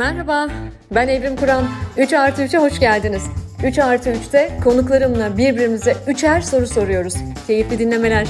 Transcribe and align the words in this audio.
Merhaba, 0.00 0.48
ben 0.94 1.08
Evrim 1.08 1.36
Kur'an. 1.36 1.64
3 1.98 2.12
artı 2.12 2.42
3'e 2.42 2.58
hoş 2.58 2.80
geldiniz. 2.80 3.22
3 3.64 3.78
artı 3.78 4.10
3'te 4.10 4.50
konuklarımla 4.64 5.38
birbirimize 5.38 5.96
üçer 6.08 6.40
soru 6.40 6.66
soruyoruz. 6.66 7.14
Keyifli 7.46 7.78
dinlemeler. 7.78 8.28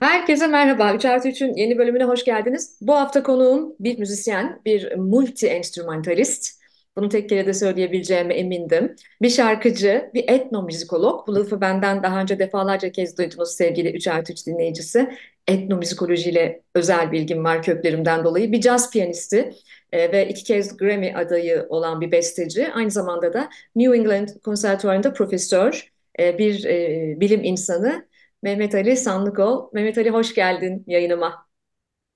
Herkese 0.00 0.46
merhaba. 0.46 0.94
3 0.94 1.04
artı 1.04 1.28
3'ün 1.28 1.54
yeni 1.54 1.78
bölümüne 1.78 2.04
hoş 2.04 2.24
geldiniz. 2.24 2.78
Bu 2.80 2.94
hafta 2.94 3.22
konuğum 3.22 3.74
bir 3.80 3.98
müzisyen, 3.98 4.60
bir 4.64 4.92
multi-enstrümantalist. 4.96 6.60
Bunu 6.96 7.08
tek 7.08 7.28
kere 7.28 7.46
de 7.46 7.54
söyleyebileceğime 7.54 8.34
emindim. 8.34 8.96
Bir 9.22 9.30
şarkıcı, 9.30 10.10
bir 10.14 10.24
etnomüzikolog. 10.28 11.28
Bu 11.28 11.34
lafı 11.34 11.60
benden 11.60 12.02
daha 12.02 12.20
önce 12.20 12.38
defalarca 12.38 12.92
kez 12.92 13.18
duydunuz 13.18 13.56
sevgili 13.56 13.90
3 13.90 14.08
artı 14.08 14.32
3 14.32 14.46
dinleyicisi. 14.46 15.08
Etnomüzikolojiyle 15.48 16.62
özel 16.74 17.12
bilgim 17.12 17.44
var 17.44 17.62
köklerimden 17.62 18.24
dolayı. 18.24 18.52
Bir 18.52 18.60
caz 18.60 18.90
piyanisti 18.90 19.52
e, 19.92 20.12
ve 20.12 20.28
iki 20.28 20.44
kez 20.44 20.76
Grammy 20.76 21.16
adayı 21.16 21.66
olan 21.68 22.00
bir 22.00 22.12
besteci. 22.12 22.72
Aynı 22.72 22.90
zamanda 22.90 23.32
da 23.32 23.48
New 23.76 23.96
England 23.96 24.28
Konservatuvarı'nda 24.44 25.12
profesör, 25.12 25.92
e, 26.20 26.38
bir 26.38 26.64
e, 26.64 27.20
bilim 27.20 27.44
insanı. 27.44 28.06
Mehmet 28.42 28.74
Ali 28.74 28.96
Sanlıkol. 28.96 29.70
Mehmet 29.72 29.98
Ali 29.98 30.10
hoş 30.10 30.34
geldin 30.34 30.84
yayınıma. 30.86 31.46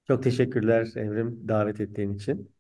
Çok 0.07 0.23
teşekkürler 0.23 0.89
Evrim 0.97 1.49
davet 1.49 1.81
ettiğin 1.81 2.15
için. 2.15 2.53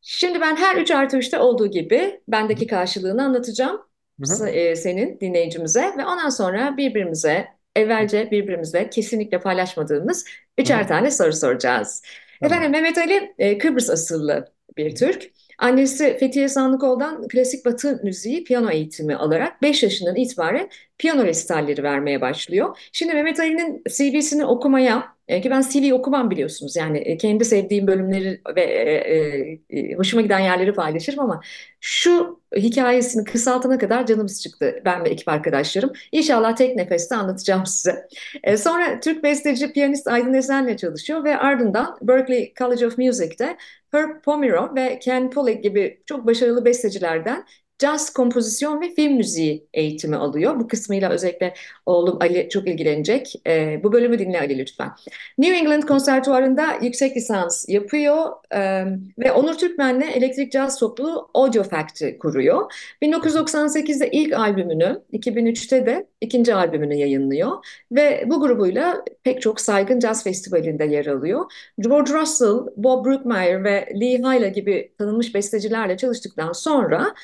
Şimdi 0.00 0.40
ben 0.40 0.56
her 0.56 0.76
3 0.76 0.90
artı 0.90 1.16
3'te 1.16 1.38
olduğu 1.38 1.66
gibi 1.66 2.20
bendeki 2.28 2.66
karşılığını 2.66 3.24
anlatacağım 3.24 3.80
Hı 4.20 4.34
hı. 4.34 4.48
e, 4.48 4.76
senin 4.76 5.20
dinleyicimize 5.20 5.80
ve 5.98 6.04
ondan 6.06 6.28
sonra 6.28 6.76
birbirimize 6.76 7.48
evvelce 7.76 8.30
birbirimizle 8.30 8.90
kesinlikle 8.90 9.40
paylaşmadığımız 9.40 10.24
üçer 10.58 10.88
tane 10.88 11.10
soru 11.10 11.32
soracağız. 11.32 12.02
Efendim 12.42 12.70
Mehmet 12.70 12.98
Ali 12.98 13.34
e, 13.38 13.58
Kıbrıs 13.58 13.90
asıllı 13.90 14.52
bir 14.76 14.96
Türk. 14.96 15.30
Annesi 15.62 16.16
Fethiye 16.20 16.48
Sandıkoğlu'dan 16.48 17.28
klasik 17.28 17.64
batı 17.64 18.00
müziği 18.02 18.44
piyano 18.44 18.70
eğitimi 18.70 19.16
alarak 19.16 19.62
5 19.62 19.82
yaşından 19.82 20.16
itibaren 20.16 20.70
piyano 20.98 21.24
resitalleri 21.24 21.82
vermeye 21.82 22.20
başlıyor. 22.20 22.78
Şimdi 22.92 23.14
Mehmet 23.14 23.40
Ali'nin 23.40 23.82
CV'sini 23.88 24.44
okumaya 24.44 25.04
e, 25.28 25.40
ki 25.40 25.50
ben 25.50 25.60
CV 25.60 25.92
okumam 25.94 26.30
biliyorsunuz 26.30 26.76
yani 26.76 26.98
e, 26.98 27.16
kendi 27.16 27.44
sevdiğim 27.44 27.86
bölümleri 27.86 28.40
ve 28.56 28.62
e, 28.62 29.58
e, 29.70 29.80
e, 29.80 29.94
hoşuma 29.94 30.22
giden 30.22 30.38
yerleri 30.38 30.74
paylaşırım 30.74 31.20
ama 31.20 31.40
şu 31.80 32.40
hikayesini 32.56 33.24
kısaltana 33.24 33.78
kadar 33.78 34.06
canımız 34.06 34.42
çıktı 34.42 34.82
ben 34.84 35.04
ve 35.04 35.08
ekip 35.08 35.28
arkadaşlarım. 35.28 35.92
İnşallah 36.12 36.56
tek 36.56 36.76
nefeste 36.76 37.14
anlatacağım 37.16 37.66
size. 37.66 38.08
E, 38.44 38.56
sonra 38.56 39.00
Türk 39.00 39.22
besteci 39.24 39.72
piyanist 39.72 40.08
Aydın 40.08 40.34
Esen'le 40.34 40.76
çalışıyor 40.76 41.24
ve 41.24 41.36
ardından 41.36 41.98
Berklee 42.02 42.52
College 42.58 42.86
of 42.86 42.98
Music'te 42.98 43.56
Herb 43.92 44.22
Pomeroy 44.24 44.74
ve 44.74 44.98
Ken 44.98 45.30
Pollak 45.30 45.62
gibi 45.62 46.02
çok 46.06 46.26
başarılı 46.26 46.64
bestecilerden 46.64 47.46
caz 47.82 48.12
kompozisyon 48.12 48.80
ve 48.80 48.94
film 48.94 49.12
müziği 49.12 49.66
eğitimi 49.74 50.16
alıyor. 50.16 50.60
Bu 50.60 50.68
kısmıyla 50.68 51.10
özellikle 51.10 51.54
oğlum 51.86 52.18
Ali 52.20 52.48
çok 52.48 52.68
ilgilenecek. 52.68 53.32
E, 53.46 53.80
bu 53.84 53.92
bölümü 53.92 54.18
dinle 54.18 54.40
Ali 54.40 54.58
lütfen. 54.58 54.90
New 55.38 55.56
England 55.56 55.82
Konservatuvarı'nda 55.82 56.66
yüksek 56.82 57.16
lisans 57.16 57.68
yapıyor 57.68 58.30
e, 58.54 58.84
ve 59.18 59.32
Onur 59.32 59.54
Türkmen'le 59.54 60.00
elektrik 60.00 60.52
caz 60.52 60.78
topluluğu 60.78 61.30
Audio 61.34 61.62
Factory 61.62 62.18
kuruyor. 62.18 62.72
1998'de 63.02 64.10
ilk 64.10 64.32
albümünü, 64.32 65.02
2003'te 65.12 65.86
de 65.86 66.06
ikinci 66.20 66.54
albümünü 66.54 66.94
yayınlıyor 66.94 67.66
ve 67.92 68.24
bu 68.26 68.40
grubuyla 68.40 69.04
pek 69.22 69.42
çok 69.42 69.60
saygın 69.60 69.98
caz 69.98 70.24
festivalinde 70.24 70.84
yer 70.84 71.06
alıyor. 71.06 71.52
George 71.78 72.12
Russell, 72.12 72.66
Bob 72.76 73.06
Brookmeyer 73.06 73.64
ve 73.64 73.88
Lee 74.00 74.18
Hyla 74.18 74.48
gibi 74.48 74.92
tanınmış 74.98 75.34
bestecilerle 75.34 75.96
çalıştıktan 75.96 76.52
sonra 76.52 77.14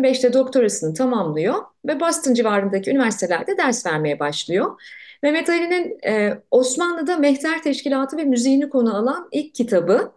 2005'te 0.00 0.32
doktorasını 0.32 0.94
tamamlıyor 0.94 1.54
ve 1.86 2.00
Boston 2.00 2.34
civarındaki 2.34 2.90
üniversitelerde 2.90 3.56
ders 3.58 3.86
vermeye 3.86 4.20
başlıyor. 4.20 4.80
Mehmet 5.22 5.48
Ali'nin 5.50 5.98
e, 6.06 6.42
Osmanlı'da 6.50 7.16
Mehter 7.16 7.62
Teşkilatı 7.62 8.16
ve 8.16 8.24
müziğini 8.24 8.68
konu 8.70 8.96
alan 8.96 9.28
ilk 9.32 9.54
kitabı, 9.54 10.12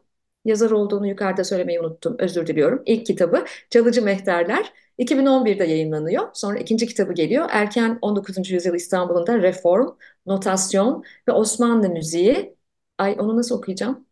yazar 0.45 0.72
olduğunu 0.72 1.07
yukarıda 1.07 1.43
söylemeyi 1.43 1.79
unuttum, 1.79 2.16
özür 2.19 2.47
diliyorum. 2.47 2.83
İlk 2.85 3.05
kitabı 3.05 3.45
Çalıcı 3.69 4.01
Mehterler 4.01 4.73
2011'de 4.97 5.63
yayınlanıyor. 5.66 6.29
Sonra 6.33 6.59
ikinci 6.59 6.88
kitabı 6.88 7.13
geliyor. 7.13 7.49
Erken 7.51 7.99
19. 8.01 8.53
yüzyıl 8.53 8.75
İstanbul'unda 8.75 9.41
reform, 9.41 9.88
notasyon 10.25 11.03
ve 11.27 11.31
Osmanlı 11.31 11.89
müziği. 11.89 12.55
Ay 12.97 13.16
onu 13.19 13.38
nasıl 13.38 13.57
okuyacağım? 13.57 14.05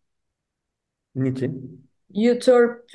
Niçin? 1.15 1.81
Usurp, 2.13 2.89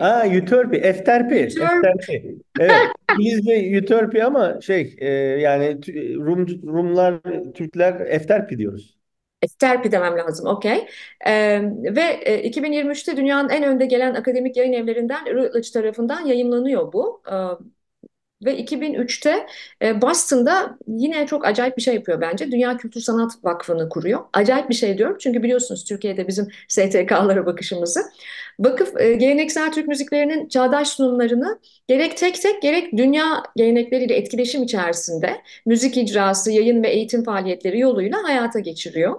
Aa, 0.00 0.26
Euterpe, 0.26 0.76
Efterpi, 0.76 1.34
Efterpi. 1.34 2.36
Evet. 2.60 2.88
İngilizce 3.18 3.52
Euterpe 3.52 4.24
ama 4.24 4.60
şey 4.60 4.96
e, 4.98 5.08
yani 5.40 5.78
Rum, 6.16 6.46
Rumlar, 6.48 7.20
Türkler 7.54 8.00
Efterpi 8.00 8.58
diyoruz. 8.58 8.98
Terpi 9.58 9.92
demem 9.92 10.18
lazım, 10.18 10.46
okey. 10.46 10.86
Ee, 11.26 11.62
ve 11.96 12.02
e, 12.24 12.42
2023'te 12.42 13.16
dünyanın 13.16 13.48
en 13.48 13.62
önde 13.64 13.86
gelen 13.86 14.14
akademik 14.14 14.56
yayın 14.56 14.72
evlerinden 14.72 15.34
Routledge 15.34 15.68
tarafından 15.74 16.20
yayımlanıyor 16.26 16.92
bu. 16.92 17.22
Ee, 17.32 17.34
Ve 18.44 18.56
2003'te 18.58 19.46
e, 19.82 20.02
Boston'da 20.02 20.78
yine 20.86 21.26
çok 21.26 21.46
acayip 21.46 21.76
bir 21.76 21.82
şey 21.82 21.94
yapıyor 21.94 22.20
bence. 22.20 22.52
Dünya 22.52 22.76
Kültür 22.76 23.00
Sanat 23.00 23.32
Vakfı'nı 23.44 23.88
kuruyor. 23.88 24.20
Acayip 24.32 24.68
bir 24.70 24.74
şey 24.74 24.98
diyorum 24.98 25.16
çünkü 25.20 25.42
biliyorsunuz 25.42 25.84
Türkiye'de 25.84 26.28
bizim 26.28 26.48
STK'lara 26.68 27.46
bakışımızı. 27.46 28.00
Vakıf 28.60 29.00
e, 29.00 29.12
geleneksel 29.12 29.72
Türk 29.72 29.88
müziklerinin 29.88 30.48
çağdaş 30.48 30.88
sunumlarını 30.88 31.58
gerek 31.88 32.16
tek 32.16 32.42
tek 32.42 32.62
gerek 32.62 32.96
dünya 32.96 33.42
gelenekleriyle 33.56 34.14
etkileşim 34.14 34.62
içerisinde 34.62 35.42
müzik 35.66 35.96
icrası, 35.96 36.52
yayın 36.52 36.82
ve 36.82 36.88
eğitim 36.88 37.24
faaliyetleri 37.24 37.78
yoluyla 37.78 38.22
hayata 38.24 38.58
geçiriyor. 38.60 39.14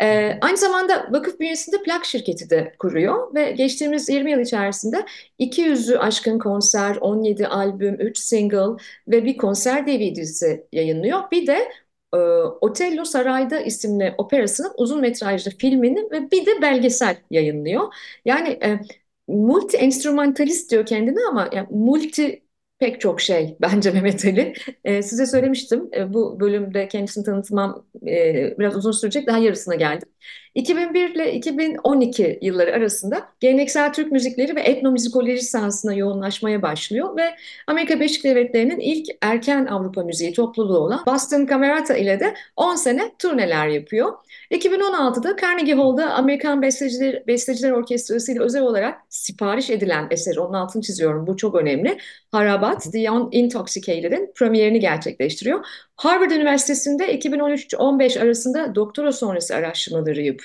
E, 0.00 0.38
aynı 0.40 0.56
zamanda 0.56 1.08
vakıf 1.10 1.40
bünyesinde 1.40 1.82
plak 1.82 2.04
şirketi 2.04 2.50
de 2.50 2.74
kuruyor 2.78 3.34
ve 3.34 3.50
geçtiğimiz 3.50 4.08
20 4.08 4.30
yıl 4.30 4.40
içerisinde 4.40 5.06
200'ü 5.38 5.98
aşkın 5.98 6.38
konser, 6.38 6.96
17 7.00 7.46
albüm, 7.46 7.94
3 8.00 8.18
single 8.18 8.82
ve 9.08 9.24
bir 9.24 9.36
konser 9.36 9.86
DVD'si 9.86 10.66
yayınlıyor. 10.72 11.30
Bir 11.30 11.46
de 11.46 11.68
e, 12.14 12.16
Otello 12.60 13.04
Sarayda 13.04 13.60
isimli 13.60 14.14
operasının 14.18 14.72
uzun 14.76 15.00
metrajlı 15.00 15.50
filmini 15.50 16.10
ve 16.10 16.30
bir 16.30 16.46
de 16.46 16.62
belgesel 16.62 17.16
yayınlıyor. 17.30 17.94
Yani 18.24 18.48
e, 18.48 18.80
multi 19.28 19.76
enstrümantalist 19.76 20.70
diyor 20.70 20.86
kendine 20.86 21.18
ama 21.30 21.50
yani 21.52 21.68
multi 21.70 22.42
pek 22.78 23.00
çok 23.00 23.20
şey 23.20 23.56
bence 23.60 23.90
Mehmet 23.90 24.24
Ali. 24.24 24.52
E, 24.84 25.02
size 25.02 25.26
söylemiştim 25.26 25.90
e, 25.96 26.12
bu 26.14 26.40
bölümde 26.40 26.88
kendisini 26.88 27.24
tanıtmam 27.24 27.86
e, 28.06 28.58
biraz 28.58 28.76
uzun 28.76 28.92
sürecek 28.92 29.26
daha 29.26 29.38
yarısına 29.38 29.74
geldim. 29.74 30.08
2001 30.54 31.14
ile 31.14 31.34
2012 31.34 32.38
yılları 32.42 32.74
arasında 32.74 33.28
geleneksel 33.40 33.92
Türk 33.92 34.12
müzikleri 34.12 34.56
ve 34.56 34.60
etnomüzikoloji 34.60 35.42
sahasına 35.42 35.94
yoğunlaşmaya 35.94 36.62
başlıyor 36.62 37.16
ve 37.16 37.36
Amerika 37.66 37.94
Birleşik 37.94 38.24
Devletleri'nin 38.24 38.80
ilk 38.80 39.08
erken 39.22 39.66
Avrupa 39.66 40.02
müziği 40.02 40.32
topluluğu 40.32 40.78
olan 40.78 41.02
Boston 41.06 41.46
Camerata 41.46 41.96
ile 41.96 42.20
de 42.20 42.34
10 42.56 42.74
sene 42.74 43.12
turneler 43.18 43.68
yapıyor. 43.68 44.12
2016'da 44.50 45.36
Carnegie 45.42 45.74
Hall'da 45.74 46.14
Amerikan 46.14 46.62
Besteciler, 46.62 47.26
Besteciler 47.26 47.70
Orkestrası 47.70 48.32
ile 48.32 48.40
özel 48.40 48.62
olarak 48.62 48.98
sipariş 49.08 49.70
edilen 49.70 50.06
eseri, 50.10 50.40
onun 50.40 50.54
altını 50.54 50.82
çiziyorum 50.82 51.26
bu 51.26 51.36
çok 51.36 51.54
önemli. 51.54 51.98
Harabat, 52.32 52.92
The 52.92 52.98
Intoxicated'in 53.30 54.32
premierini 54.34 54.80
gerçekleştiriyor. 54.80 55.66
Harvard 55.96 56.30
Üniversitesi'nde 56.30 57.18
2013-15 57.18 58.20
arasında 58.20 58.74
doktora 58.74 59.12
sonrası 59.12 59.54
araştırmaları 59.54 60.22
yapıyor 60.22 60.39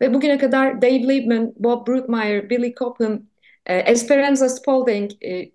ve 0.00 0.14
bugüne 0.14 0.38
kadar 0.38 0.82
Dave 0.82 1.08
Liebman, 1.08 1.52
Bob 1.56 1.86
Brookmeyer, 1.86 2.50
Billy 2.50 2.74
Cobham, 2.74 3.22
e, 3.66 3.78
Esperanza 3.78 4.48
Spalding, 4.48 5.10
e, 5.24 5.52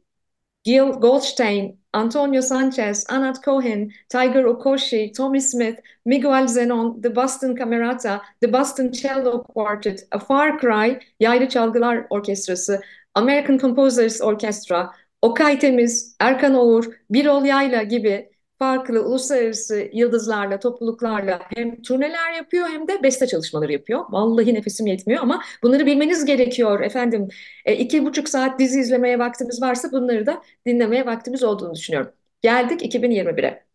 Gil 0.63 0.91
Goldstein, 0.91 1.79
Antonio 1.93 2.41
Sanchez, 2.41 3.05
Anat 3.09 3.43
Cohen, 3.43 3.91
Tiger 4.09 4.43
Okoshi, 4.43 5.11
Tommy 5.11 5.41
Smith, 5.41 5.79
Miguel 6.05 6.47
Zenon, 6.47 7.01
The 7.01 7.09
Boston 7.09 7.55
Camerata, 7.55 8.21
The 8.41 8.47
Boston 8.47 8.91
Cello 8.91 9.43
Quartet, 9.43 10.07
A 10.11 10.19
Far 10.19 10.59
Cry, 10.59 10.99
Yaylı 11.19 11.49
Çalgılar 11.49 12.05
Orkestrası, 12.09 12.81
American 13.15 13.57
Composers 13.57 14.21
Orchestra, 14.21 14.91
Okay 15.21 15.59
Temiz, 15.59 16.15
Erkan 16.19 16.53
Oğur, 16.55 16.85
Birol 17.09 17.45
Yayla 17.45 17.83
gibi 17.83 18.29
farklı 18.61 19.05
uluslararası 19.05 19.89
yıldızlarla, 19.93 20.59
topluluklarla 20.59 21.39
hem 21.55 21.81
turneler 21.81 22.33
yapıyor 22.33 22.67
hem 22.69 22.87
de 22.87 23.03
beste 23.03 23.27
çalışmaları 23.27 23.71
yapıyor. 23.71 24.05
Vallahi 24.09 24.53
nefesim 24.53 24.87
yetmiyor 24.87 25.21
ama 25.23 25.43
bunları 25.63 25.85
bilmeniz 25.85 26.25
gerekiyor 26.25 26.79
efendim. 26.81 27.27
E, 27.65 27.75
iki 27.75 28.05
buçuk 28.05 28.29
saat 28.29 28.59
dizi 28.59 28.79
izlemeye 28.79 29.19
vaktimiz 29.19 29.61
varsa 29.61 29.91
bunları 29.91 30.25
da 30.25 30.41
dinlemeye 30.65 31.05
vaktimiz 31.05 31.43
olduğunu 31.43 31.75
düşünüyorum. 31.75 32.11
Geldik 32.41 32.81
2021'e. 32.81 33.65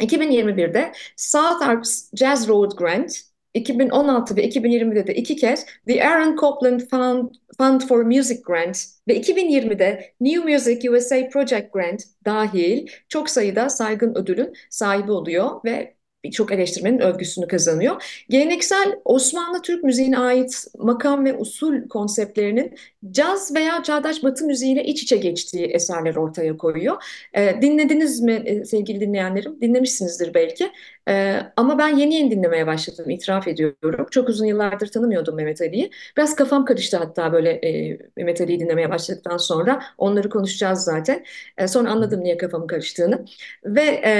2021'de 0.00 0.92
South 1.16 1.62
Arps 1.68 2.10
Jazz 2.14 2.48
Road 2.48 2.72
Grant 2.76 3.33
2016 3.54 4.36
ve 4.36 4.48
2020'de 4.48 5.06
de 5.06 5.14
iki 5.14 5.36
kez 5.36 5.66
The 5.86 6.08
Aaron 6.08 6.36
Copland 6.36 6.80
Fund, 6.80 7.30
Fund 7.58 7.80
for 7.80 8.02
Music 8.02 8.42
Grant 8.46 8.84
ve 9.08 9.20
2020'de 9.20 10.12
New 10.20 10.52
Music 10.52 10.90
USA 10.90 11.28
Project 11.28 11.72
Grant 11.72 12.02
dahil 12.24 12.86
çok 13.08 13.30
sayıda 13.30 13.68
saygın 13.68 14.14
ödülün 14.14 14.52
sahibi 14.70 15.12
oluyor 15.12 15.50
ve 15.64 15.94
birçok 16.24 16.52
eleştirmenin 16.52 16.98
övgüsünü 16.98 17.46
kazanıyor. 17.48 18.24
Geleneksel 18.30 19.00
Osmanlı 19.04 19.62
Türk 19.62 19.84
müziğine 19.84 20.18
ait 20.18 20.66
makam 20.78 21.24
ve 21.24 21.36
usul 21.36 21.88
konseptlerinin 21.88 22.74
caz 23.10 23.54
veya 23.54 23.82
çağdaş 23.82 24.22
batı 24.22 24.46
müziğiyle 24.46 24.84
iç 24.84 25.02
içe 25.02 25.16
geçtiği 25.16 25.66
eserler 25.66 26.16
ortaya 26.16 26.56
koyuyor. 26.56 27.02
E, 27.34 27.62
dinlediniz 27.62 28.20
mi 28.20 28.32
e, 28.32 28.64
sevgili 28.64 29.00
dinleyenlerim? 29.00 29.60
Dinlemişsinizdir 29.60 30.34
belki. 30.34 30.70
E, 31.08 31.40
ama 31.56 31.78
ben 31.78 31.96
yeni 31.96 32.14
yeni 32.14 32.30
dinlemeye 32.30 32.66
başladım, 32.66 33.10
itiraf 33.10 33.48
ediyorum. 33.48 34.06
Çok 34.10 34.28
uzun 34.28 34.46
yıllardır 34.46 34.86
tanımıyordum 34.86 35.36
Mehmet 35.36 35.60
Ali'yi. 35.60 35.90
Biraz 36.16 36.36
kafam 36.36 36.64
karıştı 36.64 36.96
hatta 36.96 37.32
böyle 37.32 37.50
e, 37.50 37.98
Mehmet 38.16 38.40
Ali'yi 38.40 38.60
dinlemeye 38.60 38.90
başladıktan 38.90 39.36
sonra. 39.36 39.82
Onları 39.98 40.28
konuşacağız 40.30 40.84
zaten. 40.84 41.24
E, 41.58 41.68
sonra 41.68 41.90
anladım 41.90 42.20
niye 42.24 42.36
kafamı 42.36 42.66
karıştığını. 42.66 43.24
Ve 43.64 43.82
e, 43.82 44.10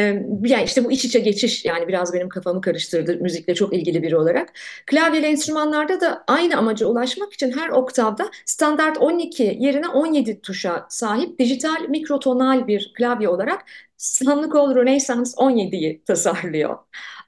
yani 0.45 0.65
işte 0.65 0.85
bu 0.85 0.93
iç 0.93 1.05
içe 1.05 1.19
geçiş 1.21 1.65
yani 1.65 1.89
biraz 1.89 2.15
benim 2.15 2.29
kafamı 2.29 2.61
karıştırdı 2.61 3.17
müzikle 3.17 3.55
çok 3.55 3.75
ilgili 3.75 4.03
biri 4.03 4.17
olarak. 4.17 4.53
Klavyeli 4.87 5.27
enstrümanlarda 5.27 6.01
da 6.01 6.25
aynı 6.29 6.57
amaca 6.57 6.87
ulaşmak 6.87 7.33
için 7.33 7.53
her 7.53 7.69
oktavda 7.69 8.31
standart 8.45 8.99
12 8.99 9.57
yerine 9.61 9.89
17 9.89 10.41
tuşa 10.41 10.87
sahip 10.89 11.39
dijital 11.39 11.89
mikrotonal 11.89 12.67
bir 12.67 12.93
klavye 12.99 13.29
olarak 13.29 13.65
Sanlıkol 13.97 14.75
Rönesans 14.75 15.35
17'yi 15.37 16.05
tasarlıyor. 16.05 16.79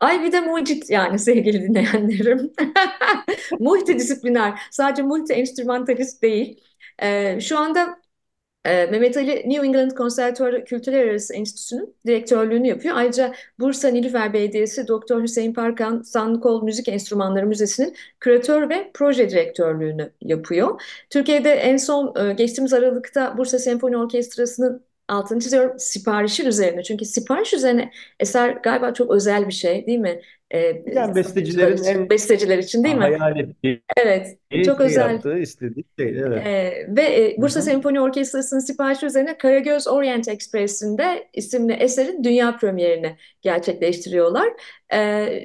Ay 0.00 0.22
bir 0.22 0.32
de 0.32 0.40
mucit 0.40 0.90
yani 0.90 1.18
sevgili 1.18 1.62
dinleyenlerim. 1.62 2.52
Multidisipliner, 3.60 4.60
sadece 4.70 5.02
multi 5.02 5.32
enstrümantalist 5.32 6.22
değil. 6.22 6.60
Ee, 7.02 7.40
şu 7.40 7.58
anda 7.58 7.98
Mehmet 8.66 9.16
Ali 9.16 9.48
New 9.48 9.66
England 9.66 9.90
Konservatuarı 9.90 10.64
Kültürler 10.64 11.06
Arası 11.08 11.34
Enstitüsü'nün 11.34 11.94
direktörlüğünü 12.06 12.68
yapıyor. 12.68 12.96
Ayrıca 12.96 13.34
Bursa 13.58 13.88
Nilüfer 13.88 14.32
Belediyesi 14.32 14.88
Doktor 14.88 15.22
Hüseyin 15.22 15.52
Parkan 15.54 16.02
Sanlıkol 16.02 16.62
Müzik 16.62 16.88
Enstrümanları 16.88 17.46
Müzesi'nin 17.46 17.96
küratör 18.20 18.70
ve 18.70 18.90
proje 18.94 19.30
direktörlüğünü 19.30 20.12
yapıyor. 20.20 20.82
Türkiye'de 21.10 21.50
en 21.52 21.76
son 21.76 22.36
geçtiğimiz 22.36 22.72
Aralık'ta 22.72 23.38
Bursa 23.38 23.58
Senfoni 23.58 23.96
Orkestrası'nın 23.96 24.86
altını 25.08 25.40
çiziyorum 25.40 25.78
siparişi 25.78 26.48
üzerine. 26.48 26.82
Çünkü 26.82 27.04
sipariş 27.04 27.54
üzerine 27.54 27.90
eser 28.20 28.50
galiba 28.50 28.94
çok 28.94 29.10
özel 29.10 29.48
bir 29.48 29.52
şey 29.52 29.86
değil 29.86 29.98
mi? 29.98 30.20
Ee, 30.54 30.82
Yani 30.86 31.14
bestecilerin 31.14 31.84
en 31.84 32.10
besteciler 32.10 32.58
için 32.58 32.84
değil 32.84 32.94
mi? 32.96 33.04
hayal 33.04 33.36
ettiği, 33.36 33.82
Evet, 33.96 34.38
çok 34.64 34.78
şey 34.78 34.86
özel. 34.86 35.10
yaptığı, 35.12 35.38
istediği 35.38 35.84
şey. 35.98 36.08
Evet. 36.20 36.46
Ee, 36.46 36.86
ve 36.88 37.02
e, 37.02 37.36
Bursa 37.42 37.60
hı. 37.60 37.64
Senfoni 37.64 38.00
Orkestrası'nın 38.00 38.60
siparişi 38.60 39.06
üzerine 39.06 39.38
Karagöz 39.38 39.88
Orient 39.88 40.28
Express'inde 40.28 41.28
isimli 41.32 41.72
eserin 41.72 42.24
dünya 42.24 42.56
premierini 42.56 43.16
gerçekleştiriyorlar. 43.42 44.48
Ee, 44.94 45.42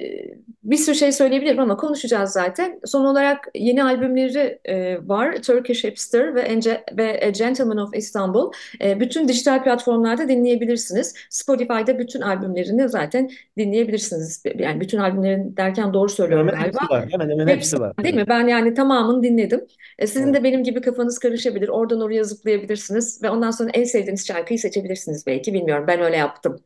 bir 0.64 0.76
sürü 0.76 0.94
şey 0.94 1.12
söyleyebilirim 1.12 1.60
ama 1.60 1.76
konuşacağız 1.76 2.30
zaten. 2.30 2.80
Son 2.84 3.04
olarak 3.04 3.48
yeni 3.54 3.84
albümleri 3.84 4.58
e, 4.64 4.98
var. 5.08 5.42
Turkish 5.42 5.84
Hipster 5.84 6.34
ve, 6.34 6.40
Ence 6.40 6.84
ve 6.96 7.20
A 7.26 7.28
Gentleman 7.30 7.76
of 7.76 7.96
Istanbul. 7.96 8.52
E, 8.82 9.00
bütün 9.00 9.28
dijital 9.28 9.64
platformlarda 9.64 10.28
dinleyebilirsiniz. 10.28 11.14
Spotify'da 11.30 11.98
bütün 11.98 12.20
albümlerini 12.20 12.88
zaten 12.88 13.30
dinleyebilirsiniz. 13.58 14.42
Yani 14.58 14.80
bütün 14.80 14.98
albümlerin 14.98 15.56
derken 15.56 15.94
doğru 15.94 16.08
söylüyorum 16.08 16.48
Hemen 16.48 16.60
galiba. 16.62 16.78
hepsi 16.80 16.92
var. 16.92 17.08
Hemen 17.10 17.30
hemen 17.30 17.46
Hepsi 17.46 17.56
hepsi 17.56 17.80
var. 17.80 17.92
değil 18.04 18.14
mi? 18.14 18.24
Ben 18.28 18.46
yani 18.46 18.74
tamamını 18.74 19.22
dinledim. 19.22 19.60
E, 19.98 20.06
sizin 20.06 20.24
Evet. 20.24 20.34
de 20.34 20.44
benim 20.44 20.64
gibi 20.64 20.80
kafanız 20.80 21.18
karışabilir. 21.18 21.68
Oradan 21.68 22.00
oraya 22.00 22.24
zıplayabilirsiniz 22.24 23.22
ve 23.22 23.30
ondan 23.30 23.50
sonra 23.50 23.70
en 23.74 23.84
sevdiğiniz 23.84 24.26
şarkıyı 24.26 24.58
seçebilirsiniz 24.58 25.26
belki. 25.26 25.54
Bilmiyorum. 25.54 25.84
Ben 25.88 26.00
öyle 26.00 26.16
yaptım. 26.16 26.56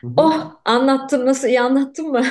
Hı 0.00 0.06
hı. 0.06 0.12
Oh, 0.16 0.52
anlattım. 0.64 1.26
Nasıl 1.26 1.48
iyi 1.48 1.60
anlattım 1.60 2.06
mı? 2.08 2.23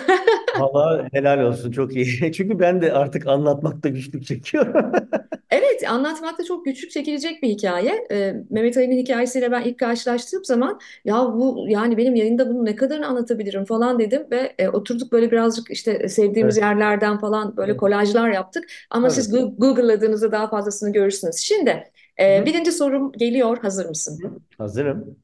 Vallahi 0.55 1.07
helal 1.13 1.39
olsun 1.43 1.71
çok 1.71 1.95
iyi. 1.95 2.05
Çünkü 2.33 2.59
ben 2.59 2.81
de 2.81 2.93
artık 2.93 3.27
anlatmakta 3.27 3.89
güçlük 3.89 4.25
çekiyorum. 4.25 4.91
Evet, 5.51 5.83
anlatmakta 5.89 6.43
çok 6.43 6.65
güçlük 6.65 6.91
çekilecek 6.91 7.43
bir 7.43 7.49
hikaye. 7.49 8.07
Ee, 8.11 8.33
Mehmet 8.49 8.77
Ali'nin 8.77 8.97
hikayesiyle 8.97 9.51
ben 9.51 9.61
ilk 9.63 9.79
karşılaştığım 9.79 10.45
zaman 10.45 10.79
ya 11.05 11.15
bu 11.33 11.65
yani 11.69 11.97
benim 11.97 12.15
yayında 12.15 12.49
bunu 12.49 12.65
ne 12.65 12.75
kadarını 12.75 13.07
anlatabilirim 13.07 13.65
falan 13.65 13.99
dedim 13.99 14.27
ve 14.31 14.55
e, 14.59 14.69
oturduk 14.69 15.11
böyle 15.11 15.31
birazcık 15.31 15.71
işte 15.71 16.09
sevdiğimiz 16.09 16.57
Evet. 16.57 16.57
yerlerden 16.57 17.17
falan 17.19 17.57
böyle 17.57 17.77
Evet. 17.77 17.77
kolajlar 17.77 18.29
yaptık. 18.29 18.63
Ama 18.89 19.09
siz 19.09 19.33
Gu- 19.33 19.55
Google'ladığınızda 19.57 20.31
daha 20.31 20.49
fazlasını 20.49 20.93
görürsünüz. 20.93 21.35
Şimdi 21.37 21.83
Hı 22.27 22.31
e, 22.39 22.43
hı. 22.43 22.45
birinci 22.45 22.71
sorum 22.71 23.11
geliyor. 23.11 23.57
Hazır 23.61 23.85
mısın? 23.89 24.23
Hazırım. 24.57 25.17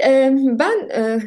Ee, 0.00 0.30
ben 0.58 0.88
e, 0.90 1.18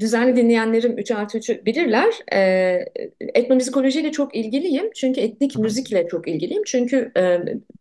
düzenli 0.00 0.36
dinleyenlerim 0.36 0.98
3 0.98 1.10
artı 1.10 1.38
3'ü 1.38 1.64
bilirler. 1.66 2.14
Ee, 2.32 2.84
etnomüzikolojiyle 3.20 4.12
çok 4.12 4.36
ilgiliyim. 4.36 4.90
Çünkü 4.94 5.20
etnik 5.20 5.58
müzikle 5.58 6.08
çok 6.08 6.28
ilgiliyim. 6.28 6.62
Çünkü 6.66 7.12
e, 7.16 7.38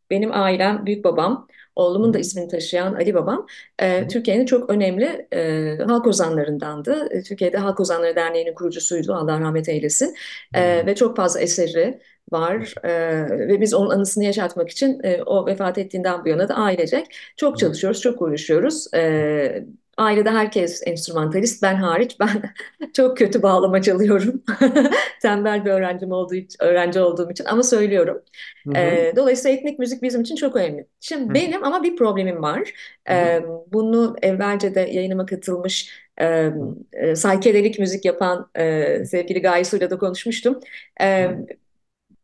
benim 0.10 0.32
ailem, 0.34 0.86
büyük 0.86 1.04
babam, 1.04 1.48
oğlumun 1.76 2.14
da 2.14 2.20
ismini 2.20 2.48
taşıyan 2.48 2.94
Ali 2.94 3.14
babam, 3.14 3.48
e. 3.80 4.08
Türkiye'nin 4.08 4.46
çok 4.46 4.70
önemli 4.70 5.28
e, 5.34 5.78
halk 5.88 6.08
ozanlarındandı. 6.08 7.08
E, 7.12 7.24
Türkiye'de 7.24 7.58
Halk 7.58 7.80
Ozanları 7.80 8.16
Derneği'nin 8.16 8.54
kurucusuydu. 8.54 9.14
Allah 9.14 9.40
rahmet 9.40 9.70
eylesin. 9.70 10.16
E, 10.54 10.86
ve 10.86 10.96
çok 10.96 11.18
fazla 11.18 11.40
eseri 11.40 12.00
var. 12.32 12.74
E, 12.84 12.90
ve 13.48 13.62
biz 13.62 13.74
onun 13.74 13.90
anısını 13.90 14.24
yaşatmak 14.24 14.70
için 14.70 15.00
e, 15.04 15.24
o 15.24 15.46
vefat 15.46 15.78
ettiğinden 15.78 16.26
bu 16.26 16.30
yana 16.30 16.50
da 16.50 16.56
ailecek 16.56 17.06
çok 17.38 17.60
çalışıyoruz, 17.60 18.02
çok 18.02 18.22
uğraşıyoruz. 18.22 18.94
E, 18.94 19.66
Ailede 19.98 20.30
herkes 20.30 20.82
enstrümantalist, 20.88 21.64
ben 21.64 21.76
hariç. 21.76 22.18
Ben 22.20 22.42
çok 22.94 23.18
kötü 23.18 23.42
bağlama 23.42 23.82
çalıyorum. 23.82 24.44
Tembel 25.22 25.66
bir 25.66 25.72
öğrencim 25.72 26.12
olduğu 26.12 26.36
için, 26.36 26.64
öğrenci 26.64 27.00
olduğum 27.00 27.32
için 27.32 27.46
ama 27.46 27.64
söylüyorum. 27.64 28.22
Hı 28.68 28.72
hı. 28.72 28.78
Ee, 28.78 29.14
dolayısıyla 29.16 29.58
etnik 29.58 29.80
müzik 29.80 30.02
bizim 30.04 30.22
için 30.22 30.36
çok 30.36 30.56
önemli. 30.56 30.88
Şimdi 31.00 31.30
Hı 31.30 31.34
benim 31.34 31.64
ama 31.64 31.84
bir 31.84 31.96
problemim 31.96 32.42
var. 32.42 32.74
Ee, 33.10 33.42
bunu 33.74 34.16
evvelce 34.22 34.76
de 34.76 34.80
yayınıma 34.80 35.26
katılmış 35.26 35.92
e, 36.22 36.52
e, 36.94 37.16
saykedelik 37.16 37.80
müzik 37.80 38.06
yapan 38.06 38.50
e, 38.56 39.06
sevgili 39.06 39.42
Gaye 39.42 39.64
Su'yla 39.64 39.90
da 39.90 39.98
konuşmuştum. 39.98 40.60
Hı. 41.00 41.48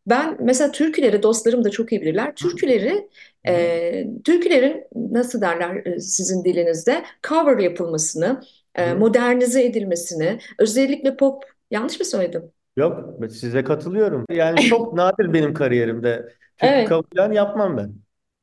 Ben 0.07 0.37
mesela 0.39 0.71
türküleri 0.71 1.23
dostlarım 1.23 1.63
da 1.63 1.69
çok 1.71 1.91
iyi 1.91 2.01
bilirler. 2.01 2.35
Türküleri 2.35 3.09
e, 3.47 4.07
türkülerin 4.23 4.83
nasıl 4.95 5.41
derler 5.41 5.97
sizin 5.99 6.43
dilinizde 6.45 7.05
cover 7.27 7.57
yapılmasını, 7.57 8.41
e, 8.75 8.93
modernize 8.93 9.63
edilmesini, 9.65 10.39
özellikle 10.59 11.15
pop 11.17 11.43
yanlış 11.71 11.99
mı 11.99 12.05
söyledim? 12.05 12.51
Yok, 12.77 13.19
size 13.31 13.63
katılıyorum. 13.63 14.25
Yani 14.29 14.63
çok 14.63 14.93
nadir 14.93 15.33
benim 15.33 15.53
kariyerimde 15.53 16.35
türkü 16.57 16.83
Evet. 16.83 16.87
cover 16.89 17.03
falan 17.15 17.31
yapmam 17.31 17.77
ben. 17.77 17.93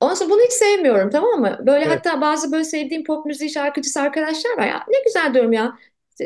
Ondan 0.01 0.15
sonra 0.15 0.31
bunu 0.31 0.41
hiç 0.43 0.53
sevmiyorum 0.53 1.11
tamam 1.11 1.41
mı? 1.41 1.59
Böyle 1.67 1.85
Evet. 1.85 2.01
hatta 2.01 2.21
bazı 2.21 2.53
böyle 2.53 2.65
sevdiğim 2.65 3.05
pop 3.05 3.27
müziği 3.27 3.51
şarkıcısı 3.51 4.01
arkadaşlar 4.01 4.59
var 4.59 4.67
ya 4.67 4.85
ne 4.89 4.97
güzel 5.07 5.35
diyorum 5.35 5.53
ya. 5.53 5.79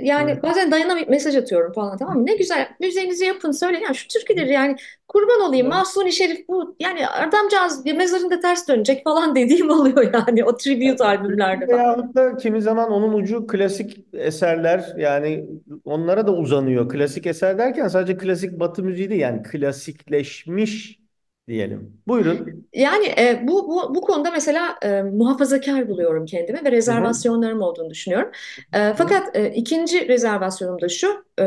Yani 0.02 0.42
bazen 0.42 0.70
dayanamayıp 0.70 1.08
mesaj 1.08 1.36
atıyorum 1.36 1.72
falan 1.72 1.98
tamam 1.98 2.18
mı? 2.18 2.26
Ne 2.26 2.36
güzel 2.36 2.68
müziğinizi 2.80 3.24
yapın 3.24 3.50
söyleyin. 3.50 3.84
Ya 3.84 3.94
şu 3.94 4.08
türküleri 4.08 4.52
yani 4.52 4.76
kurban 5.08 5.40
olayım 5.40 5.66
hı. 5.66 5.70
Mahsuni 5.70 6.12
Şerif 6.12 6.48
bu 6.48 6.76
yani 6.80 7.08
adamcağız 7.08 7.86
mezarında 7.86 8.40
ters 8.40 8.68
dönecek 8.68 9.04
falan 9.04 9.34
dediğim 9.36 9.70
oluyor 9.70 10.14
yani 10.14 10.44
o 10.44 10.56
tribute 10.56 11.04
albümlerde 11.04 11.66
falan. 11.66 11.78
Veyahut 11.78 12.14
da 12.14 12.36
kimi 12.36 12.62
zaman 12.62 12.90
onun 12.90 13.12
ucu 13.12 13.46
klasik 13.46 13.98
eserler 14.12 14.84
yani 14.98 15.46
onlara 15.84 16.26
da 16.26 16.32
uzanıyor. 16.34 16.88
Klasik 16.88 17.26
eser 17.26 17.58
derken 17.58 17.88
sadece 17.88 18.16
klasik 18.16 18.60
Batı 18.60 18.82
müziği 18.82 19.10
değil 19.10 19.20
yani 19.20 19.42
klasikleşmiş 19.42 21.03
diyelim. 21.48 22.02
Buyurun. 22.06 22.66
Yani 22.74 23.06
e, 23.06 23.40
bu, 23.48 23.68
bu 23.68 23.94
bu 23.94 24.00
konuda 24.00 24.30
mesela 24.30 24.78
e, 24.82 25.02
muhafazakar 25.02 25.88
buluyorum 25.88 26.26
kendimi 26.26 26.64
ve 26.64 26.72
rezervasyonlarım 26.72 27.60
olduğunu 27.62 27.90
düşünüyorum. 27.90 28.30
E, 28.72 28.94
fakat 28.94 29.36
e, 29.36 29.54
ikinci 29.54 30.08
rezervasyonum 30.08 30.80
da 30.80 30.88
şu. 30.88 31.24
e, 31.40 31.44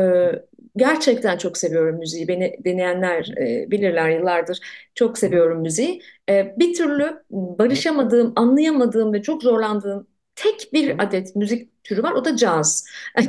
gerçekten 0.76 1.38
çok 1.38 1.58
seviyorum 1.58 1.98
müziği. 1.98 2.28
Beni 2.28 2.56
dinleyenler 2.64 3.28
e, 3.38 3.70
bilirler 3.70 4.10
yıllardır 4.10 4.58
çok 4.94 5.18
seviyorum 5.18 5.60
müziği. 5.62 6.02
E, 6.28 6.54
bir 6.58 6.74
türlü 6.74 7.24
barışamadığım, 7.30 8.32
anlayamadığım 8.36 9.12
ve 9.12 9.22
çok 9.22 9.42
zorlandığım 9.42 10.06
tek 10.34 10.72
bir 10.72 11.02
adet 11.04 11.36
müzik 11.36 11.84
türü 11.84 12.02
var. 12.02 12.12
O 12.12 12.24
da 12.24 12.36
caz. 12.36 12.84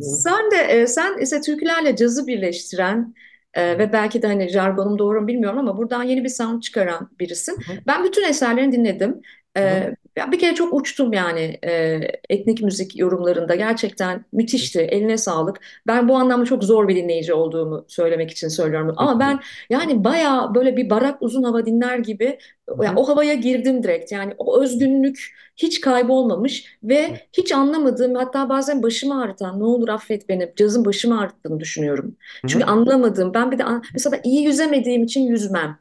Sen 0.00 0.50
de 0.50 0.56
e, 0.56 0.86
sen 0.86 1.18
ise 1.18 1.40
türkülerle 1.40 1.96
cazı 1.96 2.26
birleştiren 2.26 3.14
e, 3.54 3.78
ve 3.78 3.92
belki 3.92 4.22
de 4.22 4.26
hani 4.26 4.48
jargonum 4.48 4.98
doğru 4.98 5.20
mu 5.20 5.26
bilmiyorum 5.26 5.58
ama 5.58 5.76
buradan 5.76 6.02
yeni 6.02 6.24
bir 6.24 6.28
sound 6.28 6.62
çıkaran 6.62 7.10
birisin. 7.20 7.52
Hı. 7.52 7.72
Ben 7.86 8.04
bütün 8.04 8.24
eserlerini 8.24 8.72
dinledim. 8.72 9.20
E. 9.56 9.94
ya 10.16 10.32
bir 10.32 10.38
kere 10.38 10.54
çok 10.54 10.74
uçtum 10.74 11.12
yani 11.12 11.58
e, 11.64 12.00
etnik 12.30 12.62
müzik 12.62 12.96
yorumlarında. 12.98 13.54
Gerçekten 13.54 14.24
müthişti. 14.32 14.80
Eline 14.80 15.16
sağlık. 15.18 15.60
Ben 15.86 16.08
bu 16.08 16.16
anlamda 16.16 16.44
çok 16.44 16.64
zor 16.64 16.88
bir 16.88 16.96
dinleyici 16.96 17.34
olduğumu 17.34 17.84
söylemek 17.88 18.30
için 18.30 18.48
söylüyorum. 18.48 18.94
Ama 18.96 19.20
ben 19.20 19.40
yani 19.70 20.04
bayağı 20.04 20.54
böyle 20.54 20.76
bir 20.76 20.90
barak 20.90 21.22
uzun 21.22 21.42
hava 21.42 21.66
dinler 21.66 21.98
gibi 21.98 22.38
ya 22.80 22.92
o 22.96 23.08
havaya 23.08 23.34
girdim 23.34 23.82
direkt. 23.82 24.12
Yani 24.12 24.34
o 24.38 24.60
özgünlük 24.62 25.34
hiç 25.56 25.80
kaybolmamış 25.80 26.78
ve 26.82 27.14
hiç 27.32 27.52
anlamadığım 27.52 28.14
hatta 28.14 28.48
bazen 28.48 28.82
başımı 28.82 29.22
ağrıtan 29.22 29.60
ne 29.60 29.64
olur 29.64 29.88
affet 29.88 30.28
beni 30.28 30.52
cazın 30.56 30.84
başımı 30.84 31.20
ağrıttığını 31.20 31.60
düşünüyorum. 31.60 32.16
Çünkü 32.46 32.64
anlamadığım 32.64 33.34
ben 33.34 33.50
bir 33.50 33.58
de 33.58 33.64
mesela 33.94 34.20
iyi 34.24 34.44
yüzemediğim 34.44 35.02
için 35.04 35.20
yüzmem. 35.20 35.78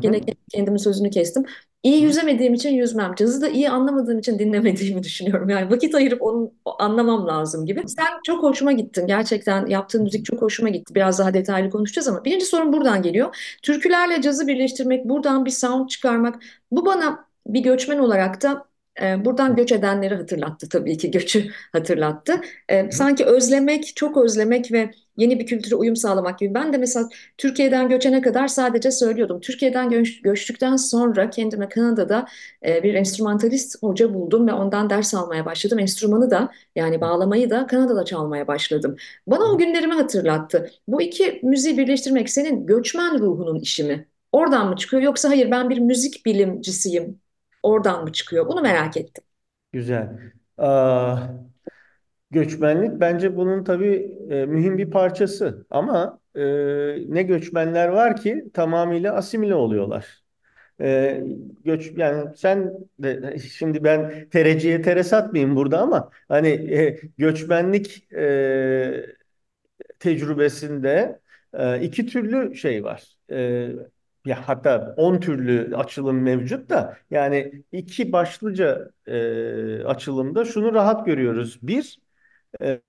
Gene 0.00 0.20
kendimin 0.52 0.76
sözünü 0.78 1.10
kestim. 1.10 1.44
İyi 1.84 2.02
yüzemediğim 2.02 2.54
için 2.54 2.70
yüzmem. 2.70 3.14
Cazı 3.14 3.42
da 3.42 3.48
iyi 3.48 3.70
anlamadığım 3.70 4.18
için 4.18 4.38
dinlemediğimi 4.38 5.02
düşünüyorum. 5.04 5.48
Yani 5.48 5.70
vakit 5.70 5.94
ayırıp 5.94 6.22
onu 6.22 6.52
anlamam 6.78 7.26
lazım 7.28 7.66
gibi. 7.66 7.82
Sen 7.88 8.06
çok 8.24 8.42
hoşuma 8.42 8.72
gittin. 8.72 9.06
Gerçekten 9.06 9.66
yaptığın 9.66 10.02
müzik 10.02 10.24
çok 10.24 10.42
hoşuma 10.42 10.68
gitti. 10.68 10.94
Biraz 10.94 11.18
daha 11.18 11.34
detaylı 11.34 11.70
konuşacağız 11.70 12.08
ama 12.08 12.24
birinci 12.24 12.46
sorun 12.46 12.72
buradan 12.72 13.02
geliyor. 13.02 13.36
Türkülerle 13.62 14.22
cazı 14.22 14.46
birleştirmek, 14.46 15.04
buradan 15.04 15.44
bir 15.44 15.50
sound 15.50 15.88
çıkarmak. 15.88 16.42
Bu 16.70 16.86
bana 16.86 17.26
bir 17.46 17.60
göçmen 17.60 17.98
olarak 17.98 18.42
da 18.42 18.66
e, 19.02 19.24
buradan 19.24 19.56
göç 19.56 19.72
edenleri 19.72 20.14
hatırlattı 20.14 20.68
tabii 20.68 20.98
ki 20.98 21.10
göçü 21.10 21.50
hatırlattı. 21.72 22.40
E, 22.68 22.90
sanki 22.90 23.24
özlemek, 23.24 23.96
çok 23.96 24.16
özlemek 24.16 24.72
ve 24.72 24.90
yeni 25.16 25.38
bir 25.40 25.46
kültüre 25.46 25.74
uyum 25.74 25.96
sağlamak 25.96 26.38
gibi. 26.38 26.54
Ben 26.54 26.72
de 26.72 26.78
mesela 26.78 27.08
Türkiye'den 27.38 27.88
göçene 27.88 28.20
kadar 28.20 28.48
sadece 28.48 28.90
söylüyordum. 28.90 29.40
Türkiye'den 29.40 29.90
göç, 29.90 30.22
göçtükten 30.22 30.76
sonra 30.76 31.30
kendime 31.30 31.68
Kanada'da 31.68 32.26
e, 32.66 32.82
bir 32.82 32.94
enstrümantalist 32.94 33.82
hoca 33.82 34.14
buldum 34.14 34.46
ve 34.48 34.52
ondan 34.52 34.90
ders 34.90 35.14
almaya 35.14 35.44
başladım. 35.46 35.78
Enstrümanı 35.78 36.30
da 36.30 36.50
yani 36.76 37.00
bağlamayı 37.00 37.50
da 37.50 37.66
Kanada'da 37.66 38.04
çalmaya 38.04 38.46
başladım. 38.48 38.96
Bana 39.26 39.44
o 39.44 39.58
günlerimi 39.58 39.94
hatırlattı. 39.94 40.70
Bu 40.88 41.02
iki 41.02 41.40
müziği 41.42 41.78
birleştirmek 41.78 42.30
senin 42.30 42.66
göçmen 42.66 43.18
ruhunun 43.18 43.60
işi 43.60 43.84
mi? 43.84 44.08
Oradan 44.32 44.68
mı 44.68 44.76
çıkıyor 44.76 45.02
yoksa 45.02 45.28
hayır 45.28 45.50
ben 45.50 45.70
bir 45.70 45.78
müzik 45.78 46.26
bilimcisiyim. 46.26 47.20
Oradan 47.62 48.02
mı 48.04 48.12
çıkıyor? 48.12 48.48
Bunu 48.48 48.60
merak 48.62 48.96
ettim. 48.96 49.24
Güzel. 49.72 50.32
Aa, 50.58 51.28
göçmenlik 52.34 53.00
bence 53.00 53.36
bunun 53.36 53.64
tabii 53.64 54.18
e, 54.30 54.46
mühim 54.46 54.78
bir 54.78 54.90
parçası. 54.90 55.66
Ama 55.70 56.20
e, 56.36 56.42
ne 57.14 57.22
göçmenler 57.22 57.88
var 57.88 58.16
ki 58.16 58.44
tamamıyla 58.54 59.14
asimile 59.14 59.54
oluyorlar. 59.54 60.24
E, 60.80 61.20
göç 61.64 61.92
yani 61.96 62.36
sen 62.36 62.72
de 63.00 63.38
şimdi 63.38 63.84
ben 63.84 64.28
tereciye 64.30 64.82
tere 64.82 65.04
satmayayım 65.04 65.56
burada 65.56 65.80
ama 65.80 66.10
hani 66.28 66.48
e, 66.48 67.00
göçmenlik 67.18 68.12
e, 68.12 69.06
tecrübesinde 69.98 71.20
e, 71.52 71.80
iki 71.82 72.06
türlü 72.06 72.54
şey 72.56 72.84
var. 72.84 73.02
E, 73.30 73.68
ya 74.26 74.48
hatta 74.48 74.94
10 74.96 75.20
türlü 75.20 75.76
açılım 75.76 76.22
mevcut 76.22 76.70
da 76.70 76.98
yani 77.10 77.62
iki 77.72 78.12
başlıca 78.12 78.90
e, 79.06 79.84
açılımda 79.84 80.44
şunu 80.44 80.74
rahat 80.74 81.06
görüyoruz. 81.06 81.58
Bir, 81.62 81.98
e, 82.62 82.80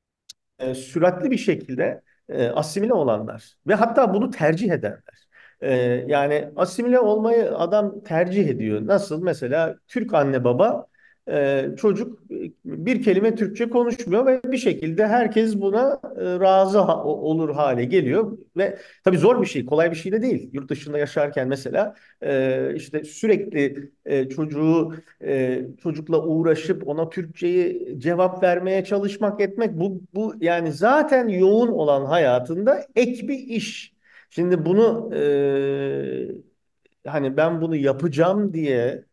e, 0.60 0.76
süratli 0.76 1.32
bir 1.32 1.38
şekilde 1.38 2.02
e, 2.30 2.48
asimile 2.48 2.94
olanlar 2.94 3.58
ve 3.68 3.76
hatta 3.76 4.14
bunu 4.14 4.32
tercih 4.32 4.72
edenler. 4.72 5.28
E, 5.62 5.74
yani 6.08 6.50
asimile 6.56 7.00
olmayı 7.00 7.58
adam 7.58 8.04
tercih 8.04 8.48
ediyor. 8.50 8.88
Nasıl? 8.88 9.24
Mesela 9.24 9.76
Türk 9.88 10.14
anne 10.14 10.44
baba 10.44 10.88
e, 11.30 11.66
çocuk 11.78 12.20
bir 12.66 13.04
kelime 13.04 13.36
Türkçe 13.36 13.70
konuşmuyor 13.70 14.26
ve 14.26 14.42
bir 14.52 14.58
şekilde 14.58 15.08
herkes 15.08 15.56
buna 15.62 16.00
e, 16.20 16.40
razı 16.40 16.80
ha- 16.80 17.04
olur 17.04 17.56
hale 17.56 17.86
geliyor 17.86 18.38
ve 18.58 18.78
tabii 19.04 19.18
zor 19.18 19.42
bir 19.42 19.46
şey, 19.48 19.66
kolay 19.66 19.92
bir 19.92 19.96
şey 19.96 20.12
de 20.12 20.22
değil. 20.22 20.50
Yurt 20.54 20.70
dışında 20.70 20.98
yaşarken 20.98 21.48
mesela 21.48 21.96
e, 22.22 22.74
işte 22.76 23.04
sürekli 23.04 23.92
e, 24.06 24.30
çocuğu 24.30 24.94
e, 25.24 25.62
çocukla 25.84 26.24
uğraşıp 26.26 26.88
ona 26.88 27.10
Türkçeyi 27.10 27.96
cevap 28.00 28.44
vermeye 28.44 28.84
çalışmak 28.84 29.42
etmek 29.42 29.72
bu 29.80 30.02
bu 30.14 30.36
yani 30.42 30.72
zaten 30.72 31.28
yoğun 31.28 31.68
olan 31.68 32.06
hayatında 32.06 32.86
ek 32.96 33.28
bir 33.28 33.40
iş. 33.40 33.96
Şimdi 34.30 34.66
bunu 34.66 35.12
e, 35.16 37.10
hani 37.10 37.38
ben 37.38 37.62
bunu 37.62 37.76
yapacağım 37.76 38.54
diye 38.54 39.06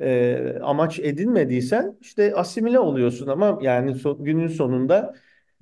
e, 0.00 0.58
amaç 0.62 0.98
edinmediysen 0.98 1.98
işte 2.00 2.34
asimile 2.34 2.78
oluyorsun 2.78 3.26
ama 3.26 3.58
yani 3.62 3.90
so- 3.90 4.24
günün 4.24 4.48
sonunda 4.48 5.14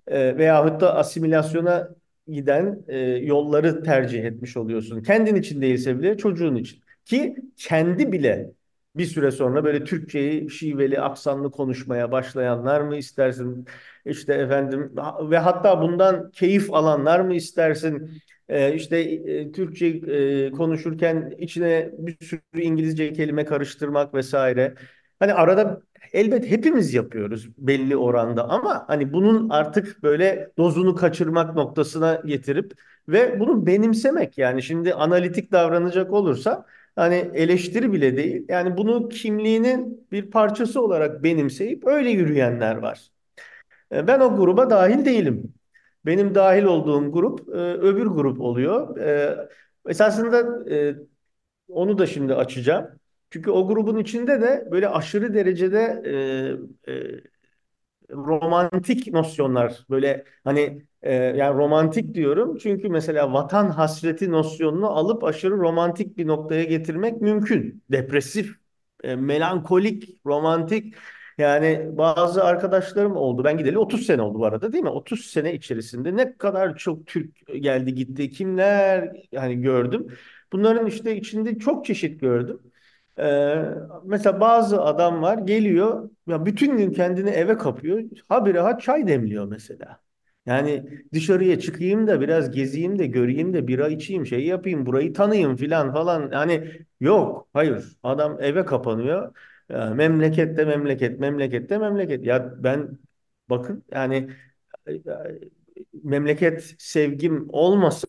e, 0.07 0.37
veyahut 0.39 0.81
da 0.81 0.95
asimilasyona 0.97 1.89
giden 2.29 2.85
e, 2.89 2.99
yolları 3.01 3.83
tercih 3.83 4.25
etmiş 4.25 4.57
oluyorsun. 4.57 5.03
Kendin 5.03 5.35
için 5.35 5.63
değilse 5.63 5.99
bile 5.99 6.17
çocuğun 6.17 6.57
için. 6.57 6.81
Ki 7.05 7.37
kendi 7.57 8.13
bile 8.13 8.53
bir 8.97 9.05
süre 9.07 9.31
sonra 9.31 9.65
böyle 9.65 9.85
Türkçeyi 9.85 10.51
şiveli, 10.51 11.01
aksanlı 11.01 11.51
konuşmaya 11.51 12.13
başlayanlar 12.13 12.81
mı 12.81 12.97
istersin? 12.97 13.67
İşte 14.05 14.35
efendim 14.35 14.93
ve 15.31 15.39
hatta 15.39 15.83
bundan 15.83 16.31
keyif 16.31 16.75
alanlar 16.75 17.21
mı 17.21 17.35
istersin? 17.35 18.23
Ee, 18.49 18.75
işte 18.75 18.99
e, 19.01 19.53
Türkçe 19.53 19.87
e, 19.87 20.51
konuşurken 20.53 21.35
içine 21.39 21.91
bir 21.99 22.17
sürü 22.27 22.41
İngilizce 22.63 23.13
kelime 23.13 23.45
karıştırmak 23.45 24.15
vesaire. 24.15 24.75
Hani 25.19 25.35
arada 25.35 25.83
elbet 26.13 26.51
hepimiz 26.51 26.95
yapıyoruz 26.95 27.49
belli 27.59 27.97
oranda 27.97 28.49
ama 28.49 28.85
hani 28.89 29.13
bunun 29.13 29.49
artık 29.51 30.03
böyle 30.03 30.51
dozunu 30.59 30.95
kaçırmak 30.95 31.55
noktasına 31.57 32.23
getirip 32.27 32.73
ve 33.09 33.41
bunu 33.41 33.67
benimsemek 33.67 34.39
yani 34.39 34.63
şimdi 34.63 34.95
analitik 34.95 35.53
davranacak 35.53 36.13
olursa 36.13 36.67
hani 36.97 37.15
eleştiri 37.35 37.93
bile 37.93 38.17
değil 38.17 38.45
yani 38.49 38.77
bunu 38.77 39.09
kimliğinin 39.09 40.07
bir 40.13 40.31
parçası 40.31 40.83
olarak 40.83 41.23
benimseyip 41.23 41.87
öyle 41.87 42.11
yürüyenler 42.11 42.77
var. 42.77 43.01
E, 43.93 44.07
Ben 44.07 44.21
o 44.21 44.37
gruba 44.37 44.71
dahil 44.71 45.05
değilim. 45.05 45.55
Benim 46.07 46.35
dahil 46.35 46.63
olduğum 46.65 47.13
grup 47.13 47.49
e, 47.49 47.53
öbür 47.59 48.07
grup 48.07 48.41
oluyor. 48.41 48.97
E, 48.99 49.37
esasında 49.89 50.71
e, 50.75 50.97
onu 51.69 51.99
da 51.99 52.07
şimdi 52.07 52.35
açacağım. 52.35 52.89
Çünkü 53.31 53.51
o 53.51 53.69
grubun 53.69 53.99
içinde 53.99 54.41
de 54.43 54.69
böyle 54.71 54.89
aşırı 54.89 55.35
derecede 55.35 56.03
e, 56.89 56.93
e, 56.93 57.21
romantik 58.11 59.13
nosyonlar 59.13 59.85
böyle 59.91 60.25
hani 60.45 60.83
e, 61.03 61.15
yani 61.15 61.59
romantik 61.59 62.15
diyorum 62.15 62.57
çünkü 62.59 62.89
mesela 62.89 63.33
vatan 63.33 63.69
hasreti 63.71 64.31
nosyonunu 64.31 64.91
alıp 64.91 65.25
aşırı 65.25 65.59
romantik 65.59 66.17
bir 66.17 66.27
noktaya 66.27 66.65
getirmek 66.65 67.21
mümkün. 67.21 67.83
Depresif, 67.91 68.55
e, 69.05 69.17
melankolik, 69.17 70.21
romantik 70.27 70.95
yani 71.39 71.99
bazı 71.99 72.45
arkadaşlarım 72.45 73.17
oldu. 73.17 73.45
Ben 73.45 73.59
gideli 73.59 73.79
30 73.79 74.07
sene 74.07 74.23
oldu 74.23 74.39
bu 74.39 74.47
arada 74.47 74.73
değil 74.73 74.85
mi? 74.85 74.91
30 74.91 75.27
sene 75.27 75.55
içerisinde 75.55 76.17
ne 76.17 76.37
kadar 76.37 76.77
çok 76.77 77.07
Türk 77.07 77.47
geldi 77.47 77.95
gitti. 77.95 78.31
Kimler 78.31 79.17
yani 79.33 79.61
gördüm. 79.63 80.07
Bunların 80.53 80.87
işte 80.87 81.17
içinde 81.17 81.59
çok 81.59 81.85
çeşit 81.85 82.21
gördüm. 82.21 82.61
Ee, 83.19 83.57
mesela 84.05 84.41
bazı 84.41 84.83
adam 84.83 85.23
var 85.23 85.39
geliyor 85.39 86.11
ya 86.27 86.47
bütün 86.47 86.77
gün 86.77 86.91
kendini 86.93 87.31
eve 87.31 87.57
kapıyor. 87.59 88.03
Habire 88.29 88.61
ha 88.61 88.79
çay 88.79 89.07
demliyor 89.07 89.47
mesela. 89.49 90.01
Yani 90.47 90.85
dışarıya 91.13 91.61
çıkayım 91.61 92.07
da 92.07 92.21
biraz 92.21 92.51
gezeyim 92.51 92.99
de 92.99 93.07
göreyim 93.07 93.55
de 93.55 93.69
bira 93.69 93.89
içeyim 93.89 94.27
şey 94.27 94.47
yapayım 94.47 94.87
burayı 94.87 95.13
tanıyayım 95.15 95.57
filan 95.57 95.93
falan. 95.93 96.31
Yani 96.33 96.73
yok 97.01 97.49
hayır 97.53 97.85
adam 98.03 98.37
eve 98.41 98.65
kapanıyor. 98.65 99.35
Ya, 99.69 99.91
memlekette 99.95 100.65
memleket 100.65 101.21
memlekette 101.21 101.79
memleket. 101.79 102.25
Ya 102.27 102.63
ben 102.65 102.99
bakın 103.51 103.85
yani 103.91 104.31
e, 104.89 104.93
memleket 106.03 106.75
sevgim 106.79 107.47
olmasa 107.49 108.07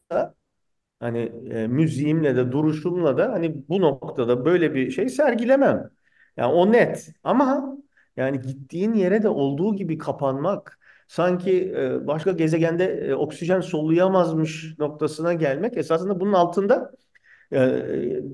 Hani 0.99 1.19
e, 1.51 1.67
müziğimle 1.67 2.35
de 2.35 2.51
duruşumla 2.51 3.17
da 3.17 3.31
hani 3.33 3.69
bu 3.69 3.81
noktada 3.81 4.45
böyle 4.45 4.73
bir 4.75 4.91
şey 4.91 5.09
sergilemem. 5.09 5.91
Yani 6.37 6.53
o 6.53 6.71
net. 6.73 7.09
Ama 7.23 7.77
yani 8.17 8.41
gittiğin 8.41 8.93
yere 8.93 9.23
de 9.23 9.29
olduğu 9.29 9.75
gibi 9.75 9.97
kapanmak, 9.97 10.79
sanki 11.07 11.73
e, 11.77 12.07
başka 12.07 12.31
gezegende 12.31 12.85
e, 12.85 13.15
oksijen 13.15 13.61
soluyamazmış 13.61 14.75
noktasına 14.79 15.33
gelmek 15.33 15.77
esasında 15.77 16.19
bunun 16.19 16.33
altında 16.33 16.91
e, 17.51 17.57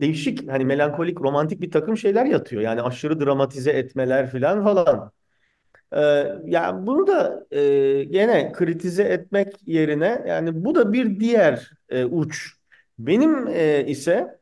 değişik 0.02 0.52
hani 0.52 0.66
melankolik, 0.66 1.22
romantik 1.22 1.62
bir 1.62 1.72
takım 1.72 1.98
şeyler 1.98 2.26
yatıyor. 2.26 2.62
Yani 2.62 2.82
aşırı 2.82 3.20
dramatize 3.20 3.72
etmeler 3.72 4.32
falan 4.32 4.64
falan. 4.64 5.12
Ee, 5.94 6.26
yani 6.46 6.88
bunu 6.88 7.08
da 7.08 7.48
e, 7.52 8.04
gene 8.04 8.52
kritize 8.52 9.04
etmek 9.04 9.68
yerine 9.68 10.24
yani 10.28 10.66
bu 10.66 10.76
da 10.76 10.94
bir 10.94 11.20
diğer 11.20 11.72
e, 11.90 12.06
uç. 12.06 12.54
Benim 13.00 13.48
e, 13.48 13.86
ise 13.88 14.40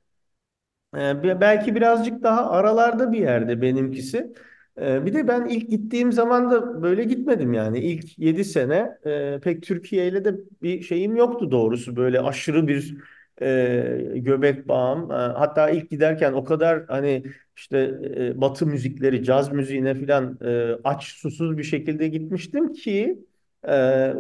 e, 0.95 1.23
be- 1.23 1.41
belki 1.41 1.75
birazcık 1.75 2.23
daha 2.23 2.49
aralarda 2.51 3.11
bir 3.11 3.19
yerde 3.19 3.61
benimkisi. 3.61 4.33
Ee, 4.81 5.05
bir 5.05 5.13
de 5.13 5.27
ben 5.27 5.45
ilk 5.45 5.69
gittiğim 5.69 6.11
zaman 6.11 6.51
da 6.51 6.83
böyle 6.83 7.03
gitmedim 7.03 7.53
yani. 7.53 7.79
İlk 7.79 8.19
7 8.19 8.45
sene 8.45 8.97
e, 9.05 9.39
pek 9.43 9.63
Türkiye 9.63 10.07
ile 10.07 10.25
de 10.25 10.35
bir 10.61 10.81
şeyim 10.81 11.15
yoktu 11.15 11.51
doğrusu. 11.51 11.95
Böyle 11.95 12.19
aşırı 12.21 12.67
bir 12.67 12.97
e, 13.41 14.11
göbek 14.15 14.67
bağım. 14.67 15.11
E, 15.11 15.15
hatta 15.15 15.69
ilk 15.69 15.89
giderken 15.89 16.33
o 16.33 16.43
kadar 16.43 16.85
hani 16.87 17.23
işte 17.55 17.77
e, 18.17 18.41
Batı 18.41 18.65
müzikleri, 18.65 19.23
caz 19.23 19.51
müziğine 19.51 19.95
falan 19.95 20.37
e, 20.45 20.75
aç 20.83 21.03
susuz 21.03 21.57
bir 21.57 21.63
şekilde 21.63 22.07
gitmiştim 22.07 22.73
ki 22.73 23.19
e, 23.67 24.13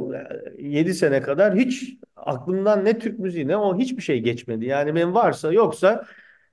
7 0.59 0.93
sene 0.93 1.21
kadar 1.21 1.55
hiç 1.55 1.97
aklımdan 2.15 2.85
ne 2.85 2.99
Türk 2.99 3.19
müziği 3.19 3.47
ne 3.47 3.57
o 3.57 3.77
hiçbir 3.77 4.01
şey 4.01 4.19
geçmedi. 4.19 4.65
Yani 4.65 4.95
benim 4.95 5.13
varsa 5.13 5.53
yoksa 5.53 6.05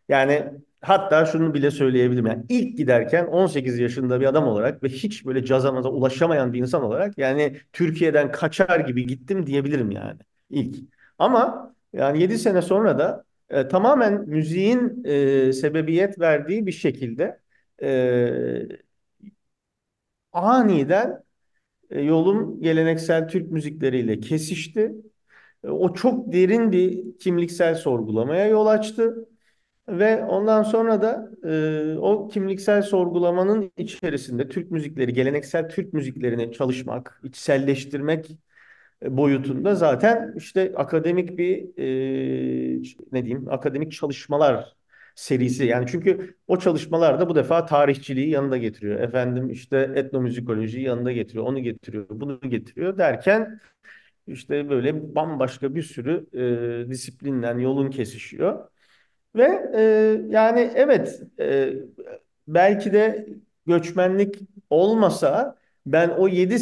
yani 0.09 0.45
hatta 0.81 1.27
şunu 1.27 1.55
bile 1.55 1.71
söyleyebilirim. 1.71 2.27
Yani 2.27 2.45
ilk 2.49 2.77
giderken 2.77 3.27
18 3.27 3.79
yaşında 3.79 4.21
bir 4.21 4.27
adam 4.27 4.49
olarak 4.49 4.83
ve 4.83 4.89
hiç 4.89 5.27
böyle 5.27 5.45
caza 5.45 5.73
maza 5.73 5.89
ulaşamayan 5.89 6.53
bir 6.53 6.59
insan 6.61 6.83
olarak 6.83 7.19
yani 7.19 7.61
Türkiye'den 7.73 8.33
kaçar 8.33 8.81
gibi 8.81 9.07
gittim 9.07 9.47
diyebilirim 9.47 9.91
yani 9.91 10.19
ilk. 10.51 10.77
Ama 11.19 11.75
yani 11.99 12.21
7 12.23 12.38
sene 12.38 12.62
sonra 12.62 12.99
da 12.99 13.25
e, 13.50 13.69
tamamen 13.69 14.28
müziğin 14.28 15.05
e, 15.05 15.52
sebebiyet 15.52 16.21
verdiği 16.21 16.67
bir 16.67 16.73
şekilde 16.73 17.40
e, 17.83 17.88
aniden 20.33 21.25
e, 21.90 22.00
yolum 22.02 22.62
geleneksel 22.62 23.28
Türk 23.28 23.50
müzikleriyle 23.52 24.21
kesişti. 24.21 24.93
E, 25.64 25.69
o 25.71 25.95
çok 25.95 26.33
derin 26.33 26.73
bir 26.73 27.19
kimliksel 27.19 27.75
sorgulamaya 27.75 28.47
yol 28.49 28.67
açtı. 28.67 29.28
Ve 29.88 30.25
ondan 30.25 30.62
sonra 30.62 31.02
da 31.02 31.31
e, 31.95 31.99
o 31.99 32.28
kimliksel 32.28 32.83
sorgulamanın 32.83 33.73
içerisinde 33.76 34.49
Türk 34.49 34.71
müzikleri, 34.71 35.12
geleneksel 35.12 35.69
Türk 35.71 35.93
müziklerini 35.93 36.52
çalışmak, 36.52 37.21
içselleştirmek 37.25 38.38
boyutunda 39.02 39.75
zaten 39.75 40.35
işte 40.37 40.73
akademik 40.76 41.38
bir 41.38 41.78
e, 41.78 42.83
ne 43.12 43.25
diyeyim, 43.25 43.49
akademik 43.49 43.93
çalışmalar 43.93 44.76
serisi. 45.14 45.64
Yani 45.67 45.87
çünkü 45.88 46.37
o 46.47 46.59
çalışmalar 46.59 47.21
da 47.21 47.28
bu 47.28 47.35
defa 47.35 47.67
tarihçiliği 47.67 48.31
yanında 48.31 48.57
getiriyor. 48.57 49.00
Efendim 49.00 49.50
işte 49.50 49.93
etnomüzikolojiyi 49.95 50.85
yanında 50.85 51.12
getiriyor, 51.12 51.45
onu 51.45 51.59
getiriyor, 51.62 52.07
bunu 52.11 52.40
getiriyor 52.40 52.99
derken 52.99 53.61
işte 54.26 54.71
böyle 54.71 55.14
bambaşka 55.14 55.75
bir 55.75 55.83
sürü 55.83 56.26
e, 56.87 56.90
disiplinden 56.90 57.59
yolun 57.59 57.90
kesişiyor. 57.90 58.69
Ve 59.37 59.71
e, 59.75 59.83
yani 60.28 60.73
evet 60.75 61.23
e, 61.40 61.75
belki 62.49 62.93
de 62.93 63.28
göçmenlik 63.67 64.37
olmasa 64.71 65.59
ben 65.87 66.09
o 66.09 66.28
7 66.28 66.59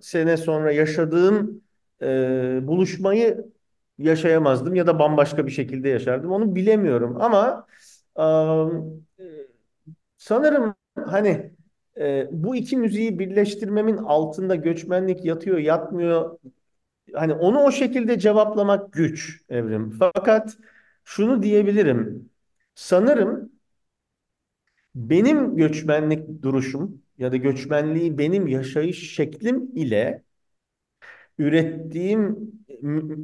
sene 0.00 0.36
sonra 0.36 0.72
yaşadığım 0.72 1.62
e, 2.02 2.06
buluşmayı 2.62 3.44
yaşayamazdım 3.98 4.74
ya 4.74 4.86
da 4.86 4.98
bambaşka 4.98 5.46
bir 5.46 5.50
şekilde 5.52 5.88
yaşardım. 5.88 6.30
Onu 6.32 6.54
bilemiyorum 6.54 7.16
ama 7.20 7.66
e, 9.18 9.22
sanırım 10.16 10.74
hani 11.06 11.52
e, 11.98 12.28
bu 12.32 12.56
iki 12.56 12.76
müziği 12.76 13.18
birleştirmemin 13.18 13.96
altında 13.96 14.54
göçmenlik 14.54 15.24
yatıyor 15.24 15.58
yatmıyor 15.58 16.38
hani 17.14 17.34
onu 17.34 17.60
o 17.60 17.72
şekilde 17.72 18.18
cevaplamak 18.18 18.92
güç 18.92 19.42
Evrim. 19.48 19.90
Fakat 19.90 20.58
şunu 21.04 21.42
diyebilirim. 21.42 22.30
Sanırım 22.74 23.52
benim 24.94 25.56
göçmenlik 25.56 26.42
duruşum 26.42 27.02
ya 27.18 27.32
da 27.32 27.36
göçmenliği 27.36 28.18
benim 28.18 28.46
yaşayış 28.46 29.14
şeklim 29.14 29.70
ile 29.76 30.22
ürettiğim 31.38 32.36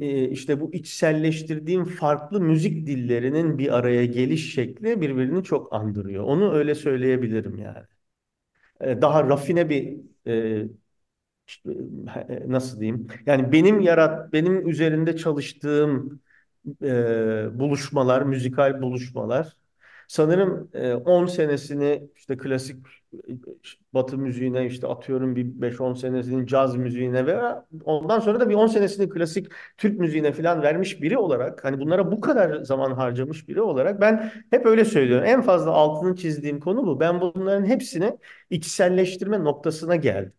e, 0.01 0.29
işte 0.29 0.59
bu 0.61 0.73
içselleştirdiğim 0.73 1.85
farklı 1.85 2.41
müzik 2.41 2.87
dillerinin 2.87 3.57
bir 3.57 3.77
araya 3.77 4.05
geliş 4.05 4.53
şekli 4.53 5.01
birbirini 5.01 5.43
çok 5.43 5.73
andırıyor. 5.73 6.23
Onu 6.23 6.53
öyle 6.53 6.75
söyleyebilirim 6.75 7.57
yani. 7.57 7.85
E, 8.81 9.01
daha 9.01 9.23
rafine 9.29 9.69
bir 9.69 9.97
e, 10.27 10.67
nasıl 12.47 12.79
diyeyim? 12.79 13.07
Yani 13.25 13.51
benim 13.51 13.79
yarat, 13.81 14.33
benim 14.33 14.69
üzerinde 14.69 15.17
çalıştığım 15.17 16.19
buluşmalar, 17.59 18.21
müzikal 18.21 18.81
buluşmalar. 18.81 19.57
Sanırım 20.07 20.69
e, 20.73 20.93
10 20.93 21.25
senesini 21.25 22.09
işte 22.15 22.37
klasik 22.37 22.77
Batı 23.93 24.17
müziğine 24.17 24.65
işte 24.65 24.87
atıyorum 24.87 25.35
bir 25.35 25.45
5-10 25.61 25.93
senesini 25.93 26.47
caz 26.47 26.75
müziğine 26.75 27.25
ve 27.25 27.39
ondan 27.85 28.19
sonra 28.19 28.39
da 28.39 28.49
bir 28.49 28.55
10 28.55 28.67
senesini 28.67 29.09
klasik 29.09 29.47
Türk 29.77 29.99
müziğine 29.99 30.31
falan 30.31 30.61
vermiş 30.61 31.01
biri 31.01 31.17
olarak 31.17 31.63
hani 31.65 31.79
bunlara 31.79 32.11
bu 32.11 32.21
kadar 32.21 32.63
zaman 32.63 32.91
harcamış 32.91 33.47
biri 33.47 33.61
olarak 33.61 34.01
ben 34.01 34.31
hep 34.49 34.65
öyle 34.65 34.85
söylüyorum. 34.85 35.25
En 35.27 35.41
fazla 35.41 35.71
altını 35.71 36.15
çizdiğim 36.15 36.59
konu 36.59 36.85
bu. 36.87 36.99
Ben 36.99 37.21
bunların 37.21 37.65
hepsini 37.65 38.17
içselleştirme 38.49 39.43
noktasına 39.43 39.95
geldim. 39.95 40.33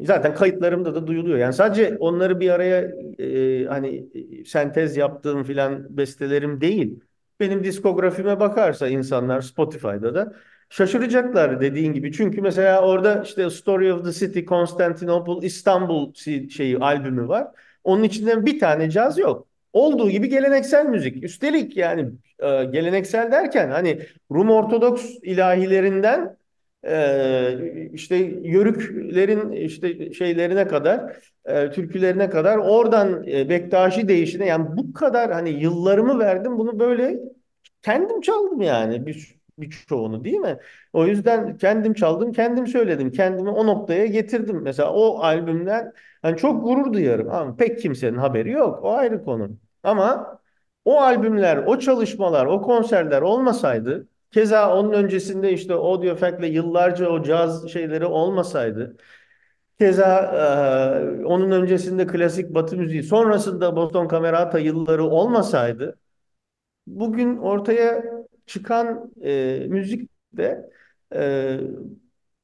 Zaten 0.00 0.34
kayıtlarımda 0.34 0.94
da 0.94 1.06
duyuluyor. 1.06 1.38
Yani 1.38 1.52
sadece 1.52 1.96
onları 2.00 2.40
bir 2.40 2.50
araya 2.50 2.90
e, 3.18 3.64
hani 3.68 4.08
e, 4.40 4.44
sentez 4.44 4.96
yaptığım 4.96 5.44
filan 5.44 5.96
bestelerim 5.96 6.60
değil. 6.60 7.00
Benim 7.40 7.64
diskografime 7.64 8.40
bakarsa 8.40 8.88
insanlar 8.88 9.40
Spotify'da 9.40 10.14
da 10.14 10.32
şaşıracaklar 10.70 11.60
dediğin 11.60 11.92
gibi. 11.92 12.12
Çünkü 12.12 12.40
mesela 12.40 12.82
orada 12.82 13.22
işte 13.22 13.50
Story 13.50 13.92
of 13.92 14.04
the 14.04 14.12
City, 14.12 14.40
Constantinople, 14.40 15.46
İstanbul 15.46 16.14
şeyi 16.48 16.78
albümü 16.78 17.28
var. 17.28 17.46
Onun 17.84 18.02
içinden 18.02 18.46
bir 18.46 18.60
tane 18.60 18.90
caz 18.90 19.18
yok. 19.18 19.48
Olduğu 19.72 20.10
gibi 20.10 20.28
geleneksel 20.28 20.86
müzik. 20.86 21.24
Üstelik 21.24 21.76
yani 21.76 22.10
e, 22.38 22.64
geleneksel 22.64 23.32
derken 23.32 23.70
hani 23.70 24.00
Rum 24.32 24.50
Ortodoks 24.50 25.10
ilahilerinden 25.22 26.36
e, 26.86 27.90
işte 27.92 28.16
yörüklerin 28.42 29.52
işte 29.52 30.12
şeylerine 30.12 30.68
kadar 30.68 31.16
e, 31.44 31.70
türkülerine 31.70 32.30
kadar 32.30 32.58
oradan 32.58 33.26
e, 33.26 33.48
Bektaşi 33.48 34.08
değişine 34.08 34.46
yani 34.46 34.66
bu 34.76 34.92
kadar 34.92 35.32
hani 35.32 35.50
yıllarımı 35.50 36.18
verdim 36.18 36.58
bunu 36.58 36.78
böyle 36.78 37.20
kendim 37.82 38.20
çaldım 38.20 38.60
yani 38.60 39.06
bir 39.06 39.37
birçoğunu 39.60 40.24
değil 40.24 40.36
mi? 40.36 40.58
O 40.92 41.06
yüzden 41.06 41.56
kendim 41.56 41.94
çaldım, 41.94 42.32
kendim 42.32 42.66
söyledim. 42.66 43.12
Kendimi 43.12 43.50
o 43.50 43.66
noktaya 43.66 44.06
getirdim. 44.06 44.60
Mesela 44.62 44.92
o 44.92 45.18
albümden 45.22 45.92
hani 46.22 46.36
çok 46.36 46.64
gurur 46.64 46.92
duyarım 46.92 47.30
ama 47.30 47.56
pek 47.56 47.78
kimsenin 47.80 48.16
haberi 48.18 48.50
yok. 48.50 48.84
O 48.84 48.92
ayrı 48.92 49.24
konu. 49.24 49.50
Ama 49.82 50.38
o 50.84 51.00
albümler, 51.00 51.56
o 51.56 51.78
çalışmalar, 51.78 52.46
o 52.46 52.62
konserler 52.62 53.22
olmasaydı 53.22 54.08
Keza 54.30 54.76
onun 54.76 54.92
öncesinde 54.92 55.52
işte 55.52 55.74
Audio 55.74 56.16
Fact'le 56.16 56.44
yıllarca 56.44 57.08
o 57.08 57.22
caz 57.22 57.68
şeyleri 57.68 58.04
olmasaydı, 58.06 58.96
keza 59.78 60.22
e, 61.20 61.24
onun 61.24 61.50
öncesinde 61.50 62.06
klasik 62.06 62.54
Batı 62.54 62.76
müziği, 62.76 63.02
sonrasında 63.02 63.76
Boston 63.76 64.08
Camerata 64.08 64.58
yılları 64.58 65.04
olmasaydı, 65.04 65.98
bugün 66.86 67.36
ortaya 67.38 68.04
çıkan 68.48 69.12
e, 69.22 69.66
müzik 69.68 70.10
de 70.36 70.70
e, 71.14 71.58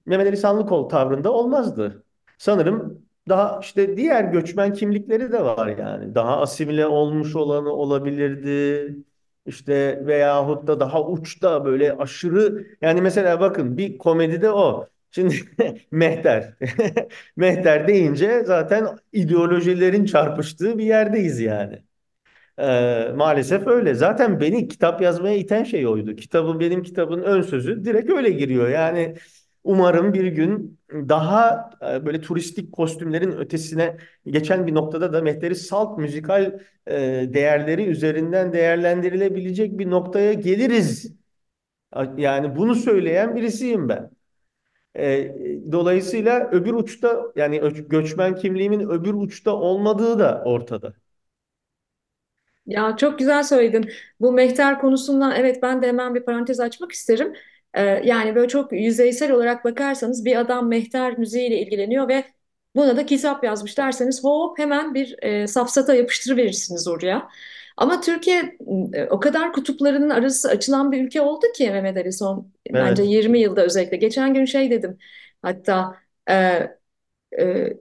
Mehmet 0.06 0.26
Ali 0.26 0.36
Sanlıkol 0.36 0.88
tavrında 0.88 1.32
olmazdı. 1.32 2.04
Sanırım 2.38 3.02
daha 3.28 3.60
işte 3.62 3.96
diğer 3.96 4.24
göçmen 4.24 4.72
kimlikleri 4.72 5.32
de 5.32 5.44
var 5.44 5.68
yani. 5.78 6.14
Daha 6.14 6.40
asimile 6.40 6.86
olmuş 6.86 7.36
olanı 7.36 7.70
olabilirdi. 7.70 8.96
İşte 9.46 10.02
veyahut 10.06 10.66
da 10.66 10.80
daha 10.80 11.06
uçta 11.08 11.64
böyle 11.64 11.92
aşırı 11.96 12.66
yani 12.82 13.00
mesela 13.00 13.40
bakın 13.40 13.76
bir 13.78 13.98
komedide 13.98 14.50
o. 14.50 14.88
Şimdi 15.10 15.34
Mehter. 15.90 16.54
Mehter 17.36 17.88
deyince 17.88 18.44
zaten 18.44 18.98
ideolojilerin 19.12 20.04
çarpıştığı 20.04 20.78
bir 20.78 20.84
yerdeyiz 20.84 21.40
yani. 21.40 21.82
Ee, 22.58 23.12
maalesef 23.16 23.66
öyle. 23.66 23.94
Zaten 23.94 24.40
beni 24.40 24.68
kitap 24.68 25.02
yazmaya 25.02 25.36
iten 25.36 25.64
şey 25.64 25.86
oydu. 25.86 26.16
Kitabın 26.16 26.60
benim 26.60 26.82
kitabın 26.82 27.22
ön 27.22 27.42
sözü 27.42 27.84
direkt 27.84 28.10
öyle 28.10 28.30
giriyor. 28.30 28.68
Yani 28.68 29.16
umarım 29.64 30.14
bir 30.14 30.26
gün 30.26 30.80
daha 30.92 31.70
e, 31.82 32.06
böyle 32.06 32.20
turistik 32.20 32.72
kostümlerin 32.72 33.32
ötesine 33.32 33.96
geçen 34.26 34.66
bir 34.66 34.74
noktada 34.74 35.12
da 35.12 35.22
Mehteri 35.22 35.54
Salt 35.56 35.98
müzikal 35.98 36.60
e, 36.86 36.94
değerleri 37.34 37.84
üzerinden 37.84 38.52
değerlendirilebilecek 38.52 39.78
bir 39.78 39.90
noktaya 39.90 40.32
geliriz. 40.32 41.14
Yani 42.16 42.56
bunu 42.56 42.74
söyleyen 42.74 43.36
birisiyim 43.36 43.88
ben. 43.88 44.10
E, 44.98 45.34
dolayısıyla 45.72 46.50
öbür 46.50 46.74
uçta 46.74 47.22
yani 47.36 47.60
göçmen 47.88 48.34
kimliğimin 48.36 48.80
öbür 48.80 49.14
uçta 49.14 49.52
olmadığı 49.56 50.18
da 50.18 50.42
ortada. 50.44 50.94
Ya 52.66 52.96
çok 52.96 53.18
güzel 53.18 53.42
söyledin. 53.42 53.90
Bu 54.20 54.33
mehter 54.33 54.79
konusundan 54.81 55.33
evet 55.37 55.62
ben 55.62 55.83
de 55.83 55.87
hemen 55.88 56.14
bir 56.14 56.24
parantez 56.24 56.61
açmak 56.61 56.92
isterim. 56.92 57.33
Ee, 57.74 57.83
yani 57.83 58.35
böyle 58.35 58.48
çok 58.48 58.72
yüzeysel 58.72 59.33
olarak 59.33 59.64
bakarsanız 59.64 60.24
bir 60.24 60.37
adam 60.37 60.68
mehter 60.68 61.18
müziğiyle 61.18 61.59
ilgileniyor 61.61 62.09
ve 62.09 62.24
buna 62.77 62.96
da 62.96 63.07
kitap 63.07 63.44
yazmış 63.44 63.79
derseniz 63.79 64.24
hop 64.24 64.59
hemen 64.59 64.94
bir 64.94 65.16
e, 65.22 65.46
safsata 65.46 65.94
yapıştırıverirsiniz 65.94 66.88
oraya. 66.88 67.29
Ama 67.77 68.00
Türkiye 68.00 68.57
e, 68.94 69.05
o 69.11 69.20
kadar 69.20 69.53
kutuplarının 69.53 70.11
arası 70.11 70.48
açılan 70.50 70.92
bir 70.92 71.05
ülke 71.05 71.20
oldu 71.20 71.46
ki 71.57 71.70
Mehmet 71.70 71.96
Ali 71.96 72.12
son 72.12 72.53
bence 72.70 73.03
Evet, 73.03 73.03
20 73.03 73.40
yılda 73.40 73.62
özellikle. 73.64 73.96
Geçen 73.96 74.35
gün 74.35 74.44
şey 74.44 74.70
dedim 74.70 74.98
hatta 75.42 75.96
e, 76.31 76.35
e, 77.38 77.74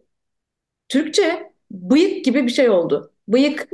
Türkçe 0.89 1.53
bıyık 1.71 2.25
gibi 2.25 2.43
bir 2.43 2.49
şey 2.51 2.69
oldu. 2.69 3.12
Bıyık. 3.27 3.67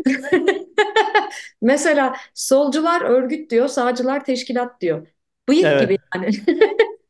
Mesela 1.61 2.15
solcular 2.33 3.01
örgüt 3.01 3.51
diyor, 3.51 3.67
sağcılar 3.67 4.25
teşkilat 4.25 4.81
diyor. 4.81 5.07
Bıyık 5.49 5.79
gibi 5.79 5.97
evet, 6.15 6.15
yani. 6.15 6.29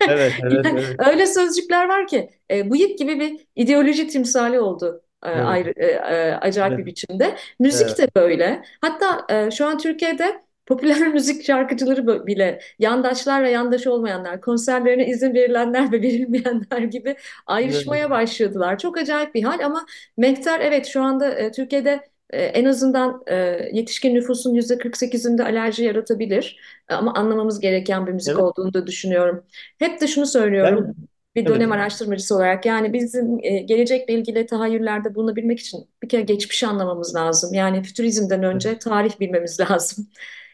evet, 0.07 0.33
evet, 0.43 0.65
evet, 0.65 0.95
öyle 1.07 1.25
sözcükler 1.25 1.87
var 1.89 2.07
ki 2.07 2.29
e, 2.51 2.71
bıyık 2.71 2.97
gibi 2.97 3.19
bir 3.19 3.47
ideoloji 3.55 4.07
timsali 4.07 4.59
oldu 4.59 5.03
e, 5.23 5.29
evet, 5.29 5.45
ayrı, 5.45 5.73
e, 5.77 5.85
e, 5.85 6.33
acayip 6.33 6.71
bir 6.71 6.83
evet, 6.83 6.85
biçimde. 6.85 7.35
Müzik 7.59 7.87
evet, 7.87 7.97
de 7.97 8.07
böyle. 8.15 8.63
Hatta 8.81 9.25
e, 9.35 9.51
şu 9.51 9.65
an 9.65 9.77
Türkiye'de 9.77 10.41
popüler 10.65 11.07
müzik 11.07 11.45
şarkıcıları 11.45 12.27
bile 12.27 12.59
yandaşlar 12.79 13.43
ve 13.43 13.49
yandaş 13.49 13.87
olmayanlar, 13.87 14.41
konserlerine 14.41 15.07
izin 15.07 15.33
verilenler 15.33 15.91
ve 15.91 16.01
verilmeyenler 16.01 16.79
gibi 16.79 17.15
ayrışmaya 17.45 18.09
başladılar. 18.09 18.77
Çok 18.77 18.97
acayip 18.97 19.35
bir 19.35 19.43
hal 19.43 19.65
ama 19.65 19.85
Mehter 20.17 20.59
evet 20.59 20.85
şu 20.87 21.01
anda 21.03 21.29
e, 21.35 21.51
Türkiye'de 21.51 22.09
e, 22.29 22.41
en 22.43 22.65
azından 22.65 23.23
e, 23.27 23.35
yetişkin 23.73 24.15
nüfusun 24.15 24.53
yüzde 24.53 24.77
48'inde 24.77 25.43
alerji 25.43 25.83
yaratabilir. 25.83 26.59
Ama 26.87 27.13
anlamamız 27.13 27.59
gereken 27.59 28.07
bir 28.07 28.11
müzik 28.11 28.39
evet. 28.39 28.39
olduğunu 28.39 28.73
da 28.73 28.87
düşünüyorum. 28.87 29.43
Hep 29.79 30.01
de 30.01 30.07
şunu 30.07 30.25
söylüyorum 30.25 30.87
Ben, 30.87 30.95
bir 31.35 31.45
evet, 31.45 31.47
dönem 31.47 31.71
araştırmacısı 31.71 32.35
olarak 32.35 32.65
yani 32.65 32.93
bizim 32.93 33.39
e, 33.43 33.59
gelecekle 33.59 34.13
ilgili 34.13 34.45
tahayyüllerde 34.45 35.15
bulunabilmek 35.15 35.59
için 35.59 35.89
bir 36.03 36.09
kere 36.09 36.21
geçmişi 36.21 36.67
anlamamız 36.67 37.15
lazım. 37.15 37.53
Yani 37.53 37.83
fütürizmden 37.83 38.43
önce 38.43 38.79
tarih 38.79 39.19
bilmemiz 39.19 39.59
lazım. 39.71 40.07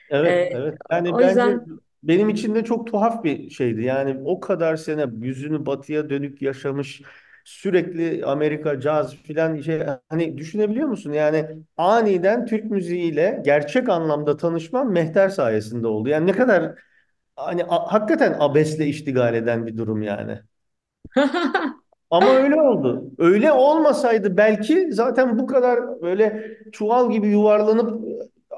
Evet, 0.09 0.47
E, 0.51 0.51
evet. 0.51 0.77
Yani 0.91 1.13
o 1.13 1.19
bence 1.19 1.25
yüzden 1.25 1.67
benim 2.03 2.29
için 2.29 2.55
de 2.55 2.63
çok 2.63 2.87
tuhaf 2.87 3.23
bir 3.23 3.49
şeydi. 3.49 3.83
Yani 3.83 4.21
o 4.25 4.39
kadar 4.39 4.75
sene 4.75 5.05
yüzünü 5.21 5.65
batıya 5.65 6.09
dönük 6.09 6.41
yaşamış, 6.41 7.01
sürekli 7.45 8.25
Amerika 8.25 8.81
caz 8.81 9.15
filan 9.15 9.61
şey 9.61 9.81
hani 10.09 10.39
düşünebiliyor 10.39 10.89
musun? 10.89 11.13
Yani 11.13 11.47
aniden 11.77 12.47
Türk 12.47 12.65
müziğiyle 12.65 13.41
gerçek 13.45 13.89
anlamda 13.89 14.37
tanışmam 14.37 14.91
Mehter 14.93 15.29
sayesinde 15.29 15.87
oldu. 15.87 16.09
Yani 16.09 16.27
ne 16.27 16.33
kadar 16.33 16.75
hani 17.37 17.63
hakikaten 17.63 18.37
abesle 18.39 18.87
iştigal 18.87 19.35
eden 19.35 19.67
bir 19.67 19.77
durum 19.77 20.03
yani. 20.03 20.39
Ama 22.11 22.27
öyle 22.35 22.61
oldu. 22.61 23.11
Öyle 23.17 23.51
olmasaydı 23.51 24.37
belki 24.37 24.93
zaten 24.93 25.39
bu 25.39 25.47
kadar 25.47 26.01
böyle 26.01 26.47
çuval 26.71 27.11
gibi 27.11 27.27
yuvarlanıp 27.27 28.05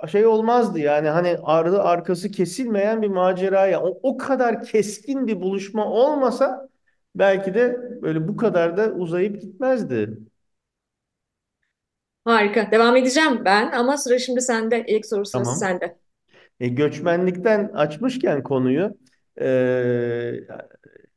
e, 0.03 0.07
şey 0.07 0.25
olmazdı 0.25 0.79
yani 0.79 1.09
hani 1.09 1.37
ardı 1.43 1.81
arkası 1.81 2.31
kesilmeyen 2.31 3.01
bir 3.01 3.07
maceraya 3.07 3.81
o, 3.83 3.99
o 4.03 4.17
kadar 4.17 4.63
keskin 4.63 5.27
bir 5.27 5.41
buluşma 5.41 5.85
olmasa 5.85 6.69
belki 7.19 7.53
de 7.53 7.77
böyle 8.01 8.27
bu 8.27 8.37
kadar 8.37 8.77
da 8.77 8.93
uzayıp 8.93 9.41
gitmezdi. 9.41 10.17
harika. 12.25 12.71
Devam 12.71 12.95
edeceğim 12.95 13.45
ben 13.45 13.71
ama 13.71 13.97
sıra 13.97 14.19
şimdi 14.19 14.41
sende. 14.41 14.85
İlk 14.87 15.05
soru 15.05 15.25
sırası 15.25 15.51
Tamam. 15.51 15.59
sende. 15.59 15.97
E, 16.59 16.67
göçmenlikten 16.67 17.67
açmışken 17.73 18.43
konuyu 18.43 18.97
e, 19.41 19.45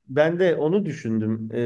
ben 0.09 0.39
de 0.39 0.57
onu 0.57 0.85
düşündüm. 0.87 1.49
E, 1.55 1.61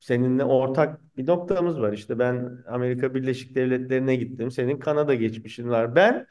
seninle 0.00 0.44
ortak 0.44 1.16
bir 1.16 1.26
noktamız 1.26 1.80
var. 1.80 1.92
İşte 1.92 2.18
ben 2.18 2.58
Amerika 2.68 3.14
Birleşik 3.14 3.54
Devletleri'ne 3.54 4.16
gittim. 4.16 4.50
Senin 4.50 4.78
Kanada 4.78 5.14
geçmişin 5.14 5.68
var. 5.68 5.94
Ben 5.96 6.26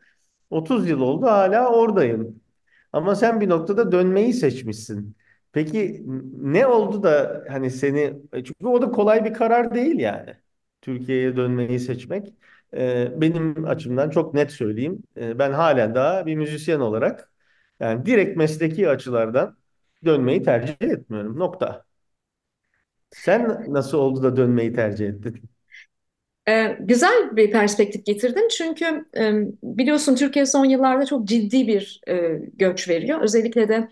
30 0.50 0.90
yıl 0.90 1.02
oldu 1.02 1.26
hala 1.26 1.70
oradayım. 1.74 2.42
Ama 2.94 3.16
sen 3.16 3.42
bir 3.42 3.50
noktada 3.50 3.92
dönmeyi 3.92 4.34
seçmişsin. 4.34 5.16
Peki 5.56 6.04
ne 6.42 6.68
oldu 6.68 7.04
da 7.04 7.44
hani 7.50 7.72
seni 7.72 8.00
e, 8.34 8.46
çünkü 8.46 8.68
o 8.68 8.84
da 8.84 8.92
kolay 8.92 9.26
bir 9.26 9.36
karar 9.36 9.76
değil 9.76 10.00
yani. 10.00 10.36
Türkiye'ye 10.82 11.38
dönmeyi 11.38 11.80
seçmek. 11.82 12.34
Ee, 12.76 13.22
benim 13.22 13.66
açımdan 13.68 14.12
çok 14.12 14.36
net 14.36 14.52
söyleyeyim. 14.52 15.04
Ee, 15.18 15.40
ben 15.40 15.54
halen 15.54 15.96
daha 15.96 16.28
bir 16.28 16.36
müzisyen 16.36 16.82
olarak 16.82 17.32
yani 17.82 18.08
direkt 18.08 18.38
mesleki 18.38 18.90
açılardan 18.90 19.58
dönmeyi 20.06 20.44
tercih 20.44 20.76
etmiyorum. 20.82 21.40
Nokta. 21.40 21.86
Sen 23.12 23.74
nasıl 23.74 23.98
oldu 23.98 24.24
da 24.24 24.36
dönmeyi 24.38 24.74
tercih 24.74 25.08
ettin? 25.10 25.50
Ee, 26.48 26.78
güzel 26.80 27.36
bir 27.38 27.52
perspektif 27.52 28.06
getirdin 28.06 28.48
çünkü 28.58 29.06
e, 29.18 29.34
biliyorsun 29.64 30.16
Türkiye 30.16 30.46
son 30.46 30.66
yıllarda 30.66 31.06
çok 31.06 31.28
ciddi 31.28 31.68
bir 31.68 32.02
e, 32.08 32.40
göç 32.54 32.90
veriyor. 32.90 33.22
Özellikle 33.22 33.70
de 33.70 33.90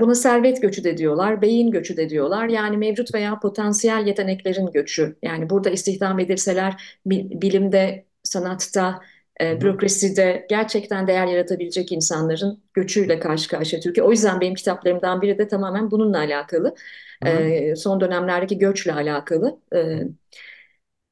buna 0.00 0.14
servet 0.14 0.62
göçü 0.62 0.84
de 0.84 0.96
diyorlar, 0.96 1.42
beyin 1.42 1.70
göçü 1.70 1.96
de 1.96 2.08
diyorlar. 2.10 2.48
Yani 2.48 2.76
mevcut 2.76 3.14
veya 3.14 3.38
potansiyel 3.40 4.06
yeteneklerin 4.06 4.66
göçü. 4.72 5.16
Yani 5.22 5.50
burada 5.50 5.70
istihdam 5.70 6.18
edilseler 6.18 6.98
bi- 7.06 7.28
bilimde, 7.42 8.06
sanatta, 8.22 9.00
e, 9.40 9.60
bürokraside 9.60 10.46
gerçekten 10.50 11.06
değer 11.06 11.26
yaratabilecek 11.26 11.92
insanların 11.92 12.62
göçüyle 12.74 13.18
karşı 13.18 13.48
karşıya 13.48 13.80
Türkiye. 13.82 14.04
O 14.06 14.10
yüzden 14.10 14.40
benim 14.40 14.54
kitaplarımdan 14.54 15.22
biri 15.22 15.38
de 15.38 15.48
tamamen 15.48 15.90
bununla 15.90 16.18
alakalı. 16.18 16.74
E, 17.26 17.76
son 17.76 18.00
dönemlerdeki 18.00 18.58
göçle 18.58 18.92
alakalı. 18.92 19.60
E, 19.74 20.02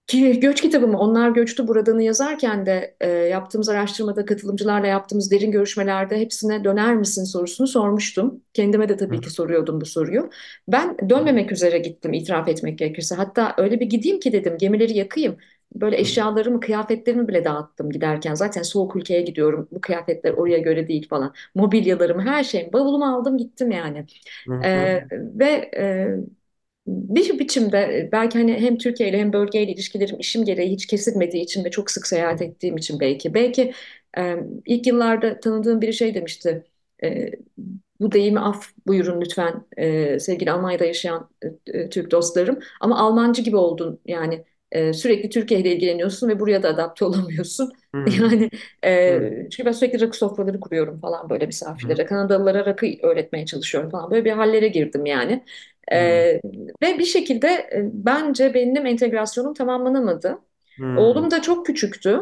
ki 0.06 0.40
göç 0.40 0.60
kitabımı 0.62 0.98
Onlar 0.98 1.30
Göçtü 1.30 1.68
Buradan'ı 1.68 2.02
yazarken 2.02 2.66
de 2.66 2.96
e, 3.00 3.08
yaptığımız 3.10 3.68
araştırmada 3.68 4.24
katılımcılarla 4.24 4.86
yaptığımız 4.86 5.30
derin 5.30 5.50
görüşmelerde 5.52 6.20
hepsine 6.20 6.64
döner 6.64 6.96
misin 6.96 7.24
sorusunu 7.24 7.66
sormuştum. 7.66 8.42
Kendime 8.54 8.88
de 8.88 8.96
tabii 8.96 9.20
hı 9.20 9.20
ki 9.20 9.30
soruyordum 9.30 9.80
bu 9.80 9.86
soruyu. 9.86 10.30
Ben 10.68 10.96
dönmemek 11.10 11.52
üzere 11.52 11.78
gittim 11.78 12.12
itiraf 12.12 12.48
etmek 12.48 12.78
gerekirse. 12.78 13.14
Hatta 13.14 13.54
öyle 13.58 13.80
bir 13.80 13.86
gideyim 13.86 14.20
ki 14.20 14.32
dedim 14.32 14.58
gemileri 14.58 14.96
yakayım. 14.98 15.36
Böyle 15.74 15.98
eşyalarımı, 16.00 16.60
kıyafetlerimi 16.60 17.28
bile 17.28 17.44
dağıttım 17.44 17.90
giderken. 17.90 18.34
Zaten 18.34 18.62
soğuk 18.62 18.96
ülkeye 18.96 19.22
gidiyorum. 19.22 19.68
Bu 19.72 19.80
kıyafetler 19.80 20.32
oraya 20.32 20.58
göre 20.58 20.88
değil 20.88 21.08
falan. 21.08 21.34
Mobilyalarımı, 21.54 22.22
her 22.22 22.44
şeyimi, 22.44 22.72
bavulumu 22.72 23.04
aldım 23.16 23.38
gittim 23.38 23.70
yani. 23.70 24.06
hı 24.46 24.52
hı, 24.52 24.64
E, 24.64 25.06
ve 25.12 25.70
e, 25.76 26.08
bir 26.86 27.38
biçimde 27.38 27.78
e, 27.78 28.12
belki 28.12 28.38
hani 28.38 28.54
hem 28.60 28.78
Türkiye 28.78 29.08
ile 29.08 29.18
hem 29.18 29.32
bölgeyle 29.32 29.72
ilişkilerim 29.72 30.16
işim 30.20 30.44
gereği 30.44 30.70
hiç 30.72 30.86
kesilmediği 30.86 31.42
için 31.42 31.64
ve 31.64 31.70
çok 31.70 31.90
sık 31.90 32.06
seyahat 32.06 32.42
ettiğim 32.42 32.76
için 32.76 33.00
belki. 33.00 33.34
Belki 33.34 33.72
e, 34.18 34.36
ilk 34.66 34.86
yıllarda 34.86 35.40
tanıdığım 35.40 35.80
biri 35.80 35.92
şey 35.94 36.14
demişti. 36.14 36.64
E, 37.04 37.30
bu 38.00 38.12
deyimi 38.12 38.40
af 38.40 38.66
buyurun 38.86 39.20
lütfen 39.20 39.66
e, 39.76 40.18
sevgili 40.20 40.50
Almanya'da 40.50 40.84
yaşayan 40.84 41.30
e, 41.66 41.78
e, 41.78 41.88
Türk 41.90 42.10
dostlarım. 42.10 42.58
Ama 42.80 42.98
Almancı 42.98 43.42
gibi 43.42 43.56
oldun 43.56 44.00
yani 44.06 44.44
e, 44.72 44.92
sürekli 44.92 45.28
Türkiye 45.30 45.60
ile 45.60 45.72
ilgileniyorsun 45.76 46.28
ve 46.28 46.40
buraya 46.40 46.62
da 46.62 46.68
adapte 46.68 47.04
olamıyorsun. 47.04 47.72
hı 47.94 47.98
Yani 48.20 48.50
e, 48.84 49.20
çünkü 49.50 49.64
ben 49.66 49.72
sürekli 49.72 50.00
rakı 50.00 50.16
sofraları 50.16 50.60
kuruyorum 50.60 51.00
falan 51.00 51.30
böyle 51.30 51.46
misafirlere. 51.46 52.06
Kanadalılara 52.06 52.66
rakı 52.66 52.86
öğretmeye 53.02 53.46
çalışıyorum 53.46 53.90
falan. 53.90 54.10
Böyle 54.10 54.24
bir 54.24 54.30
hallere 54.32 54.68
girdim 54.68 55.06
yani. 55.06 55.44
E, 55.92 55.96
hı, 55.96 56.26
ve 56.82 56.98
bir 56.98 57.04
şekilde 57.04 57.48
e, 57.48 57.80
bence 57.92 58.54
benim 58.54 58.86
entegrasyonum 58.86 59.54
tamamlanamadı. 59.54 60.38
hı 60.78 60.84
Oğlum 60.94 61.30
da 61.30 61.42
çok 61.42 61.66
küçüktü. 61.66 62.20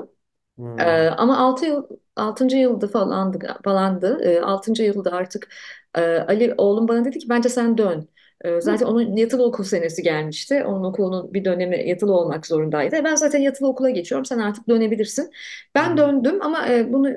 Ee, 0.81 0.85
hı, 0.87 1.07
ama 1.09 1.39
6 1.39 1.67
yıl 1.67 1.85
6. 2.17 2.59
yıldı 2.59 2.89
falandı 2.89 3.57
falandı. 3.65 4.21
Ee, 4.25 4.41
6. 4.41 4.85
yılda 4.85 5.13
artık 5.13 5.49
e, 5.95 6.01
Ali 6.03 6.55
oğlum 6.59 6.89
bana 6.89 7.05
dedi 7.05 7.19
ki 7.19 7.29
bence 7.29 7.49
sen 7.49 7.79
dön. 7.79 8.09
Ee, 8.45 8.61
zaten 8.61 8.87
onun 8.87 9.17
yatılı 9.17 9.45
okul 9.45 9.65
senesi 9.65 10.03
gelmişti. 10.03 10.65
Onun 10.65 10.85
okulunun 10.85 11.35
bir 11.35 11.45
dönemi 11.45 11.89
yatılı 11.89 12.13
olmak 12.15 12.47
zorundaydı. 12.47 12.97
E, 12.97 13.05
Ben 13.05 13.15
zaten 13.15 13.41
yatılı 13.41 13.69
okula 13.69 13.91
geçiyorum. 13.91 14.25
Sen 14.25 14.39
artık 14.39 14.69
dönebilirsin. 14.69 15.31
Ben 15.75 15.97
döndüm 15.97 16.43
ama 16.43 16.69
e, 16.69 16.93
bunu 16.93 17.09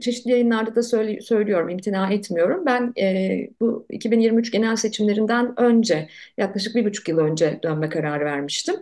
çeşitli 0.00 0.30
yayınlarda 0.30 0.82
söyle- 0.82 1.20
söylüyorum, 1.20 1.68
imtina 1.68 2.10
etmiyorum. 2.12 2.66
Ben 2.66 2.92
e, 2.98 3.50
bu 3.60 3.86
2023 3.90 4.52
genel 4.52 4.76
seçimlerinden 4.76 5.60
önce, 5.60 6.08
yaklaşık 6.38 6.76
bir 6.76 6.84
buçuk 6.84 7.08
yıl 7.08 7.18
önce 7.18 7.60
dönme 7.62 7.88
kararı 7.88 8.24
vermiştim. 8.24 8.74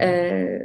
Ee, 0.00 0.58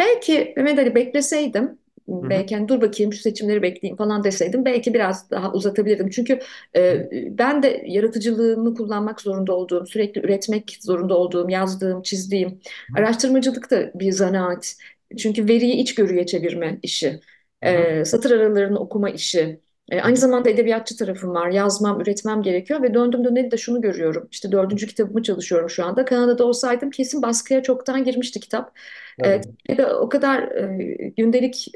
belki 0.00 0.54
Mehmet 0.56 0.78
Ali 0.78 0.94
bekleseydim 0.94 1.78
hı, 2.20 2.26
hı 2.26 2.30
belki 2.30 2.54
hani 2.56 2.68
dur 2.68 2.80
bakayım 2.80 3.12
şu 3.12 3.18
seçimleri 3.20 3.62
bekleyeyim 3.62 3.96
falan 3.96 4.24
deseydim 4.24 4.64
belki 4.64 4.94
biraz 4.94 5.30
daha 5.30 5.52
uzatabilirdim. 5.52 6.10
Çünkü 6.10 6.38
e, 6.76 7.08
ben 7.38 7.62
de 7.62 7.82
yaratıcılığımı 7.86 8.74
kullanmak 8.74 9.20
zorunda 9.20 9.54
olduğum, 9.56 9.86
sürekli 9.86 10.20
üretmek 10.20 10.78
zorunda 10.80 11.16
olduğum, 11.18 11.50
yazdığım, 11.50 12.02
çizdiğim, 12.02 12.60
hı, 12.88 12.94
araştırmacılık 12.94 13.70
da 13.70 13.90
bir 13.94 14.12
zanaat. 14.12 14.76
Çünkü 15.18 15.48
veriyi 15.48 15.74
içgörüye 15.74 16.26
çevirme 16.26 16.78
işi, 16.82 17.20
e, 17.66 18.04
satır 18.04 18.30
aralarını 18.30 18.78
okuma 18.78 19.10
işi. 19.10 19.60
E, 19.90 20.00
aynı 20.00 20.16
zamanda 20.16 20.50
edebiyatçı 20.50 20.96
tarafım 20.96 21.34
var. 21.34 21.48
Yazmam, 21.50 22.00
üretmem 22.00 22.42
gerekiyor 22.42 22.82
ve 22.82 22.94
döndüm 22.94 23.24
döneli 23.24 23.50
de 23.50 23.56
şunu 23.56 23.80
görüyorum. 23.80 24.28
İşte 24.32 24.52
dördüncü 24.52 24.86
kitabımı 24.86 25.22
çalışıyorum 25.22 25.70
şu 25.70 25.84
anda. 25.84 26.04
Kanada'da 26.04 26.44
olsaydım 26.44 26.90
kesin 26.90 27.22
baskıya 27.22 27.62
çoktan 27.62 28.04
girmişti 28.04 28.40
kitap. 28.40 28.72
E, 29.24 29.40
Tabii. 29.40 29.40
Türkiye'de 29.40 29.86
o 29.86 30.08
kadar 30.08 30.42
e, 30.42 31.12
gündelik 31.16 31.66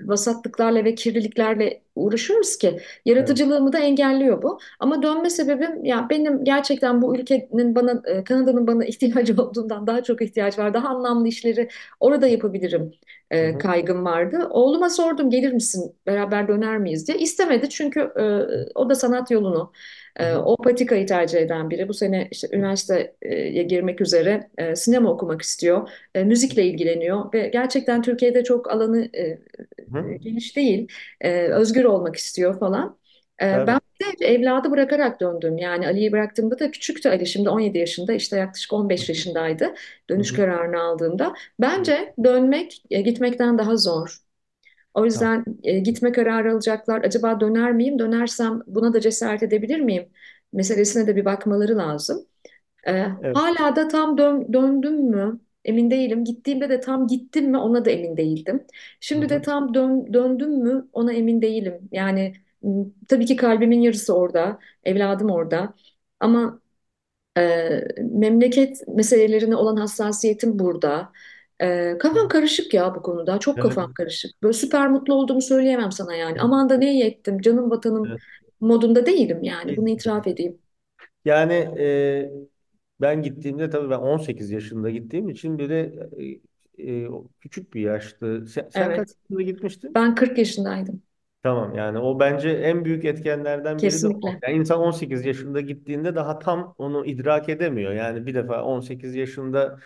vasatlıklarla 0.00 0.84
ve 0.84 0.94
kirliliklerle 0.94 1.82
uğraşıyoruz 1.94 2.56
ki 2.58 2.68
Evet. 2.68 2.82
yaratıcılığımı 3.04 3.72
da 3.72 3.78
engelliyor 3.78 4.42
bu. 4.42 4.58
Ama 4.80 5.02
dönme 5.02 5.30
sebebim 5.30 5.84
ya 5.84 6.06
benim 6.10 6.44
gerçekten 6.44 7.02
bu 7.02 7.16
ülkenin 7.16 7.74
bana, 7.74 8.02
e, 8.06 8.24
Kanada'nın 8.24 8.66
bana 8.66 8.84
ihtiyacı 8.86 9.42
olduğundan 9.42 9.86
daha 9.86 10.02
çok 10.02 10.22
ihtiyaç 10.22 10.58
var. 10.58 10.74
Daha 10.74 10.88
anlamlı 10.88 11.28
işleri 11.28 11.68
orada 12.00 12.26
yapabilirim 12.28 12.92
e, 13.30 13.58
kaygım 13.58 14.04
vardı. 14.04 14.46
Oğluma 14.50 14.90
sordum 14.90 15.30
gelir 15.30 15.52
misin 15.52 15.96
beraber 16.06 16.48
döner 16.48 16.78
miyiz 16.78 17.08
diye. 17.08 17.18
İstemedi 17.18 17.68
çünkü 17.68 18.00
e, 18.00 18.22
o 18.74 18.90
da 18.90 18.94
sanat 18.94 19.30
yolunu 19.30 19.72
e, 20.18 20.34
o 20.34 20.56
patikayı 20.56 21.06
tercih 21.06 21.38
eden 21.38 21.70
biri. 21.70 21.88
Bu 21.88 21.94
sene 21.94 22.28
işte 22.30 22.48
üniversiteye 22.52 23.62
girmek 23.62 24.00
üzere 24.00 24.50
e, 24.58 24.76
sinema 24.76 25.10
okumak 25.12 25.42
istiyor. 25.42 25.90
E, 26.14 26.24
müzikle 26.24 26.64
ilgileniyor 26.66 27.32
ve 27.34 27.48
gerçekten 27.48 28.02
Türkiye'de 28.02 28.44
çok 28.44 28.70
alanı 28.70 29.08
e, 29.16 29.38
geniş 30.20 30.56
değil. 30.56 30.88
E, 31.20 31.30
özgür 31.42 31.84
olmak 31.84 32.16
istiyor 32.16 32.58
falan. 32.58 32.98
E, 33.42 33.66
ben 33.66 33.80
de 34.20 34.26
evladı 34.26 34.70
bırakarak 34.70 35.20
döndüm. 35.20 35.58
Yani 35.58 35.86
Ali'yi 35.86 36.12
bıraktığımda 36.12 36.58
da 36.58 36.70
küçüktü 36.70 37.08
Ali. 37.08 37.26
Şimdi 37.26 37.48
17 37.50 37.78
yaşında 37.78 38.12
işte 38.12 38.36
yaklaşık 38.36 38.72
Hı 38.72 38.76
15 38.76 39.08
hı. 39.08 39.12
yaşındaydı 39.12 39.74
dönüş 40.10 40.32
kararını 40.32 40.80
aldığımda. 40.82 41.34
Evet. 41.68 41.88
Bence 41.88 42.14
dönmek 42.24 42.82
gitmekten 42.90 43.58
daha 43.58 43.76
zor. 43.76 44.27
O 44.94 45.04
yüzden 45.04 45.44
e, 45.64 45.78
gitme 45.78 46.12
kararı 46.12 46.52
alacaklar. 46.52 47.04
Acaba 47.04 47.40
döner 47.40 47.72
miyim? 47.72 47.98
Dönersem 47.98 48.60
buna 48.66 48.92
da 48.92 49.00
cesaret 49.00 49.42
edebilir 49.42 49.80
miyim? 49.80 50.08
Meselesine 50.52 51.06
de 51.06 51.16
bir 51.16 51.24
bakmaları 51.24 51.78
lazım. 51.78 52.26
E, 52.88 53.06
Evet. 53.20 53.34
hala 53.34 53.76
da 53.76 53.88
tam 53.88 54.18
dön- 54.18 54.52
döndüm 54.52 54.94
mü? 55.10 55.40
Emin 55.64 55.90
değilim. 55.90 56.24
Gittiğimde 56.24 56.68
de 56.68 56.80
tam 56.80 57.06
gittim 57.06 57.50
mi? 57.50 57.58
Ona 57.58 57.84
da 57.84 57.90
emin 57.90 58.16
değildim. 58.16 58.66
Şimdi 59.00 59.28
de 59.28 59.42
hı. 59.42 59.42
tam 59.42 59.74
dön- 59.74 60.12
döndüm 60.12 60.50
mü? 60.50 60.88
Ona 60.92 61.12
emin 61.12 61.42
değilim. 61.42 61.88
Yani 61.92 62.34
tabii 63.08 63.26
ki 63.26 63.36
kalbimin 63.36 63.80
yarısı 63.80 64.14
orada, 64.16 64.58
evladım 64.84 65.30
orada. 65.30 65.74
Ama 66.20 66.60
ee, 67.38 67.80
memleket 68.00 68.88
meselelerine 68.88 69.56
olan 69.56 69.76
hassasiyetim 69.76 70.58
burada. 70.58 71.12
Ee, 71.62 71.98
kafam 71.98 72.28
karışık 72.28 72.74
ya 72.74 72.94
bu 72.94 73.02
konuda. 73.02 73.38
Çok 73.40 73.60
Evet. 73.60 73.62
kafam 73.62 73.92
karışık. 73.94 74.42
Böyle 74.42 74.52
süper 74.52 74.88
mutlu 74.90 75.14
olduğumu 75.14 75.42
söyleyemem 75.42 75.92
sana 75.92 76.14
yani. 76.14 76.40
Aman 76.40 76.68
da 76.70 76.76
ne 76.76 76.92
iyi 76.92 77.04
ettim, 77.04 77.40
canım 77.40 77.70
vatanım 77.70 78.10
Evet. 78.10 78.22
modunda 78.60 79.06
değilim 79.06 79.42
yani. 79.42 79.76
Bunu 79.76 79.88
itiraf 79.88 80.26
edeyim. 80.26 80.58
Yani 81.24 81.52
e, 81.78 82.30
ben 83.00 83.22
gittiğimde 83.22 83.70
tabii 83.70 83.90
ben 83.90 83.98
18 83.98 84.50
yaşında 84.50 84.90
gittiğim 84.90 85.28
için 85.28 85.58
bir 85.58 85.68
de 85.70 85.94
e, 86.78 86.92
e, 87.04 87.08
küçük 87.40 87.74
bir 87.74 87.80
yaştı. 87.80 88.46
Sen, 88.48 88.68
sen 88.68 88.92
kaç 88.92 89.08
Evet. 89.08 89.14
yaşında 89.30 89.42
gitmiştin? 89.42 89.96
Ben 89.96 90.14
40 90.14 90.38
yaşındaydım. 90.38 91.02
Tamam 91.42 91.74
yani 91.74 91.98
o 91.98 92.20
bence 92.20 92.50
en 92.50 92.84
büyük 92.84 93.04
etkenlerden 93.04 93.82
biri 93.82 94.02
de 94.02 94.08
o. 94.08 94.12
Kesinlikle. 94.12 94.42
Yani 94.42 94.54
insan 94.56 94.80
18 94.80 95.26
yaşında 95.26 95.60
gittiğinde 95.60 96.14
daha 96.14 96.38
tam 96.38 96.74
onu 96.78 97.06
idrak 97.06 97.48
edemiyor. 97.48 97.92
Yani 97.92 98.26
bir 98.26 98.34
defa 98.34 98.62
18 98.64 99.14
yaşında 99.14 99.78
e, 99.78 99.80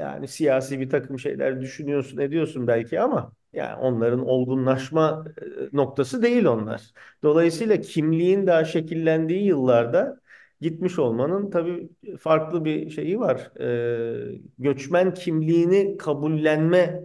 yani 0.00 0.28
siyasi 0.28 0.80
bir 0.80 0.90
takım 0.90 1.18
şeyler 1.18 1.60
düşünüyorsun, 1.60 2.18
ediyorsun 2.18 2.66
belki 2.66 3.00
ama 3.00 3.32
yani 3.52 3.74
onların 3.80 4.26
olgunlaşma 4.28 5.24
e, 5.72 5.76
noktası 5.76 6.22
değil 6.22 6.44
onlar. 6.44 6.82
Dolayısıyla 7.22 7.80
kimliğin 7.80 8.46
daha 8.46 8.64
şekillendiği 8.64 9.44
yıllarda 9.44 10.20
gitmiş 10.60 10.98
olmanın 10.98 11.50
tabii 11.50 11.88
farklı 12.20 12.64
bir 12.64 12.90
şeyi 12.90 13.20
var. 13.20 13.50
E, 13.60 14.40
göçmen 14.58 15.14
kimliğini 15.14 15.96
kabullenme 15.96 17.00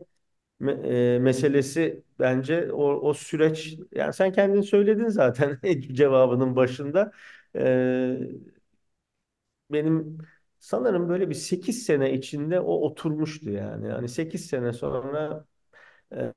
me- 0.62 1.15
e, 1.15 1.19
meselesi 1.19 2.04
bence 2.19 2.71
o, 2.73 2.84
o 3.10 3.13
süreç 3.13 3.78
yani 3.95 4.13
sen 4.13 4.32
kendin 4.34 4.62
söyledin 4.62 5.08
zaten 5.10 5.60
cevabının 5.93 6.56
başında. 6.56 7.12
E, 7.58 8.17
benim 9.71 10.17
sanırım 10.63 11.10
böyle 11.10 11.30
bir 11.30 11.36
8 11.36 11.84
sene 11.84 12.13
içinde 12.13 12.60
o 12.60 12.73
oturmuştu 12.73 13.49
yani. 13.52 13.88
Yani 13.88 14.10
8 14.10 14.45
sene 14.47 14.73
sonra 14.73 15.45
e, 16.15 16.34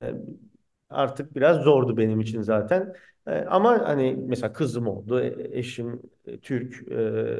artık 0.90 1.36
biraz 1.36 1.56
zordu 1.62 1.96
benim 1.96 2.20
için 2.20 2.42
zaten. 2.42 2.94
E, 3.26 3.32
ama 3.40 3.88
hani 3.88 4.16
mesela 4.26 4.52
kızım 4.52 4.86
oldu, 4.88 5.20
e- 5.20 5.58
eşim 5.58 6.02
e, 6.26 6.40
Türk 6.40 6.88
e, 6.92 6.96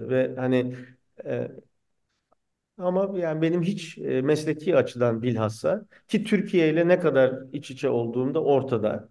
ve 0.08 0.34
hani 0.36 0.76
e, 1.24 1.48
ama 2.78 3.18
yani 3.18 3.42
benim 3.42 3.62
hiç 3.62 3.98
e, 3.98 4.22
mesleki 4.22 4.76
açıdan 4.76 5.22
bilhassa 5.22 5.86
ki 6.08 6.24
Türkiye 6.24 6.70
ile 6.72 6.88
ne 6.88 7.00
kadar 7.00 7.34
iç 7.52 7.70
içe 7.70 7.88
olduğum 7.90 8.34
da 8.34 8.42
ortada 8.44 9.08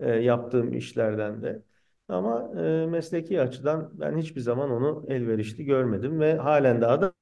e, 0.00 0.10
yaptığım 0.10 0.74
işlerden 0.74 1.42
de. 1.42 1.62
Ama 2.08 2.50
e, 2.60 2.86
mesleki 2.86 3.40
açıdan 3.40 3.90
ben 4.00 4.18
hiçbir 4.18 4.40
zaman 4.40 4.70
onu 4.70 5.04
elverişli 5.08 5.64
görmedim 5.64 6.20
ve 6.20 6.36
halen 6.36 6.80
daha 6.80 7.00
da 7.02 7.12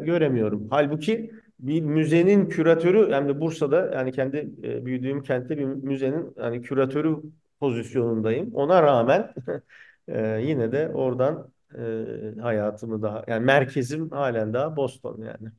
göremiyorum. 0.00 0.68
Halbuki 0.70 1.30
bir 1.60 1.80
müzenin 1.82 2.48
küratörü 2.48 3.12
hem 3.12 3.28
de 3.28 3.40
Bursa'da 3.40 3.90
yani 3.94 4.12
kendi 4.12 4.36
e, 4.62 4.86
büyüdüğüm 4.86 5.22
kentte 5.22 5.58
bir 5.58 5.64
müzenin 5.64 6.34
hani 6.38 6.62
küratörü 6.62 7.16
pozisyonundayım. 7.60 8.54
Ona 8.54 8.82
rağmen 8.82 9.34
e, 10.08 10.40
yine 10.42 10.72
de 10.72 10.88
oradan 10.88 11.52
e, 11.78 12.40
hayatımı 12.40 13.02
daha 13.02 13.24
yani 13.28 13.44
merkezim 13.44 14.10
halen 14.10 14.52
daha 14.54 14.76
Boston 14.76 15.18
yani. 15.22 15.52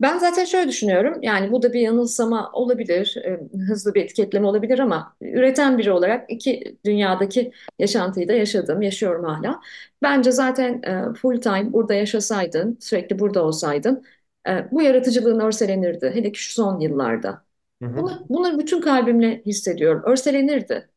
Ben 0.00 0.18
zaten 0.18 0.44
şöyle 0.44 0.68
düşünüyorum. 0.68 1.18
Yani 1.22 1.52
bu 1.52 1.62
da 1.62 1.72
bir 1.72 1.80
yanılsama 1.80 2.50
olabilir, 2.52 3.16
e, 3.24 3.40
hızlı 3.68 3.94
bir 3.94 4.04
etiketleme 4.04 4.46
olabilir 4.46 4.78
ama 4.78 5.16
üreten 5.20 5.78
biri 5.78 5.92
olarak 5.92 6.30
iki 6.30 6.78
dünyadaki 6.84 7.52
yaşantıyı 7.78 8.28
da 8.28 8.32
yaşadım, 8.32 8.82
yaşıyorum 8.82 9.24
hala. 9.24 9.60
Bence 10.02 10.32
zaten 10.32 10.82
e, 10.82 11.14
full 11.14 11.40
time 11.40 11.72
burada 11.72 11.94
yaşasaydın, 11.94 12.78
sürekli 12.80 13.18
burada 13.18 13.44
olsaydın, 13.44 14.04
e, 14.48 14.68
bu 14.72 14.82
yaratıcılığın 14.82 15.40
örselenirdi. 15.40 16.10
Hele 16.14 16.32
ki 16.32 16.42
şu 16.42 16.52
son 16.52 16.80
yıllarda. 16.80 17.44
Hı 17.82 17.86
hı. 17.88 17.96
Bunu, 18.02 18.26
bunları 18.28 18.58
bütün 18.58 18.80
kalbimle 18.80 19.42
hissediyorum. 19.46 20.02
Örselenirdi. 20.06 20.88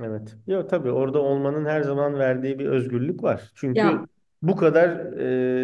Evet. 0.00 0.36
Yok 0.46 0.70
tabii 0.70 0.90
orada 0.90 1.18
olmanın 1.22 1.64
her 1.64 1.82
zaman 1.82 2.18
verdiği 2.18 2.58
bir 2.58 2.66
özgürlük 2.66 3.22
var. 3.22 3.52
Ya 3.72 3.84
Çünkü 3.88 4.08
bu 4.42 4.56
kadar 4.56 5.12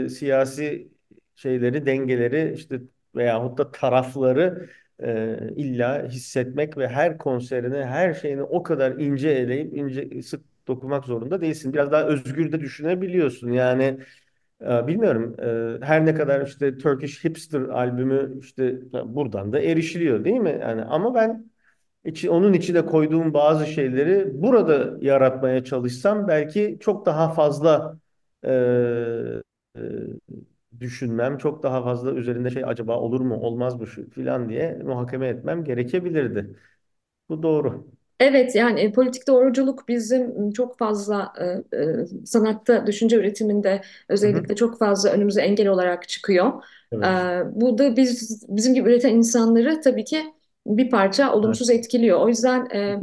e, 0.04 0.08
siyasi 0.08 0.92
şeyleri, 1.36 1.86
dengeleri 1.86 2.52
işte 2.56 2.80
veyahut 3.16 3.58
da 3.58 3.72
tarafları 3.72 4.68
e, 5.02 5.38
illa 5.56 6.08
hissetmek 6.08 6.78
ve 6.78 6.88
her 6.88 7.18
konserine, 7.18 7.86
her 7.86 8.14
şeyini 8.14 8.42
o 8.42 8.62
kadar 8.62 8.92
ince 8.92 9.28
eleyip 9.28 9.76
ince 9.76 10.22
sık 10.22 10.44
dokumak 10.68 11.04
zorunda 11.04 11.40
değilsin. 11.40 11.72
Biraz 11.72 11.92
daha 11.92 12.04
özgür 12.04 12.52
de 12.52 12.60
düşünebiliyorsun. 12.60 13.52
Yani 13.52 13.98
e, 14.62 14.86
bilmiyorum 14.86 15.36
e, 15.82 15.86
her 15.86 16.06
ne 16.06 16.14
kadar 16.14 16.46
işte 16.46 16.78
Turkish 16.78 17.24
Hipster 17.24 17.60
albümü 17.60 18.40
işte 18.40 18.80
buradan 19.04 19.52
da 19.52 19.60
erişiliyor 19.60 20.24
değil 20.24 20.36
mi? 20.40 20.58
Yani 20.62 20.82
ama 20.82 21.14
ben 21.14 21.50
içi, 22.04 22.30
onun 22.30 22.52
içine 22.52 22.86
koyduğum 22.86 23.34
bazı 23.34 23.66
şeyleri 23.66 24.42
burada 24.42 24.98
yaratmaya 25.00 25.64
çalışsam 25.64 26.28
belki 26.28 26.78
çok 26.80 27.06
daha 27.06 27.34
fazla 27.34 27.98
e, 28.44 28.52
e, 29.76 29.80
düşünmem, 30.80 31.38
çok 31.38 31.62
daha 31.62 31.82
fazla 31.84 32.12
üzerinde 32.12 32.50
şey 32.50 32.64
acaba 32.64 33.00
olur 33.00 33.20
mu, 33.20 33.36
olmaz 33.36 33.74
mı 33.80 33.86
şu 33.86 34.10
filan 34.10 34.48
diye 34.48 34.74
muhakeme 34.84 35.28
etmem 35.28 35.64
gerekebilirdi. 35.64 36.56
Bu 37.28 37.42
doğru. 37.44 37.88
Evet 38.20 38.54
yani 38.54 38.80
e, 38.80 38.92
politik 38.92 39.26
doğruculuk 39.26 39.88
bizim 39.88 40.52
çok 40.52 40.78
fazla 40.78 41.32
e, 41.72 41.76
e, 41.78 42.06
sanatta, 42.26 42.86
düşünce 42.86 43.16
üretiminde 43.16 43.82
Hı 44.22 44.26
hı. 44.26 44.46
özellikle 44.48 44.56
çok 44.56 44.78
fazla 44.78 45.10
önümüze 45.10 45.42
engel 45.42 45.68
olarak 45.68 46.08
çıkıyor. 46.08 46.52
E, 47.04 47.08
Evet. 47.08 47.20
bu 47.52 47.78
da 47.78 47.96
biz 47.96 48.42
bizim 48.48 48.74
gibi 48.74 48.88
üreten 48.90 49.14
insanları 49.14 49.80
tabii 49.80 50.04
ki 50.04 50.34
bir 50.66 50.90
parça 50.90 51.32
Evet. 51.44 51.58
olumsuz 51.58 51.70
etkiliyor. 51.70 52.20
O 52.20 52.28
yüzden 52.28 52.66
e, 52.74 53.00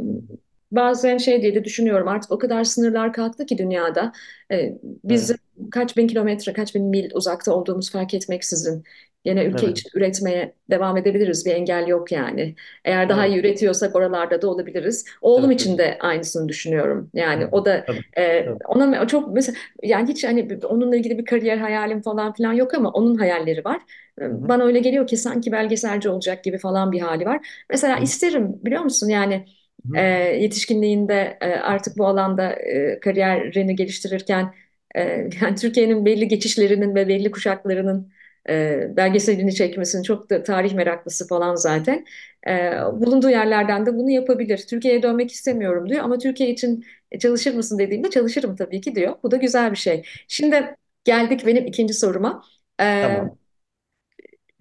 bazen 0.76 1.18
şey 1.18 1.42
diye 1.42 1.56
de 1.56 1.64
düşünüyorum 1.64 2.08
artık 2.08 2.32
o 2.32 2.38
kadar 2.40 2.64
sınırlar 2.64 3.14
kalktı 3.14 3.46
ki 3.46 3.58
dünyada 3.58 4.12
e, 4.52 4.78
biz 5.04 5.32
Evet. 5.32 5.40
kaç 5.72 5.98
bin 5.98 6.08
kilometre, 6.08 6.54
kaç 6.54 6.76
bin 6.76 6.84
mil 6.86 7.10
uzakta 7.14 7.54
olduğumuz 7.56 7.92
fark 7.92 8.14
etmeksizin 8.14 8.84
yine 9.26 9.46
ülke 9.46 9.68
Evet. 9.68 9.72
için 9.72 9.90
üretmeye 9.96 10.56
devam 10.70 10.98
edebiliriz. 10.98 11.46
Bir 11.46 11.52
engel 11.52 11.88
yok 11.88 12.12
yani. 12.12 12.56
Eğer 12.86 13.10
daha 13.10 13.26
Evet. 13.26 13.28
iyi 13.28 13.40
üretiyorsak 13.40 13.96
oralarda 13.96 14.42
da 14.42 14.48
olabiliriz. 14.50 15.06
Oğlum 15.22 15.52
Evet. 15.52 15.52
için 15.52 15.78
de 15.78 15.98
aynısını 16.02 16.50
düşünüyorum. 16.50 17.10
Yani 17.14 17.46
hı. 17.46 17.50
o 17.52 17.66
da 17.66 17.86
Tabii. 17.86 18.04
e, 18.18 18.50
ona 18.68 19.08
çok 19.08 19.34
mesela 19.34 19.58
yani 19.84 20.10
hiç 20.10 20.24
hani 20.24 20.60
onunla 20.66 20.96
ilgili 20.96 21.18
bir 21.18 21.26
kariyer 21.26 21.58
hayalim 21.58 22.02
falan 22.02 22.34
filan 22.34 22.54
yok 22.54 22.74
ama 22.74 22.90
onun 22.92 23.16
hayalleri 23.16 23.66
var. 23.66 23.82
Hı 24.30 24.36
hı. 24.36 24.46
E, 24.46 24.48
Bana 24.50 24.64
öyle 24.64 24.80
geliyor 24.80 25.08
ki 25.08 25.18
sanki 25.18 25.52
belgeselci 25.52 26.10
olacak 26.10 26.44
gibi 26.44 26.58
falan 26.58 26.92
bir 26.92 27.00
hali 27.02 27.26
var. 27.26 27.66
Mesela 27.70 27.98
Hı 27.98 28.02
hı. 28.04 28.10
isterim 28.10 28.60
biliyor 28.66 28.82
musun 28.82 29.10
yani 29.10 29.46
e, 29.94 30.02
yetişkinliğinde 30.42 31.38
e, 31.42 31.46
artık 31.52 31.98
bu 31.98 32.08
alanda 32.08 32.54
e, 32.54 33.00
kariyerini 33.00 33.76
geliştirirken 33.76 34.54
e, 34.96 35.02
yani 35.42 35.56
Türkiye'nin 35.56 36.06
belli 36.06 36.28
geçişlerinin 36.28 36.96
ve 36.96 37.08
belli 37.08 37.32
kuşaklarının 37.32 38.12
e, 38.50 38.88
belgeselini 38.98 39.56
çekmesini 39.56 40.04
çok 40.04 40.30
da 40.30 40.44
tarih 40.44 40.74
meraklısı 40.74 41.28
falan 41.28 41.56
zaten. 41.56 42.06
E, 42.48 42.52
bulunduğu 42.94 43.30
yerlerden 43.30 43.86
de 43.86 43.96
bunu 43.96 44.10
yapabilir. 44.10 44.58
Türkiye'ye 44.70 45.04
dönmek 45.04 45.32
istemiyorum 45.32 45.90
diyor 45.90 46.04
ama 46.04 46.18
Türkiye 46.18 46.50
için 46.50 46.86
çalışır 47.22 47.54
mısın 47.56 47.80
dediğimde 47.80 48.10
çalışırım 48.10 48.56
tabii 48.56 48.82
ki 48.82 48.96
diyor. 48.96 49.16
Bu 49.24 49.32
da 49.32 49.38
güzel 49.38 49.72
bir 49.72 49.78
şey. 49.78 50.04
Şimdi 50.28 50.76
geldik 51.04 51.46
benim 51.48 51.66
ikinci 51.66 51.94
soruma. 51.94 52.44
E, 52.82 52.84
Tamam. 53.00 53.38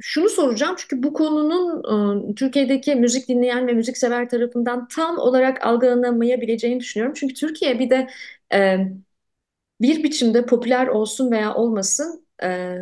Şunu 0.03 0.29
soracağım 0.29 0.75
çünkü 0.79 1.03
bu 1.03 1.13
konunun 1.13 2.31
e, 2.33 2.35
Türkiye'deki 2.35 2.95
müzik 2.95 3.29
dinleyen 3.29 3.67
ve 3.67 3.73
müzik 3.73 3.97
sever 3.99 4.29
tarafından 4.29 4.89
tam 4.89 5.19
olarak 5.19 5.67
algılanamayabileceğini 5.67 6.81
düşünüyorum. 6.81 7.15
Çünkü 7.17 7.35
Türkiye 7.35 7.79
bir 7.79 7.91
de 7.91 8.09
e, 8.55 8.79
bir 9.81 10.03
biçimde 10.05 10.47
popüler 10.47 10.87
olsun 10.87 11.31
veya 11.31 11.55
olmasın 11.55 12.27
e, 12.43 12.77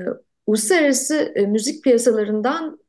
uluslararası 0.46 1.34
müzik 1.48 1.84
piyasalarından 1.84 2.80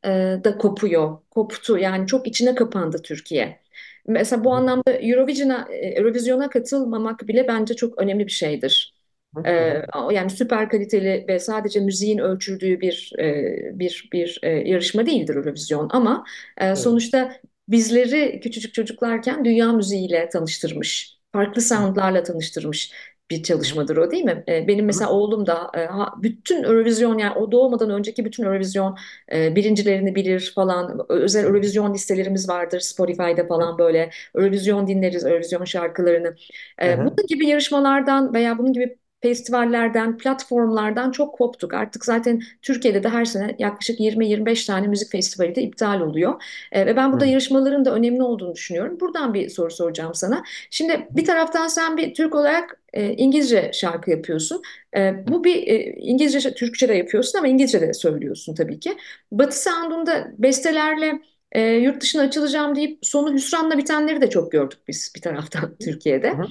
da 0.43 0.57
kopuyor, 0.57 1.17
koptu. 1.31 1.77
Yani 1.77 2.07
çok 2.07 2.27
içine 2.27 2.55
kapandı 2.55 3.01
Türkiye. 3.03 3.61
Mesela 4.07 4.43
bu 4.43 4.53
anlamda 4.53 4.91
Eurovision'a, 4.93 5.67
Eurovision'a 5.71 6.49
katılmamak 6.49 7.27
bile 7.27 7.47
bence 7.47 7.73
çok 7.75 7.97
önemli 8.01 8.27
bir 8.27 8.31
şeydir. 8.31 9.00
Hı. 9.39 9.81
yani 10.11 10.29
süper 10.29 10.69
kaliteli 10.69 11.25
ve 11.27 11.39
sadece 11.39 11.79
müziğin 11.79 12.17
ölçüldüğü 12.17 12.81
bir 12.81 13.11
e, 13.19 13.79
bir 13.79 14.09
bir 14.13 14.39
e, 14.43 14.49
yarışma 14.49 15.05
değildir 15.05 15.35
Eurovision 15.35 15.89
ama 15.91 16.25
e, 16.57 16.75
Evet. 16.75 16.77
sonuçta 16.77 17.33
bizleri 17.67 18.39
küçücük 18.39 18.73
çocuklarken 18.73 19.45
dünya 19.45 19.71
müziğiyle 19.73 20.29
tanıştırmış, 20.29 21.17
farklı 21.33 21.61
soundlarla 21.61 22.23
tanıştırmış 22.23 22.91
bir 23.31 23.43
çalışmadır 23.43 23.97
o 23.97 24.11
değil 24.11 24.23
mi? 24.23 24.43
E, 24.47 24.67
benim 24.67 24.85
mesela 24.85 25.11
oğlum 25.11 25.45
da 25.47 25.71
e, 25.77 25.87
bütün 26.23 26.63
Eurovision 26.63 27.17
yani 27.17 27.33
o 27.37 27.51
doğmadan 27.51 27.89
önceki 27.89 28.25
bütün 28.25 28.43
Eurovision 28.43 28.97
e, 29.33 29.55
birincilerini 29.55 30.15
bilir 30.15 30.51
falan. 30.55 31.05
Özel 31.09 31.43
Eurovision 31.45 31.93
listelerimiz 31.93 32.49
vardır 32.49 32.79
Spotify'da 32.79 33.47
falan 33.47 33.77
böyle. 33.77 34.09
Eurovision 34.35 34.87
dinleriz, 34.87 35.25
Eurovision 35.25 35.63
şarkılarını. 35.65 36.35
E, 36.83 36.97
bunun 37.05 37.27
gibi 37.27 37.47
yarışmalardan 37.47 38.33
veya 38.33 38.57
bunun 38.57 38.73
gibi 38.73 38.97
festivallerden, 39.21 40.17
platformlardan 40.17 41.11
çok 41.11 41.35
koptuk. 41.35 41.73
Artık 41.73 42.05
zaten 42.05 42.41
Türkiye'de 42.61 43.03
de 43.03 43.09
her 43.09 43.25
sene 43.25 43.55
yaklaşık 43.59 43.99
20-25 43.99 44.65
tane 44.65 44.87
müzik 44.87 45.11
festivali 45.11 45.55
de 45.55 45.61
iptal 45.61 46.01
oluyor. 46.01 46.43
E, 46.71 46.85
ve 46.85 46.95
ben 46.95 47.11
burada 47.11 47.25
Hı 47.25 47.29
yarışmaların 47.29 47.85
da 47.85 47.93
önemli 47.95 48.23
olduğunu 48.23 48.55
düşünüyorum. 48.55 48.99
Buradan 48.99 49.33
bir 49.33 49.49
soru 49.49 49.71
soracağım 49.71 50.13
sana. 50.15 50.43
Şimdi 50.69 51.07
bir 51.11 51.25
taraftan 51.25 51.67
sen 51.67 51.97
bir 51.97 52.13
Türk 52.13 52.35
olarak 52.35 52.81
e, 52.93 53.13
İngilizce 53.13 53.71
şarkı 53.73 54.11
yapıyorsun. 54.11 54.61
E, 54.97 55.27
bu 55.27 55.43
bir 55.43 55.67
e, 55.67 55.93
İngilizce, 55.97 56.53
Türkçe 56.53 56.89
de 56.89 56.93
yapıyorsun 56.93 57.37
ama 57.39 57.47
İngilizce 57.47 57.81
de 57.81 57.93
söylüyorsun 57.93 58.55
tabii 58.55 58.79
ki. 58.79 58.97
Batı 59.31 59.63
Sound'unda 59.63 60.31
bestelerle 60.37 61.21
e, 61.51 61.61
yurt 61.73 62.01
dışına 62.01 62.21
açılacağım 62.21 62.75
deyip 62.75 62.99
sonu 63.01 63.33
hüsranla 63.33 63.77
bitenleri 63.77 64.21
de 64.21 64.29
çok 64.29 64.51
gördük 64.51 64.79
biz 64.87 65.13
bir 65.15 65.21
taraftan 65.21 65.75
Türkiye'de. 65.79 66.41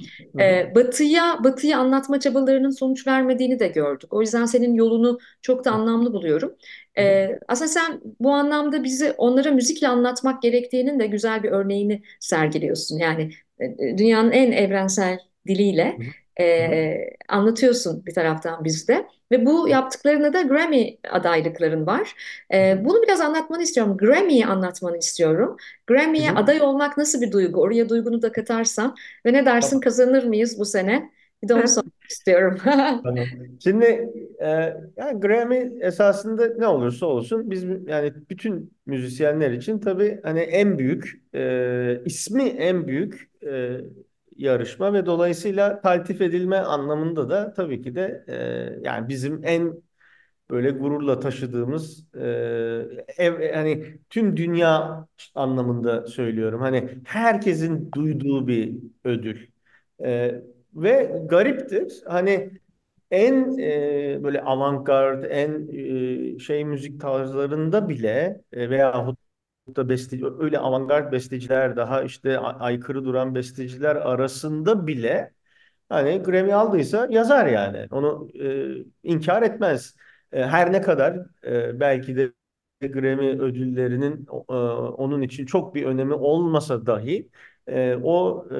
E, 0.40 0.74
batıya, 0.74 1.38
batıyı 1.44 1.76
anlatma 1.76 2.20
çabalarının 2.20 2.70
sonuç 2.70 3.06
vermediğini 3.06 3.58
de 3.58 3.68
gördük. 3.68 4.12
O 4.12 4.20
yüzden 4.20 4.44
senin 4.46 4.74
yolunu 4.74 5.18
çok 5.42 5.64
da 5.64 5.70
anlamlı 5.72 6.12
buluyorum. 6.12 6.56
E, 6.98 7.28
aslında 7.48 7.68
sen 7.68 8.00
bu 8.20 8.32
anlamda 8.32 8.84
bizi 8.84 9.12
onlara 9.12 9.50
müzikle 9.50 9.88
anlatmak 9.88 10.42
gerektiğinin 10.42 11.00
de 11.00 11.06
güzel 11.06 11.42
bir 11.42 11.50
örneğini 11.50 12.02
sergiliyorsun. 12.20 12.98
Yani 12.98 13.30
e, 13.60 13.98
dünyanın 13.98 14.30
en 14.32 14.52
evrensel 14.52 15.18
diliyle 15.46 15.98
e, 16.40 16.96
anlatıyorsun 17.28 18.06
bir 18.06 18.14
taraftan 18.14 18.64
bizde. 18.64 19.06
Ve 19.30 19.46
bu 19.46 19.68
yaptıklarına 19.68 20.32
da 20.32 20.42
Grammy 20.42 20.98
adaylıkların 21.10 21.86
var. 21.86 22.14
E, 22.54 22.84
bunu 22.84 23.02
biraz 23.02 23.20
anlatmanı 23.20 23.62
istiyorum. 23.62 23.96
Grammy'yi 23.96 24.46
anlatmanı 24.46 24.98
istiyorum. 24.98 25.56
Grammy'ye 25.86 26.30
aday 26.32 26.62
olmak 26.62 26.96
nasıl 26.98 27.20
bir 27.20 27.32
duygu? 27.32 27.60
Oraya 27.60 27.88
duygunu 27.88 28.22
da 28.22 28.32
katarsan 28.32 28.96
ve 29.26 29.32
ne 29.32 29.46
dersin 29.46 29.70
Tamam. 29.70 29.80
kazanır 29.80 30.24
mıyız 30.24 30.58
bu 30.58 30.64
sene? 30.64 31.10
Bir 31.42 31.48
de 31.48 31.54
onu 31.54 31.68
sormak 31.68 32.04
istiyorum. 32.10 32.58
Tamam. 33.02 33.30
Şimdi 33.62 33.84
e, 34.40 34.46
yani 34.96 35.20
Grammy 35.20 35.72
esasında 35.80 36.54
ne 36.58 36.66
olursa 36.66 37.06
olsun 37.06 37.50
biz 37.50 37.64
yani 37.86 38.12
bütün 38.30 38.72
müzisyenler 38.86 39.50
için 39.50 39.78
tabii 39.78 40.20
hani 40.22 40.40
en 40.40 40.78
büyük 40.78 41.22
e, 41.34 42.02
ismi 42.04 42.42
en 42.42 42.86
büyük 42.88 43.30
e, 43.46 43.80
yarışma 44.40 44.92
ve 44.92 45.06
dolayısıyla 45.06 45.80
taltif 45.80 46.20
edilme 46.20 46.56
anlamında 46.58 47.30
da 47.30 47.52
tabii 47.54 47.82
ki 47.82 47.94
de 47.94 48.24
e, 48.28 48.34
yani 48.88 49.08
bizim 49.08 49.40
en 49.44 49.82
böyle 50.50 50.70
gururla 50.70 51.20
taşıdığımız 51.20 52.06
e, 52.16 52.22
ev 53.18 53.40
yani 53.40 53.98
tüm 54.10 54.36
dünya 54.36 55.06
anlamında 55.34 56.06
söylüyorum. 56.06 56.60
Hani 56.60 56.88
herkesin 57.04 57.92
duyduğu 57.94 58.46
bir 58.48 58.76
ödül. 59.04 59.46
E, 60.04 60.34
ve 60.74 61.22
gariptir. 61.30 62.02
Hani 62.06 62.50
en 63.10 63.58
e, 63.58 64.20
böyle 64.24 64.42
avantgard, 64.42 65.24
en 65.24 65.68
e, 66.36 66.38
şey 66.38 66.64
müzik 66.64 67.00
tarzlarında 67.00 67.88
bile 67.88 68.40
e, 68.52 68.70
veya 68.70 69.06
da 69.76 69.88
beste, 69.88 70.20
öyle 70.38 70.58
avantgard 70.58 71.12
besteciler 71.12 71.76
daha 71.76 72.02
işte 72.02 72.38
aykırı 72.38 73.04
duran 73.04 73.34
besteciler 73.34 73.96
arasında 73.96 74.86
bile 74.86 75.32
hani 75.88 76.18
Grammy 76.22 76.54
aldıysa 76.54 77.08
yazar 77.10 77.46
yani. 77.46 77.86
Onu 77.90 78.28
e, 78.44 78.84
inkar 79.02 79.42
etmez. 79.42 79.96
E, 80.32 80.44
her 80.46 80.72
ne 80.72 80.80
kadar 80.82 81.16
e, 81.46 81.80
belki 81.80 82.16
de 82.16 82.32
Grammy 82.80 83.28
ödüllerinin 83.28 84.26
e, 84.50 84.52
onun 84.52 85.22
için 85.22 85.46
çok 85.46 85.74
bir 85.74 85.86
önemi 85.86 86.14
olmasa 86.14 86.86
dahi 86.86 87.28
e, 87.66 87.96
o 88.02 88.46
e, 88.54 88.58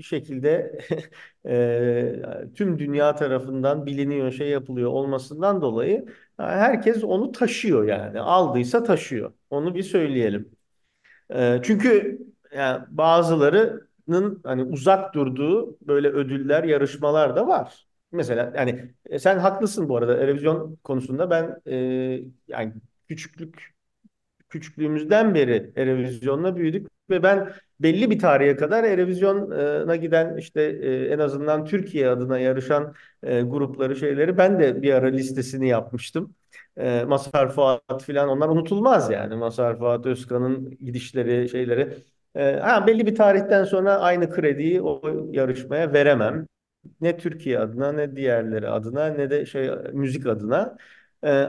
bir 0.00 0.04
şekilde 0.04 0.78
e, 1.46 2.52
tüm 2.54 2.78
dünya 2.78 3.14
tarafından 3.16 3.86
biliniyor, 3.86 4.32
şey 4.32 4.48
yapılıyor 4.48 4.90
olmasından 4.90 5.62
dolayı 5.62 6.06
herkes 6.38 7.04
onu 7.04 7.32
taşıyor 7.32 7.84
yani. 7.84 8.20
Aldıysa 8.20 8.82
taşıyor. 8.82 9.32
Onu 9.50 9.74
bir 9.74 9.82
söyleyelim. 9.82 10.50
E, 11.34 11.60
çünkü 11.62 12.18
yani 12.56 12.84
bazılarının 12.90 14.40
hani 14.44 14.64
uzak 14.64 15.14
durduğu 15.14 15.78
böyle 15.80 16.08
ödüller, 16.08 16.64
yarışmalar 16.64 17.36
da 17.36 17.48
var. 17.48 17.86
Mesela 18.12 18.52
yani 18.56 18.94
e, 19.06 19.18
sen 19.18 19.38
haklısın 19.38 19.88
bu 19.88 19.96
arada. 19.96 20.18
Televizyon 20.18 20.76
konusunda 20.84 21.30
ben 21.30 21.60
e, 21.66 21.76
yani 22.48 22.74
küçüklük 23.08 23.74
küçüklüğümüzden 24.48 25.34
beri 25.34 25.72
Erevizyon'la 25.76 26.56
büyüdük 26.56 26.88
ve 27.10 27.22
ben 27.22 27.52
belli 27.80 28.10
bir 28.10 28.18
tarihe 28.18 28.56
kadar 28.56 28.84
Erevizyon'a 28.84 29.96
giden 29.96 30.36
işte 30.36 30.62
e, 30.62 31.04
en 31.06 31.18
azından 31.18 31.64
Türkiye 31.64 32.08
adına 32.08 32.38
yarışan 32.38 32.94
e, 33.22 33.40
grupları 33.42 33.96
şeyleri 33.96 34.38
ben 34.38 34.60
de 34.60 34.82
bir 34.82 34.94
ara 34.94 35.06
listesini 35.06 35.68
yapmıştım. 35.68 36.34
E, 36.76 37.04
Mazhar 37.04 37.50
Fuat 37.50 38.02
filan 38.02 38.28
onlar 38.28 38.48
unutulmaz 38.48 39.10
yani. 39.10 39.34
Mazhar 39.34 39.78
Fuat 39.78 40.06
Özkan'ın 40.06 40.70
gidişleri 40.70 41.48
şeyleri. 41.48 41.96
Ha, 42.60 42.86
belli 42.86 43.06
bir 43.06 43.14
tarihten 43.14 43.64
sonra 43.64 43.98
aynı 44.00 44.30
krediyi 44.30 44.82
o 44.82 45.02
yarışmaya 45.30 45.92
veremem. 45.92 46.46
Ne 47.00 47.16
Türkiye 47.16 47.58
adına 47.58 47.92
ne 47.92 48.16
diğerleri 48.16 48.68
adına 48.68 49.06
ne 49.06 49.30
de 49.30 49.46
şey 49.46 49.70
müzik 49.92 50.26
adına. 50.26 50.76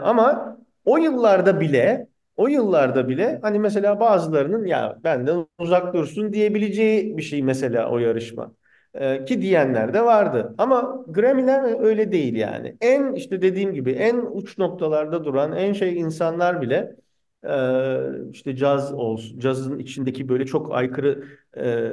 Ama 0.02 0.58
o 0.86 0.98
yıllarda 0.98 1.60
bile 1.60 2.08
o 2.38 2.48
yıllarda 2.48 3.10
bile 3.10 3.40
hani 3.42 3.60
mesela 3.60 4.00
bazılarının 4.00 4.66
ya 4.66 5.00
benden 5.04 5.48
uzak 5.60 5.94
dursun 5.94 6.34
diyebileceği 6.34 7.18
bir 7.18 7.22
şey 7.22 7.44
mesela 7.44 7.90
o 7.92 7.98
yarışma. 7.98 8.54
Ee, 8.94 9.26
ki 9.26 9.42
diyenler 9.42 9.94
de 9.94 10.02
vardı. 10.06 10.56
Ama 10.58 11.06
Grammy'ler 11.08 11.84
öyle 11.86 12.12
değil 12.12 12.36
yani. 12.36 12.78
En 12.82 13.14
işte 13.14 13.42
dediğim 13.42 13.74
gibi 13.74 13.92
en 13.92 14.18
uç 14.32 14.58
noktalarda 14.58 15.26
duran 15.26 15.52
en 15.56 15.74
şey 15.74 16.00
insanlar 16.00 16.62
bile 16.62 16.96
e, 17.44 17.52
işte 18.32 18.56
caz 18.56 18.94
olsun, 18.94 19.40
cazın 19.40 19.80
içindeki 19.80 20.30
böyle 20.30 20.46
çok 20.46 20.74
aykırı 20.76 21.24
e, 21.58 21.92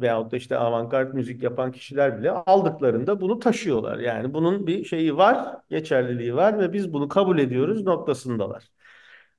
veyahut 0.00 0.32
da 0.32 0.36
işte 0.36 0.56
avantgard 0.56 1.14
müzik 1.14 1.42
yapan 1.42 1.72
kişiler 1.72 2.18
bile 2.18 2.30
aldıklarında 2.30 3.20
bunu 3.20 3.38
taşıyorlar. 3.38 3.98
Yani 3.98 4.34
bunun 4.34 4.66
bir 4.66 4.84
şeyi 4.84 5.16
var, 5.16 5.56
geçerliliği 5.70 6.34
var 6.34 6.58
ve 6.58 6.72
biz 6.72 6.92
bunu 6.92 7.08
kabul 7.08 7.38
ediyoruz 7.38 7.82
noktasındalar. 7.84 8.70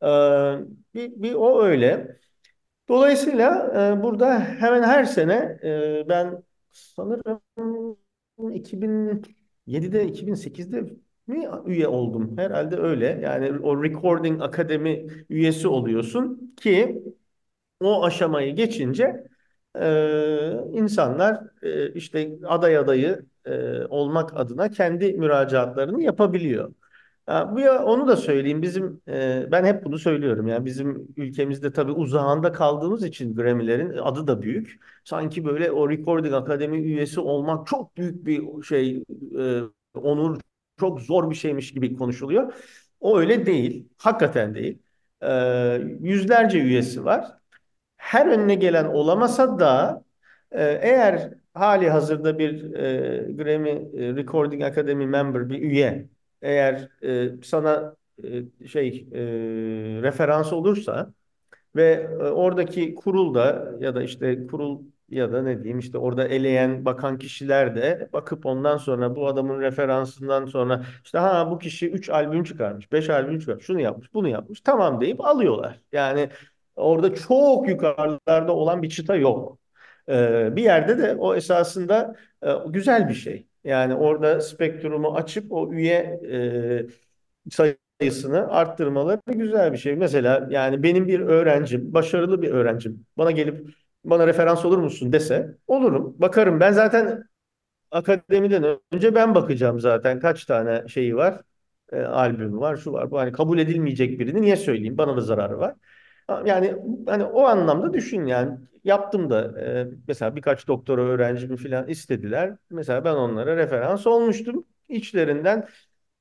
Ee, 0.04 0.08
bir, 0.94 1.22
bir 1.22 1.34
o 1.34 1.64
öyle. 1.64 2.20
Dolayısıyla 2.90 3.72
e, 4.00 4.04
burada 4.04 4.40
hemen 4.42 4.84
her 4.84 5.06
sene 5.06 5.60
e, 5.64 6.10
ben 6.10 6.44
sanırım 6.72 7.42
2007'de 8.54 10.06
2008'de 10.08 10.82
mi 11.28 11.48
üye 11.66 11.88
oldum? 11.88 12.38
Herhalde 12.38 12.78
öyle. 12.78 13.06
Yani 13.24 13.60
o 13.60 13.84
Recording 13.84 14.42
Akademi 14.42 15.08
üyesi 15.30 15.68
oluyorsun 15.68 16.56
ki 16.58 17.04
O 17.82 18.04
aşamayı 18.06 18.56
geçince 18.56 19.24
e, 19.80 20.52
insanlar 20.74 21.42
e, 21.64 21.94
işte 21.94 22.32
aday 22.48 22.78
adayı 22.78 23.26
e, 23.46 23.86
olmak 23.86 24.38
adına 24.40 24.70
kendi 24.72 25.14
müracaatlarını 25.14 26.04
yapabiliyor. 26.04 26.74
Bu 27.52 27.60
ya 27.60 27.84
onu 27.86 28.08
da 28.08 28.18
söyleyeyim 28.18 28.62
bizim 28.62 29.02
e, 29.08 29.48
ben 29.52 29.66
hep 29.66 29.86
bunu 29.86 30.00
söylüyorum 30.00 30.48
yani 30.48 30.66
bizim 30.66 31.08
ülkemizde 31.18 31.72
tabii 31.74 31.92
uzağında 31.92 32.52
kaldığımız 32.52 33.04
için 33.04 33.36
Grammy'lerin 33.36 33.98
adı 33.98 34.28
da 34.28 34.42
büyük. 34.42 34.80
Sanki 35.04 35.46
böyle 35.46 35.72
o 35.72 35.90
Recording 35.90 36.34
Akademi 36.34 36.78
üyesi 36.78 37.20
olmak 37.20 37.68
çok 37.68 37.98
büyük 37.98 38.26
bir 38.26 38.64
şey 38.64 39.04
e, 39.40 39.62
onur 39.96 40.42
çok 40.80 41.02
zor 41.02 41.30
bir 41.30 41.36
şeymiş 41.36 41.74
gibi 41.74 41.96
konuşuluyor. 41.98 42.54
O 43.00 43.20
öyle 43.20 43.46
değil. 43.46 43.90
Hakikaten 43.98 44.56
değil. 44.56 44.80
E, 45.22 45.30
yüzlerce 46.00 46.60
üyesi 46.60 47.06
var 47.06 47.42
her 47.98 48.26
önüne 48.28 48.56
gelen 48.56 48.86
olamasa 48.86 49.60
da 49.60 50.04
e, 50.52 50.64
eğer 50.82 51.34
hali 51.54 51.90
hazırda 51.90 52.40
bir 52.40 52.74
e, 52.74 53.34
Grammy 53.34 53.70
e, 53.72 54.16
Recording 54.16 54.64
Academy 54.64 55.06
member 55.08 55.50
bir 55.50 55.62
üye 55.62 56.10
eğer 56.42 56.90
e, 57.04 57.44
sana 57.44 57.96
e, 58.64 58.68
şey 58.68 59.08
e, 59.14 59.20
referans 60.04 60.54
olursa 60.54 61.14
ve 61.76 61.84
e, 62.12 62.16
oradaki 62.18 62.96
kurulda 62.96 63.72
ya 63.80 63.96
da 63.96 64.04
işte 64.04 64.48
kurul 64.48 64.82
ya 65.10 65.34
da 65.34 65.44
ne 65.44 65.58
diyeyim 65.64 65.80
işte 65.80 65.98
orada 65.98 66.28
eleyen 66.28 66.86
bakan 66.86 67.18
kişiler 67.20 67.76
de 67.76 68.10
bakıp 68.14 68.46
ondan 68.46 68.78
sonra 68.78 69.16
bu 69.16 69.28
adamın 69.28 69.62
referansından 69.62 70.46
sonra 70.46 70.86
işte 71.06 71.18
ha 71.18 71.52
bu 71.52 71.60
kişi 71.60 71.92
3 71.92 72.10
albüm 72.10 72.44
çıkarmış, 72.44 72.92
5 72.92 73.10
albüm 73.10 73.40
çıkarmış, 73.40 73.66
şunu 73.66 73.80
yapmış, 73.82 74.14
bunu 74.14 74.28
yapmış. 74.30 74.62
Tamam 74.62 75.02
deyip 75.02 75.22
alıyorlar. 75.26 75.80
Yani 75.92 76.30
orada 76.76 77.16
çok 77.16 77.70
yukarılarda 77.70 78.56
olan 78.56 78.84
bir 78.84 78.90
çıta 78.90 79.16
yok. 79.16 79.58
Ee, 80.10 80.56
bir 80.56 80.64
yerde 80.64 80.98
de 80.98 81.16
o 81.16 81.36
esasında 81.36 82.16
e, 82.44 82.52
güzel 82.68 83.10
bir 83.10 83.14
şey. 83.14 83.48
Yani 83.64 83.96
orada 83.96 84.42
spektrumu 84.42 85.16
açıp 85.16 85.52
o 85.52 85.74
üye 85.74 86.20
e, 86.32 87.52
sayısını 87.52 88.48
arttırmaları 88.52 89.22
güzel 89.28 89.74
bir 89.74 89.78
şey. 89.78 89.96
Mesela 89.96 90.48
yani 90.52 90.84
benim 90.84 91.08
bir 91.08 91.20
öğrencim, 91.20 91.94
başarılı 91.94 92.42
bir 92.42 92.50
öğrencim 92.52 93.06
bana 93.18 93.32
gelip 93.32 93.70
bana 94.06 94.28
referans 94.28 94.66
olur 94.66 94.78
musun 94.78 95.14
dese 95.14 95.58
olurum. 95.68 96.16
Bakarım. 96.22 96.60
Ben 96.60 96.72
zaten 96.72 97.24
akademiden 97.92 98.80
önce 98.92 99.16
ben 99.16 99.36
bakacağım 99.36 99.80
zaten 99.80 100.20
kaç 100.20 100.46
tane 100.46 100.88
şeyi 100.88 101.16
var. 101.16 101.42
E, 101.92 102.02
albüm 102.02 102.60
var, 102.62 102.78
şu 102.78 102.94
var. 102.94 103.12
Bu 103.12 103.20
hani 103.20 103.32
kabul 103.32 103.60
edilmeyecek 103.60 104.20
birini 104.20 104.42
niye 104.42 104.56
söyleyeyim? 104.58 104.98
Bana 104.98 105.18
da 105.18 105.22
zararı 105.22 105.60
var. 105.60 105.76
Yani 106.46 106.76
hani 107.08 107.24
o 107.24 107.44
anlamda 107.46 107.94
düşün 107.94 108.26
yani 108.26 108.58
yaptım 108.84 109.30
da 109.30 109.62
e, 109.62 109.88
mesela 110.08 110.36
birkaç 110.36 110.68
doktora 110.68 111.02
öğrencimi 111.02 111.58
falan 111.58 111.88
istediler. 111.88 112.58
Mesela 112.70 113.06
ben 113.06 113.14
onlara 113.16 113.58
referans 113.58 114.08
olmuştum. 114.08 114.66
İçlerinden 114.90 115.68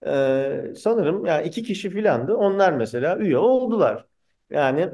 ee, 0.07 0.73
sanırım 0.79 1.27
yani 1.27 1.49
iki 1.49 1.63
kişi 1.63 1.91
filandı. 1.91 2.35
Onlar 2.37 2.73
mesela 2.73 3.19
üye 3.19 3.39
oldular. 3.39 4.07
Yani 4.51 4.91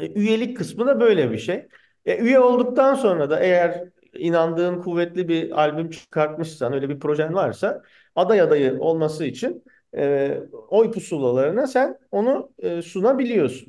e, 0.00 0.12
üyelik 0.12 0.56
kısmı 0.56 0.86
da 0.86 1.00
böyle 1.00 1.30
bir 1.32 1.38
şey. 1.38 1.68
E, 2.06 2.18
üye 2.18 2.40
olduktan 2.40 2.94
sonra 2.94 3.30
da 3.30 3.40
eğer 3.40 3.84
inandığın 4.14 4.82
kuvvetli 4.82 5.28
bir 5.28 5.60
albüm 5.62 5.90
çıkartmışsan, 5.90 6.72
öyle 6.72 6.88
bir 6.88 7.00
projen 7.00 7.34
varsa 7.34 7.82
aday 8.16 8.40
adayı 8.40 8.80
olması 8.80 9.24
için 9.24 9.64
e, 9.96 10.38
oy 10.68 10.90
pusulalarına 10.92 11.66
sen 11.66 11.98
onu 12.10 12.52
e, 12.58 12.82
sunabiliyorsun. 12.82 13.68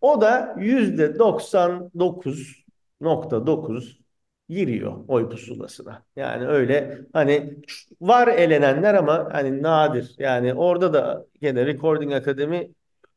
O 0.00 0.20
da 0.20 0.54
yüzde 0.58 1.18
99.9 1.18 4.00
giriyor 4.48 5.04
oy 5.08 5.28
pusulasına. 5.30 6.02
Yani 6.16 6.46
öyle 6.46 6.98
hani 7.12 7.56
var 8.00 8.28
elenenler 8.28 8.94
ama 8.94 9.28
hani 9.32 9.62
nadir. 9.62 10.14
Yani 10.18 10.54
orada 10.54 10.92
da 10.92 11.26
gene 11.40 11.66
Recording 11.66 12.12
Akademi 12.12 12.70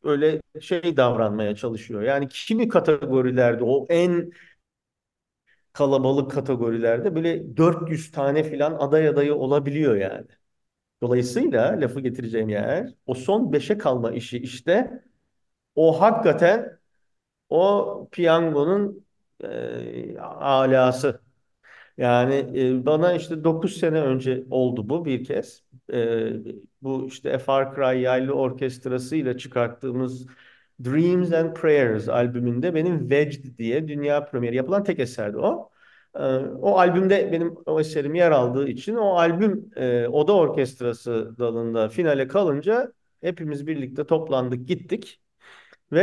öyle 0.04 0.42
şey 0.62 0.98
davranmaya 0.98 1.56
çalışıyor. 1.56 2.02
Yani 2.02 2.28
kimi 2.30 2.68
kategorilerde 2.68 3.64
o 3.64 3.86
en 3.90 4.32
kalabalık 5.74 6.32
kategorilerde 6.32 7.16
böyle 7.16 7.58
400 7.58 8.12
tane 8.12 8.44
filan 8.44 8.72
aday 8.74 9.08
adayı 9.08 9.36
olabiliyor 9.36 9.96
yani. 9.96 10.28
Dolayısıyla 11.02 11.82
lafı 11.82 12.00
getireceğim 12.02 12.50
yer 12.50 12.90
o 13.06 13.14
son 13.16 13.54
beşe 13.54 13.78
kalma 13.78 14.12
işi 14.12 14.38
işte 14.40 15.04
o 15.76 16.02
hakikaten 16.02 16.80
o 17.50 18.10
piyangonun 18.12 19.06
e, 19.44 20.18
alası. 20.20 21.22
Yani 21.98 22.36
e, 22.56 22.86
bana 22.86 23.14
işte 23.14 23.44
9 23.44 23.78
sene 23.78 24.02
önce 24.02 24.44
oldu 24.50 24.90
bu 24.90 25.06
bir 25.06 25.24
kez. 25.24 25.64
E, 25.94 26.30
bu 26.82 27.08
işte 27.08 27.38
Far 27.40 27.76
Cry 27.76 28.02
Yaylı 28.02 28.34
Orkestrası 28.34 29.16
ile 29.16 29.38
çıkarttığımız 29.38 30.28
Dreams 30.86 31.34
and 31.34 31.54
Prayers 31.54 32.10
albümünde 32.10 32.76
benim 32.76 33.00
Wedged 33.00 33.58
diye 33.58 33.88
dünya 33.88 34.26
premieri 34.26 34.56
yapılan 34.56 34.84
tek 34.84 35.00
eserdi 35.00 35.38
o. 35.38 35.70
E, 36.16 36.20
o 36.62 36.78
albümde 36.78 37.32
benim 37.32 37.56
o 37.66 37.80
eserim 37.80 38.16
yer 38.16 38.32
aldığı 38.32 38.68
için 38.68 38.96
o 38.96 39.16
albüm 39.16 39.72
e, 39.76 40.08
Oda 40.08 40.34
Orkestrası 40.36 41.36
dalında 41.40 41.90
finale 41.90 42.28
kalınca 42.28 42.94
hepimiz 43.22 43.68
birlikte 43.68 44.06
toplandık 44.08 44.68
gittik. 44.68 45.23
Ve 45.94 46.02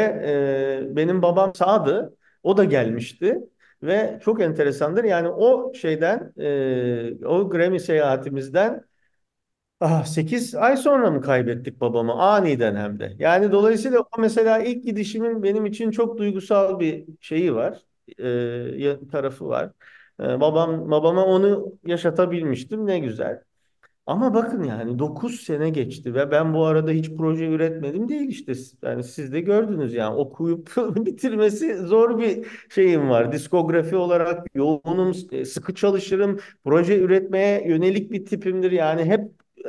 e, 0.93 0.97
benim 0.97 1.23
babam 1.23 1.55
sağdı. 1.55 2.17
O 2.43 2.57
da 2.57 2.65
gelmişti. 2.65 3.39
Ve 3.83 4.21
çok 4.25 4.41
enteresandır. 4.43 5.05
Yani 5.05 5.29
o 5.29 5.75
şeyden, 5.75 6.33
e, 6.39 7.27
o 7.27 7.51
Grammy 7.51 7.81
seyahatimizden 7.81 8.85
ah, 9.81 10.05
8 10.05 10.55
ay 10.55 10.77
sonra 10.77 11.11
mı 11.11 11.21
kaybettik 11.21 11.81
babamı? 11.81 12.13
Aniden 12.15 12.77
hem 12.77 13.01
de. 13.01 13.17
Yani 13.19 13.53
dolayısıyla 13.53 14.01
o 14.01 14.21
mesela 14.21 14.59
ilk 14.59 14.85
gidişimin 14.85 15.43
benim 15.43 15.67
için 15.67 15.91
çok 15.91 16.19
duygusal 16.19 16.81
bir 16.81 17.07
şeyi 17.21 17.55
var. 17.55 17.83
E, 18.19 19.09
tarafı 19.13 19.47
var. 19.49 19.71
E, 20.21 20.41
babam 20.41 20.91
babama 20.91 21.25
onu 21.27 21.73
yaşatabilmiştim. 21.87 22.87
Ne 22.87 22.99
güzel. 22.99 23.43
Ama 24.07 24.35
bakın 24.35 24.63
yani 24.65 24.99
9 24.99 25.41
sene 25.41 25.71
geçti 25.71 26.15
ve 26.15 26.31
ben 26.31 26.55
bu 26.55 26.65
arada 26.67 26.91
hiç 26.91 27.11
proje 27.17 27.47
üretmedim 27.47 28.09
değil 28.09 28.29
işte. 28.29 28.53
Yani 28.83 29.05
siz 29.05 29.33
de 29.33 29.41
gördünüz 29.41 29.95
yani 29.95 30.17
okuyup 30.17 30.71
bitirmesi 30.97 31.77
zor 31.79 32.19
bir 32.19 32.47
şeyim 32.69 33.11
var. 33.11 33.33
Diskografi 33.33 33.97
olarak 33.97 34.47
yoğunum, 34.55 35.13
e, 35.33 35.45
sıkı 35.45 35.75
çalışırım. 35.75 36.41
Proje 36.65 36.99
üretmeye 36.99 37.69
yönelik 37.69 38.13
bir 38.13 38.27
tipimdir. 38.27 38.73
Yani 38.73 39.05
hep 39.05 39.21
e, 39.59 39.69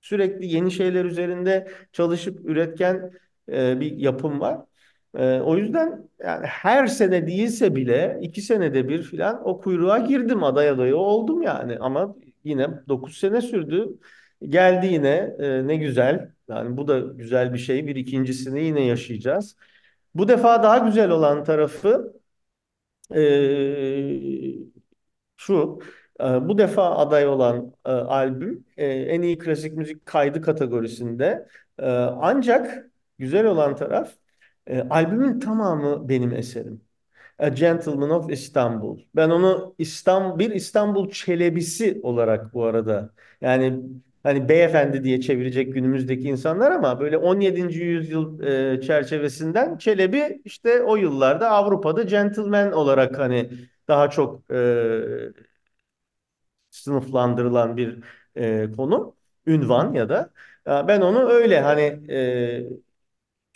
sürekli 0.00 0.46
yeni 0.46 0.70
şeyler 0.70 1.04
üzerinde 1.04 1.68
çalışıp 1.92 2.40
üretken 2.50 3.12
e, 3.52 3.80
bir 3.80 3.96
yapım 3.96 4.40
var. 4.40 4.58
O 5.18 5.56
yüzden 5.56 6.08
yani 6.24 6.46
her 6.46 6.86
sene 6.86 7.26
değilse 7.26 7.74
bile 7.76 8.18
iki 8.22 8.42
senede 8.42 8.88
bir 8.88 9.02
filan 9.02 9.48
o 9.48 9.60
kuyruğa 9.60 9.98
girdim 9.98 10.44
aday 10.44 10.68
adayı 10.68 10.96
oldum 10.96 11.42
yani 11.42 11.78
ama 11.78 12.16
yine 12.44 12.68
9 12.88 13.16
sene 13.18 13.40
sürdü. 13.40 13.98
Geldi 14.48 14.86
yine 14.86 15.36
e, 15.38 15.66
ne 15.66 15.76
güzel. 15.76 16.32
Yani 16.48 16.76
bu 16.76 16.88
da 16.88 17.00
güzel 17.00 17.52
bir 17.52 17.58
şey. 17.58 17.86
Bir 17.86 17.96
ikincisini 17.96 18.64
yine 18.64 18.84
yaşayacağız. 18.84 19.56
Bu 20.14 20.28
defa 20.28 20.62
daha 20.62 20.78
güzel 20.78 21.10
olan 21.10 21.44
tarafı 21.44 22.20
e, 23.14 23.20
şu. 25.36 25.78
E, 26.20 26.24
bu 26.24 26.58
defa 26.58 26.96
aday 26.96 27.26
olan 27.28 27.74
e, 27.86 27.90
albüm 27.90 28.66
e, 28.76 28.86
en 28.86 29.22
iyi 29.22 29.38
klasik 29.38 29.74
müzik 29.76 30.06
kaydı 30.06 30.42
kategorisinde. 30.42 31.48
E, 31.78 31.86
ancak 32.20 32.90
güzel 33.18 33.46
olan 33.46 33.76
taraf 33.76 34.12
e, 34.66 34.80
albümün 34.80 35.40
tamamı 35.40 36.08
benim 36.08 36.32
eserim. 36.32 36.89
A 37.40 37.48
Gentleman 37.48 38.10
of 38.10 38.30
Istanbul. 38.30 38.98
Ben 39.16 39.30
onu 39.30 39.74
İstanbul 39.78 40.38
bir 40.38 40.50
İstanbul 40.50 41.10
Çelebisi 41.10 42.00
olarak 42.02 42.54
bu 42.54 42.64
arada 42.64 43.10
yani 43.40 43.80
hani 44.22 44.48
beyefendi 44.48 45.04
diye 45.04 45.20
çevirecek 45.20 45.74
günümüzdeki 45.74 46.22
insanlar 46.28 46.70
ama 46.70 47.00
böyle 47.00 47.16
17. 47.18 47.84
yüzyıl 47.84 48.40
e, 48.42 48.80
çerçevesinden 48.80 49.78
Çelebi 49.78 50.42
işte 50.44 50.82
o 50.82 50.96
yıllarda 50.96 51.50
Avrupa'da 51.50 52.02
gentleman 52.02 52.72
olarak 52.72 53.18
hani 53.18 53.50
daha 53.88 54.10
çok 54.10 54.50
e, 54.50 54.56
sınıflandırılan 56.70 57.76
bir 57.76 57.98
e, 58.36 58.72
konu, 58.76 59.16
ünvan 59.46 59.92
ya 59.94 60.08
da 60.08 60.30
ben 60.66 61.00
onu 61.00 61.28
öyle 61.28 61.60
hani 61.60 61.80
e, 62.10 62.89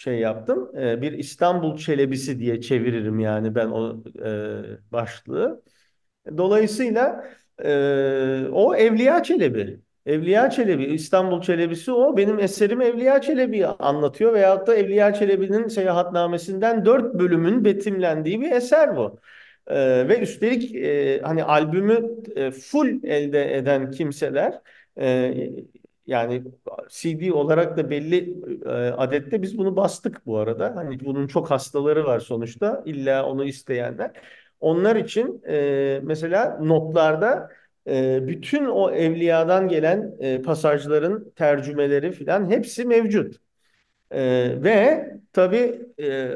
şey 0.04 0.18
yaptım. 0.18 0.70
E, 0.78 1.02
bir 1.02 1.12
İstanbul 1.12 1.76
Çelebisi 1.76 2.38
diye 2.38 2.60
çeviririm 2.60 3.18
yani 3.18 3.54
ben 3.54 3.66
o 3.68 4.02
e, 4.24 4.32
başlığı. 4.92 5.62
Dolayısıyla 6.38 7.24
e, 7.64 7.68
o 8.52 8.74
Evliya 8.76 9.22
Çelebi. 9.22 9.80
Evliya 10.06 10.50
Çelebi, 10.50 10.84
İstanbul 10.84 11.40
Çelebisi 11.42 11.92
o. 11.92 12.16
Benim 12.16 12.38
eserim 12.38 12.80
Evliya 12.80 13.20
Çelebi'yi 13.20 13.66
anlatıyor 13.66 14.34
veyahut 14.34 14.66
da 14.66 14.74
Evliya 14.74 15.14
Çelebi'nin 15.14 15.68
seyahatnamesinden 15.68 16.84
dört 16.84 17.14
bölümün 17.14 17.64
betimlendiği 17.64 18.40
bir 18.40 18.52
eser 18.52 18.96
bu. 18.96 19.18
Ee, 19.66 20.08
ve 20.08 20.20
üstelik 20.20 20.74
e, 20.74 21.20
hani 21.22 21.44
albümü 21.44 22.10
e, 22.36 22.50
full 22.50 23.04
elde 23.04 23.56
eden 23.56 23.90
kimseler 23.90 24.60
e, 25.00 25.34
yani 26.06 26.42
CD 26.88 27.30
olarak 27.30 27.76
da 27.76 27.90
belli 27.90 28.36
e, 28.66 28.68
adette 28.70 29.42
biz 29.42 29.58
bunu 29.58 29.76
bastık 29.76 30.26
bu 30.26 30.38
arada. 30.38 30.76
Hani 30.76 31.04
bunun 31.04 31.26
çok 31.26 31.50
hastaları 31.50 32.04
var 32.04 32.20
sonuçta. 32.20 32.82
İlla 32.86 33.26
onu 33.26 33.44
isteyenler. 33.44 34.10
Onlar 34.60 34.96
için 34.96 35.42
e, 35.48 36.00
mesela 36.02 36.58
notlarda 36.62 37.50
e, 37.88 38.26
bütün 38.26 38.64
o 38.66 38.90
evliyadan 38.90 39.68
gelen 39.68 40.14
e, 40.20 40.42
pasajların 40.42 41.32
tercümeleri 41.36 42.12
filan 42.12 42.50
hepsi 42.50 42.84
mevcut. 42.84 43.36
E, 44.10 44.22
ve 44.62 45.06
tabii 45.32 45.80
e, 46.02 46.34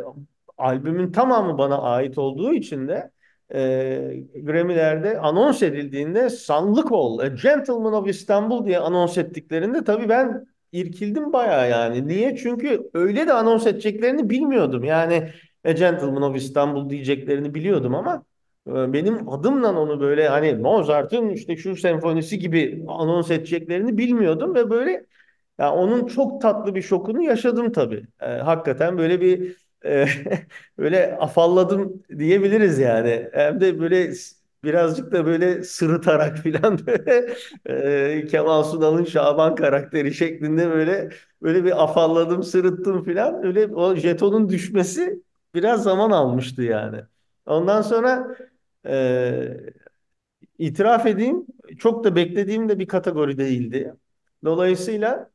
albümün 0.59 1.13
tamamı 1.13 1.59
bana 1.59 1.83
ait 1.83 2.19
olduğu 2.19 2.55
için 2.55 2.89
de 2.89 3.11
e, 3.55 4.25
Grammy'lerde 4.43 5.19
anons 5.19 5.63
edildiğinde 5.63 6.31
sanlık 6.31 6.93
ol, 6.93 7.19
A 7.19 7.27
Gentleman 7.27 7.93
of 7.93 8.09
Istanbul 8.09 8.67
diye 8.67 8.79
anons 8.79 9.19
ettiklerinde 9.19 9.85
tabii 9.85 10.09
ben 10.09 10.47
irkildim 10.73 11.33
bayağı 11.33 11.71
yani. 11.71 12.09
Niye? 12.09 12.37
Çünkü 12.37 12.91
öyle 12.95 13.27
de 13.27 13.33
anons 13.33 13.67
edeceklerini 13.67 14.31
bilmiyordum. 14.31 14.85
Yani 14.85 15.29
A 15.65 15.73
Gentleman 15.73 16.23
of 16.23 16.37
Istanbul 16.37 16.91
diyeceklerini 16.91 17.55
biliyordum 17.55 17.95
ama 17.95 18.23
e, 18.69 18.93
benim 18.93 19.29
adımla 19.29 19.81
onu 19.81 20.01
böyle 20.01 20.29
hani 20.29 20.55
Mozart'ın 20.55 21.29
işte 21.29 21.57
şu 21.57 21.77
senfonisi 21.77 22.39
gibi 22.39 22.85
anons 22.89 23.31
edeceklerini 23.31 23.99
bilmiyordum 23.99 24.55
ve 24.55 24.71
böyle 24.71 25.07
ya 25.59 25.75
onun 25.75 26.07
çok 26.07 26.43
tatlı 26.43 26.75
bir 26.75 26.83
şokunu 26.83 27.23
yaşadım 27.23 27.73
tabii. 27.73 28.07
E, 28.21 28.27
hakikaten 28.27 28.99
böyle 28.99 29.21
bir 29.21 29.57
böyle 30.79 31.17
afalladım 31.17 32.03
diyebiliriz 32.19 32.79
yani. 32.79 33.29
Hem 33.33 33.61
de 33.61 33.81
böyle 33.81 34.13
birazcık 34.65 35.13
da 35.13 35.27
böyle 35.27 35.63
sırıtarak 35.65 36.39
filan 36.43 36.87
böyle 36.87 37.35
e, 37.67 38.27
Kemal 38.27 38.63
Sunal'ın 38.63 39.05
Şaban 39.05 39.55
karakteri 39.55 40.15
şeklinde 40.15 40.71
böyle 40.71 41.11
böyle 41.43 41.65
bir 41.65 41.83
afalladım, 41.85 42.43
sırıttım 42.43 43.05
filan. 43.05 43.45
Öyle 43.47 43.67
o 43.75 43.95
jetonun 43.97 44.49
düşmesi 44.49 45.23
biraz 45.55 45.83
zaman 45.83 46.11
almıştı 46.11 46.63
yani. 46.63 47.01
Ondan 47.47 47.83
sonra 47.83 48.37
e, 48.87 49.57
itiraf 50.59 51.07
edeyim 51.07 51.47
çok 51.79 52.05
da 52.05 52.17
beklediğim 52.17 52.69
de 52.69 52.79
bir 52.79 52.87
kategori 52.89 53.39
değildi. 53.39 53.95
Dolayısıyla 54.45 55.31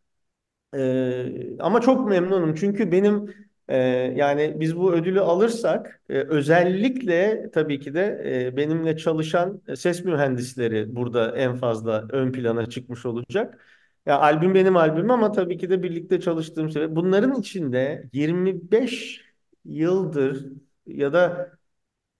ee, 0.76 1.58
ama 1.60 1.82
çok 1.82 2.10
memnunum 2.10 2.56
çünkü 2.56 2.91
benim 2.91 3.36
e, 3.68 3.78
yani 4.16 4.53
biz 4.59 4.78
bu 4.78 4.93
ödülü 4.93 5.20
alırsak 5.22 6.01
e, 6.09 6.14
özellikle 6.20 7.49
tabii 7.53 7.80
ki 7.80 7.93
de 7.93 8.22
e, 8.47 8.57
benimle 8.57 8.97
çalışan 8.97 9.61
ses 9.76 10.05
mühendisleri 10.05 10.95
burada 10.95 11.38
en 11.38 11.55
fazla 11.55 12.07
ön 12.11 12.32
plana 12.32 12.66
çıkmış 12.70 13.05
olacak. 13.05 13.59
Ya 14.05 14.20
albüm 14.20 14.55
benim 14.55 14.78
albümüm 14.78 15.11
ama 15.11 15.32
tabii 15.32 15.57
ki 15.57 15.70
de 15.70 15.84
birlikte 15.84 16.20
çalıştığım 16.22 16.70
şey. 16.70 16.95
Bunların 16.95 17.39
içinde 17.39 18.09
25 18.14 19.22
yıldır 19.66 20.45
ya 20.88 21.14
da 21.14 21.51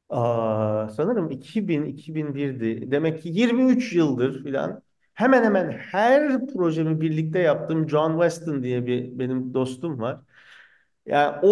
Aa, 0.10 0.90
sanırım 0.90 1.32
2000-2001'di. 1.32 2.92
Demek 2.92 3.22
ki 3.24 3.30
23 3.30 3.94
yıldır 3.94 4.44
filan 4.44 4.82
hemen 5.14 5.44
hemen 5.44 5.72
her 5.72 6.48
projemi 6.48 7.02
birlikte 7.02 7.40
yaptığım 7.40 7.90
John 7.90 8.12
Weston 8.12 8.64
diye 8.64 8.86
bir 8.86 9.20
benim 9.20 9.54
dostum 9.54 10.00
var. 10.02 10.20
Yani 11.06 11.36
o 11.44 11.50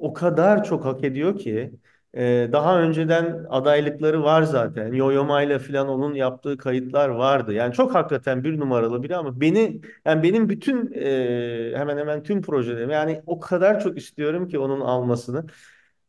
o 0.00 0.12
kadar 0.14 0.64
çok 0.64 0.84
hak 0.84 1.04
ediyor 1.04 1.38
ki 1.38 1.72
e, 2.14 2.48
daha 2.52 2.80
önceden 2.82 3.46
adaylıkları 3.50 4.22
var 4.22 4.42
zaten. 4.42 4.92
Yo-Yo 4.92 5.24
Ma 5.24 5.42
ile 5.42 5.58
filan 5.58 5.88
onun 5.88 6.14
yaptığı 6.14 6.56
kayıtlar 6.58 7.08
vardı. 7.08 7.52
Yani 7.54 7.74
çok 7.74 7.94
hakikaten 7.94 8.44
bir 8.44 8.60
numaralı 8.60 9.02
biri 9.02 9.16
ama 9.16 9.40
beni 9.40 9.80
yani 10.04 10.22
benim 10.22 10.48
bütün 10.48 10.92
e, 10.94 11.72
hemen 11.76 11.98
hemen 11.98 12.22
tüm 12.22 12.42
projelerim 12.42 12.90
yani 12.90 13.22
o 13.26 13.40
kadar 13.40 13.80
çok 13.80 13.98
istiyorum 13.98 14.48
ki 14.48 14.58
onun 14.58 14.80
almasını. 14.80 15.46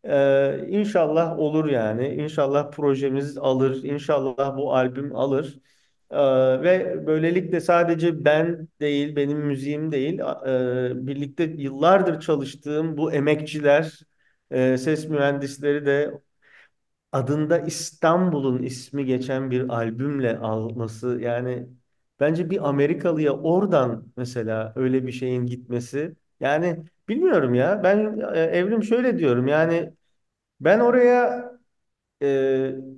Ee, 0.04 0.66
İnşallah 0.70 1.40
olur 1.40 1.66
yani. 1.66 2.08
İnşallah 2.16 2.72
projemiz 2.72 3.38
alır. 3.38 3.84
İnşallah 3.84 4.58
bu 4.58 4.76
albüm 4.76 5.16
alır. 5.16 5.60
Ee, 6.12 6.18
ve 6.64 7.08
böylelikle 7.08 7.62
sadece 7.62 8.26
ben 8.26 8.68
değil, 8.82 9.16
benim 9.16 9.38
müziğim 9.40 9.92
değil, 9.92 10.20
e, 10.48 11.08
birlikte 11.08 11.44
yıllardır 11.44 12.20
çalıştığım 12.20 12.98
bu 12.98 13.14
emekçiler, 13.14 14.00
e, 14.52 14.78
ses 14.78 15.10
mühendisleri 15.10 15.86
de 15.86 16.22
adında 17.12 17.60
İstanbul'un 17.60 18.64
ismi 18.64 19.06
geçen 19.06 19.52
bir 19.52 19.70
albümle 19.70 20.38
alması 20.38 21.18
yani 21.22 21.68
bence 22.20 22.50
bir 22.50 22.70
Amerikalıya 22.70 23.32
oradan 23.34 24.08
mesela 24.18 24.74
öyle 24.76 25.08
bir 25.08 25.12
şeyin 25.12 25.46
gitmesi 25.46 26.16
yani 26.40 26.84
bilmiyorum 27.10 27.54
ya 27.56 27.84
ben 27.84 28.20
e, 28.36 28.40
Evrim 28.40 28.84
şöyle 28.84 29.18
diyorum 29.20 29.48
yani 29.48 29.94
ben 30.62 30.80
oraya 30.80 31.46
e, 32.22 32.28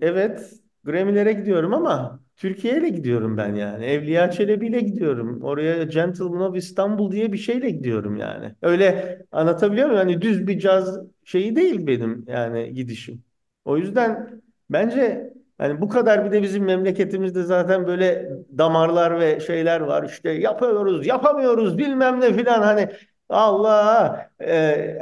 evet 0.01 0.53
Grammy'lere 0.83 1.33
gidiyorum 1.33 1.73
ama 1.73 2.19
Türkiye 2.39 2.77
ile 2.77 2.89
gidiyorum 2.89 3.37
ben 3.37 3.55
yani. 3.55 3.85
Evliya 3.85 4.31
Çelebi 4.31 4.67
ile 4.67 4.79
gidiyorum. 4.79 5.41
Oraya 5.43 5.83
Gentleman 5.83 6.41
of 6.41 6.57
İstanbul 6.57 7.11
diye 7.11 7.33
bir 7.33 7.37
şeyle 7.37 7.69
gidiyorum 7.69 8.15
yani. 8.17 8.55
Öyle 8.61 9.19
anlatabiliyor 9.31 9.87
muyum? 9.87 9.99
Hani 9.99 10.21
düz 10.21 10.47
bir 10.47 10.59
caz 10.59 10.99
şeyi 11.23 11.55
değil 11.55 11.87
benim 11.87 12.25
yani 12.27 12.73
gidişim. 12.73 13.23
O 13.65 13.77
yüzden 13.77 14.41
bence 14.69 15.33
yani 15.59 15.81
bu 15.81 15.89
kadar 15.89 16.25
bir 16.25 16.31
de 16.31 16.41
bizim 16.43 16.63
memleketimizde 16.65 17.43
zaten 17.43 17.87
böyle 17.87 18.29
damarlar 18.57 19.19
ve 19.19 19.39
şeyler 19.39 19.81
var. 19.81 20.03
İşte 20.03 20.29
yapıyoruz, 20.31 21.07
yapamıyoruz 21.07 21.77
bilmem 21.77 22.19
ne 22.19 22.33
filan 22.33 22.61
hani 22.61 22.89
Allah 23.29 24.29
e, 24.41 24.99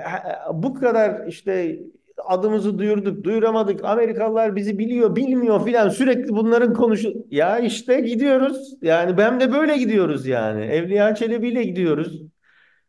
bu 0.53 0.73
kadar 0.73 1.27
işte 1.27 1.79
adımızı 2.25 2.79
duyurduk, 2.79 3.23
duyuramadık. 3.23 3.83
Amerikalılar 3.83 4.55
bizi 4.55 4.79
biliyor, 4.79 5.15
bilmiyor 5.15 5.65
filan 5.65 5.89
sürekli 5.89 6.29
bunların 6.29 6.73
konuşu. 6.73 7.13
Ya 7.31 7.59
işte 7.59 7.99
gidiyoruz. 8.01 8.73
Yani 8.81 9.17
ben 9.17 9.39
de 9.39 9.51
böyle 9.53 9.77
gidiyoruz 9.77 10.27
yani. 10.27 10.65
Evliya 10.65 11.15
Çelebi 11.15 11.47
ile 11.49 11.63
gidiyoruz. 11.63 12.21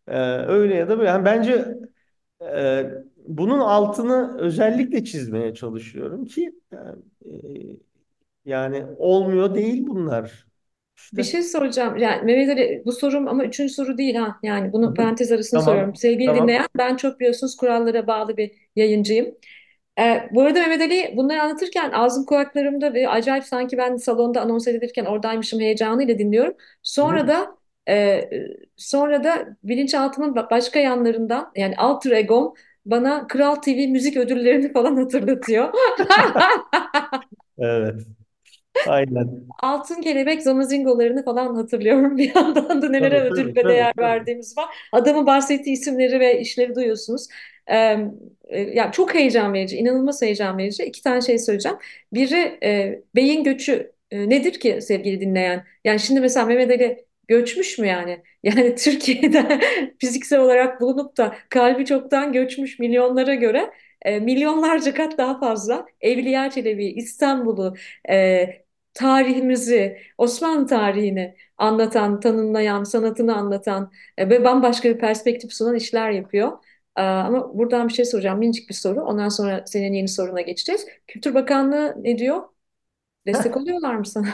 Ee, 0.09 0.20
öyle 0.37 0.74
ya 0.74 0.89
da 0.89 0.99
böyle. 0.99 1.09
Yani 1.09 1.24
bence 1.24 1.74
e, 2.43 2.85
bunun 3.26 3.59
altını 3.59 4.39
özellikle 4.39 5.05
çizmeye 5.05 5.55
çalışıyorum 5.55 6.24
ki 6.24 6.53
yani, 6.72 7.03
e, 7.24 7.33
yani 8.45 8.87
olmuyor 8.99 9.55
değil 9.55 9.87
bunlar. 9.87 10.47
Bir 11.12 11.22
şey 11.22 11.42
soracağım. 11.42 11.96
Yani 11.96 12.24
Mehmet 12.24 12.49
Ali 12.51 12.82
bu 12.86 12.92
sorum 12.92 13.28
ama 13.28 13.44
üçüncü 13.44 13.74
soru 13.74 13.99
değil 13.99 14.14
ha. 14.14 14.36
Yani 14.42 14.72
bunu 14.72 14.94
parantez 14.94 15.32
arasında 15.32 15.61
soruyorum. 15.61 15.84
Tamam. 15.86 15.96
Sevgili 15.96 16.26
Tamam. 16.26 16.42
dinleyen 16.42 16.66
ben 16.78 16.96
çok 16.96 17.20
biliyorsunuz 17.20 17.57
kurallara 17.57 18.07
bağlı 18.07 18.36
bir 18.36 18.51
yayıncıyım. 18.76 19.34
Ee, 20.01 20.28
bu 20.32 20.42
arada 20.42 20.61
Mehmet 20.61 20.80
Ali 20.80 21.14
bunları 21.16 21.42
anlatırken 21.42 21.90
ağzım 21.92 22.24
kulaklarımda 22.24 22.94
ve 22.94 23.09
acayip 23.09 23.44
sanki 23.44 23.78
ben 23.78 23.96
salonda 23.96 24.40
anons 24.40 24.68
edilirken 24.68 25.05
oradaymışım 25.05 25.61
heyecanıyla 25.61 26.18
dinliyorum. 26.18 26.55
Sonra 26.82 27.28
da 27.28 27.57
e, 27.88 28.30
sonra 28.76 29.24
da 29.24 29.57
bilinçaltımın 29.62 30.36
başka 30.51 30.78
yanlarından 30.78 31.53
yani 31.57 31.76
alter 31.76 32.11
egom 32.11 32.55
bana 32.86 33.26
Kral 33.26 33.55
TV 33.55 33.88
müzik 33.88 34.16
ödüllerini 34.16 34.72
falan 34.72 34.96
hatırlatıyor. 35.03 35.72
Evet. 37.59 38.18
Aynen. 38.85 39.49
Altın 39.62 40.01
kelebek 40.01 40.43
zamazingolarını 40.43 41.24
falan 41.24 41.55
hatırlıyorum. 41.55 42.16
Bir 42.18 42.35
yandan 42.37 42.83
da 42.83 42.89
nelere 42.89 43.20
Tabii 43.20 43.33
ödül 43.33 43.55
tabii 43.55 43.57
ve 43.57 43.62
tabii 43.62 43.68
değer 43.68 43.93
tabii. 43.97 44.07
verdiğimiz 44.07 44.59
var. 44.59 44.66
Adamın 44.93 45.26
bahsettiği 45.26 45.74
isimleri 45.76 46.20
ve 46.20 46.41
işleri 46.41 46.74
duyuyorsunuz. 46.74 47.29
Ee, 47.70 47.99
e, 48.49 48.61
yani 48.61 48.93
çok 48.93 49.14
heyecan 49.14 49.53
verici, 49.55 49.76
inanılmaz 49.76 50.22
heyecan 50.22 50.59
verici. 50.59 50.85
İki 50.85 51.03
tane 51.03 51.20
şey 51.20 51.39
söyleyeceğim. 51.39 51.79
Biri 52.12 52.59
e, 52.64 53.03
beyin 53.14 53.45
göçü 53.45 53.93
e, 54.11 54.29
nedir 54.31 54.53
ki 54.61 54.79
sevgili 54.83 55.20
dinleyen? 55.20 55.64
Yani 55.85 56.01
şimdi 56.01 56.20
mesela 56.20 56.47
Mehmet 56.47 56.70
Ali 56.70 57.07
göçmüş 57.29 57.79
mü 57.79 57.87
yani? 57.87 58.22
Yani 58.43 58.74
Türkiye'de 58.74 59.61
fiziksel 59.99 60.41
olarak 60.41 60.81
bulunup 60.81 61.16
da 61.16 61.37
kalbi 61.49 61.85
çoktan 61.87 62.33
göçmüş 62.33 62.79
milyonlara 62.79 63.35
göre 63.35 63.70
e, 64.03 64.20
milyonlarca 64.20 64.95
kat 64.95 65.18
daha 65.18 65.41
fazla 65.41 65.87
Evliya 66.01 66.51
Çelebi, 66.51 66.87
İstanbul'u, 66.87 67.74
e, 68.11 68.47
tarihimizi, 68.99 69.99
Osmanlı 70.18 70.66
tarihini 70.66 71.36
anlatan, 71.59 72.20
tanımlayan, 72.20 72.84
sanatını 72.84 73.36
anlatan 73.36 73.92
e, 74.18 74.30
ve 74.30 74.44
bambaşka 74.44 74.88
bir 74.88 74.99
perspektif 74.99 75.53
sunan 75.55 75.74
işler 75.74 76.11
yapıyor. 76.11 76.53
E, 76.96 77.01
Ama 77.03 77.59
buradan 77.59 77.88
bir 77.88 77.92
şey 77.94 78.05
soracağım, 78.05 78.38
minicik 78.38 78.68
bir 78.68 78.74
soru. 78.74 79.01
Ondan 79.03 79.28
sonra 79.28 79.64
senin 79.66 79.92
yeni 79.92 80.09
soruna 80.09 80.40
geçeceğiz. 80.40 80.86
Kültür 81.07 81.34
Bakanlığı 81.34 81.94
ne 81.99 82.18
diyor? 82.18 82.42
Destek 83.26 83.57
oluyorlar 83.59 83.94
mı 83.96 84.07
sana? 84.07 84.28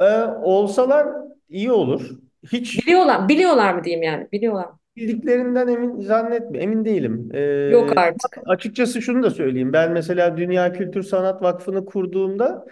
Ee, 0.00 0.04
olsalar 0.42 1.08
iyi 1.48 1.72
olur. 1.72 2.10
Hiç 2.52 2.86
Biliyorlar, 2.86 3.28
biliyorlar 3.28 3.74
mı 3.74 3.84
diyeyim 3.84 4.02
yani? 4.02 4.28
Biliyorlar. 4.32 4.68
Bildiklerinden 4.96 5.68
emin 5.68 6.00
zannetme, 6.00 6.58
emin 6.58 6.84
değilim. 6.84 7.30
Yok 7.66 7.96
Ee, 7.96 7.98
artık. 7.98 8.38
açıkçası 8.46 9.02
şunu 9.02 9.22
da 9.22 9.30
söyleyeyim. 9.30 9.72
Ben 9.72 9.92
mesela 9.92 10.36
Dünya 10.36 10.72
Kültür 10.72 11.02
Sanat 11.02 11.42
Vakfı'nı 11.42 11.84
kurduğumda 11.84 12.66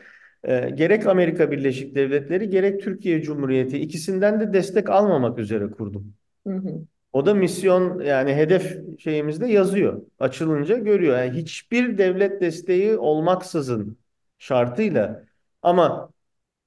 e, 0.44 0.70
gerek 0.70 1.06
Amerika 1.06 1.50
Birleşik 1.50 1.94
Devletleri 1.94 2.50
gerek 2.50 2.82
Türkiye 2.82 3.22
Cumhuriyeti 3.22 3.78
ikisinden 3.78 4.40
de 4.40 4.52
destek 4.52 4.90
almamak 4.90 5.38
üzere 5.38 5.70
kurdum. 5.70 6.14
Hı 6.46 6.50
hı. 6.54 6.86
O 7.12 7.26
da 7.26 7.34
misyon 7.34 8.00
yani 8.00 8.34
hedef 8.34 8.78
şeyimizde 9.00 9.46
yazıyor. 9.46 10.02
Açılınca 10.18 10.78
görüyor. 10.78 11.18
Yani 11.18 11.30
hiçbir 11.38 11.98
devlet 11.98 12.40
desteği 12.40 12.96
olmaksızın 12.98 13.98
şartıyla 14.38 15.24
ama 15.62 16.10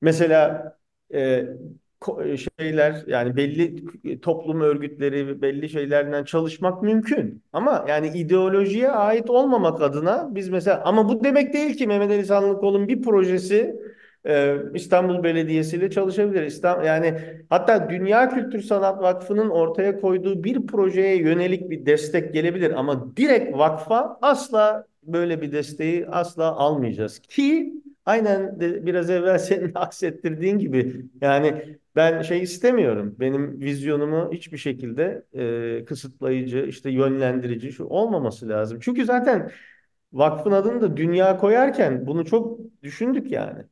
Mesela 0.01 0.63
e, 1.13 1.45
şeyler 2.59 3.03
yani 3.07 3.35
belli 3.35 3.83
toplum 4.19 4.61
örgütleri 4.61 5.41
belli 5.41 5.69
şeylerden 5.69 6.23
çalışmak 6.23 6.83
mümkün. 6.83 7.43
Ama 7.53 7.85
yani 7.87 8.07
ideolojiye 8.07 8.91
ait 8.91 9.29
olmamak 9.29 9.81
adına 9.81 10.29
biz 10.35 10.49
mesela 10.49 10.81
ama 10.85 11.09
bu 11.09 11.23
demek 11.23 11.53
değil 11.53 11.77
ki 11.77 11.87
Mehmet 11.87 12.11
Ali 12.11 12.25
Sanlıkol'un 12.25 12.87
bir 12.87 13.01
projesi 13.01 13.75
e, 14.27 14.57
İstanbul 14.73 15.23
Belediyesi 15.23 15.77
ile 15.77 15.89
çalışabilir. 15.89 16.43
İstanbul, 16.43 16.85
yani 16.85 17.19
hatta 17.49 17.89
Dünya 17.89 18.29
Kültür 18.29 18.61
Sanat 18.61 19.01
Vakfı'nın 19.01 19.49
ortaya 19.49 20.01
koyduğu 20.01 20.43
bir 20.43 20.67
projeye 20.67 21.17
yönelik 21.17 21.69
bir 21.69 21.85
destek 21.85 22.33
gelebilir 22.33 22.71
ama 22.79 23.17
direkt 23.17 23.57
vakfa 23.57 24.17
asla 24.21 24.85
böyle 25.03 25.41
bir 25.41 25.51
desteği 25.51 26.07
asla 26.07 26.55
almayacağız 26.55 27.19
ki 27.19 27.73
Aynen 28.05 28.59
de 28.59 28.85
biraz 28.85 29.09
evvel 29.09 29.39
senin 29.39 29.71
aksettirdiğin 29.75 30.59
gibi 30.59 31.05
yani 31.21 31.77
ben 31.95 32.21
şey 32.21 32.41
istemiyorum. 32.43 33.15
Benim 33.19 33.61
vizyonumu 33.61 34.29
hiçbir 34.33 34.57
şekilde 34.57 35.25
e, 35.81 35.85
kısıtlayıcı, 35.85 36.65
işte 36.69 36.91
yönlendirici 36.91 37.71
şu 37.71 37.85
olmaması 37.85 38.49
lazım. 38.49 38.79
Çünkü 38.81 39.05
zaten 39.05 39.51
vakfın 40.13 40.51
adını 40.51 40.81
da 40.81 40.97
dünya 40.97 41.37
koyarken 41.37 42.07
bunu 42.07 42.25
çok 42.25 42.59
düşündük 42.83 43.31
yani. 43.31 43.63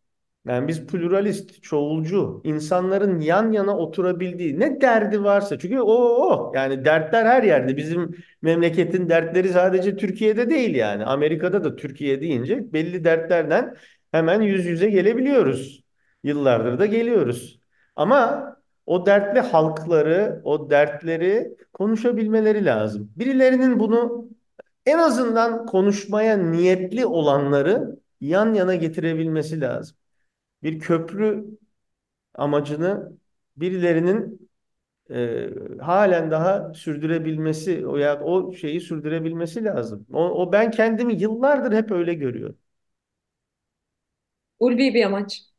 Yani 0.48 0.68
biz 0.68 0.88
pluralist, 0.88 1.64
çoğulcu, 1.64 2.42
insanların 2.44 3.20
yan 3.20 3.52
yana 3.52 3.78
oturabildiği 3.78 4.60
ne 4.60 4.82
derdi 4.82 5.24
varsa. 5.24 5.60
Çünkü 5.60 5.80
o 5.82 5.92
o 5.94 6.52
yani 6.56 6.86
dertler 6.86 7.26
her 7.26 7.44
yerde. 7.44 7.78
Bizim 7.78 8.12
memleketin 8.42 9.10
dertleri 9.10 9.50
sadece 9.50 9.96
Türkiye'de 9.98 10.50
değil 10.50 10.76
yani. 10.76 11.06
Amerika'da 11.06 11.64
da 11.64 11.76
Türkiye 11.76 12.22
deyince 12.22 12.74
belli 12.74 13.04
dertlerden 13.04 13.76
hemen 14.12 14.42
yüz 14.42 14.66
yüze 14.66 14.90
gelebiliyoruz. 14.90 15.84
Yıllardır 16.24 16.80
da 16.80 16.86
geliyoruz. 16.86 17.61
Ama 17.96 18.48
o 18.86 19.06
dertli 19.06 19.40
halkları, 19.40 20.42
o 20.44 20.70
dertleri 20.70 21.58
konuşabilmeleri 21.74 22.66
lazım. 22.66 23.12
Birilerinin 23.16 23.80
bunu 23.80 24.30
en 24.86 24.98
azından 25.00 25.66
konuşmaya 25.66 26.38
niyetli 26.38 27.06
olanları 27.06 28.00
yan 28.22 28.54
yana 28.54 28.76
getirebilmesi 28.76 29.62
lazım. 29.62 29.98
Bir 30.64 30.80
köprü 30.80 31.46
amacını 32.36 33.12
birilerinin 33.58 34.50
e, 35.12 35.50
halen 35.82 36.32
daha 36.32 36.74
sürdürebilmesi 36.74 37.88
o 37.88 37.98
ya 37.98 38.22
o 38.24 38.54
şeyi 38.54 38.82
sürdürebilmesi 38.82 39.66
lazım. 39.66 40.08
O, 40.14 40.20
o 40.30 40.52
ben 40.52 40.72
kendimi 40.72 41.14
yıllardır 41.22 41.74
hep 41.78 41.92
öyle 41.92 42.14
görüyorum. 42.14 42.58
Ulvi 44.60 44.94
bir 44.94 45.04
amaç. 45.06 45.51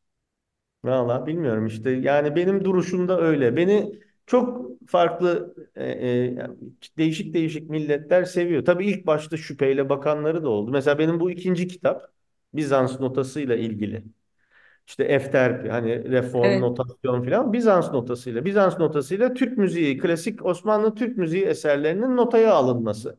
Valla 0.85 1.27
bilmiyorum 1.27 1.67
işte 1.67 1.91
yani 1.91 2.37
benim 2.37 2.65
duruşum 2.65 3.09
da 3.09 3.21
öyle. 3.21 3.57
Beni 3.57 4.01
çok 4.27 4.71
farklı 4.89 5.55
e, 5.77 5.85
e, 5.85 6.37
değişik 6.99 7.35
değişik 7.35 7.71
milletler 7.71 8.25
seviyor. 8.25 8.65
Tabii 8.65 8.87
ilk 8.87 9.07
başta 9.07 9.37
şüpheyle 9.37 9.89
bakanları 9.89 10.43
da 10.45 10.49
oldu. 10.49 10.71
Mesela 10.71 10.99
benim 10.99 11.21
bu 11.21 11.31
ikinci 11.31 11.69
kitap 11.69 12.13
Bizans 12.55 13.01
notasıyla 13.01 13.57
ilgili. 13.57 14.05
İşte 14.89 15.05
efter 15.05 15.67
hani 15.69 16.13
reform 16.13 16.61
Evet. 16.61 16.63
notasyon 16.63 17.25
falan 17.25 17.53
Bizans 17.53 17.93
notasıyla. 17.93 18.45
Bizans 18.45 18.79
notasıyla 18.79 19.35
Türk 19.35 19.59
müziği, 19.59 19.99
klasik 19.99 20.47
Osmanlı 20.47 20.95
Türk 20.95 21.17
müziği 21.19 21.45
eserlerinin 21.45 22.17
notaya 22.17 22.55
alınması. 22.55 23.19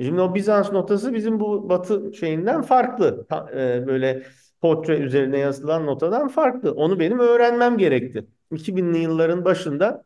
Şimdi 0.00 0.20
o 0.20 0.34
Bizans 0.34 0.72
notası 0.72 1.14
bizim 1.14 1.40
bu 1.40 1.68
Batı 1.68 2.14
şeyinden 2.14 2.62
farklı. 2.62 3.26
Ta- 3.28 3.50
e, 3.60 3.86
böyle 3.86 4.24
portre 4.60 4.98
üzerine 4.98 5.38
yazılan 5.38 5.86
notadan 5.86 6.28
farklı. 6.28 6.72
Onu 6.72 7.00
benim 7.00 7.18
öğrenmem 7.18 7.78
gerekti. 7.78 8.26
2000'li 8.52 8.98
yılların 8.98 9.44
başında 9.44 10.04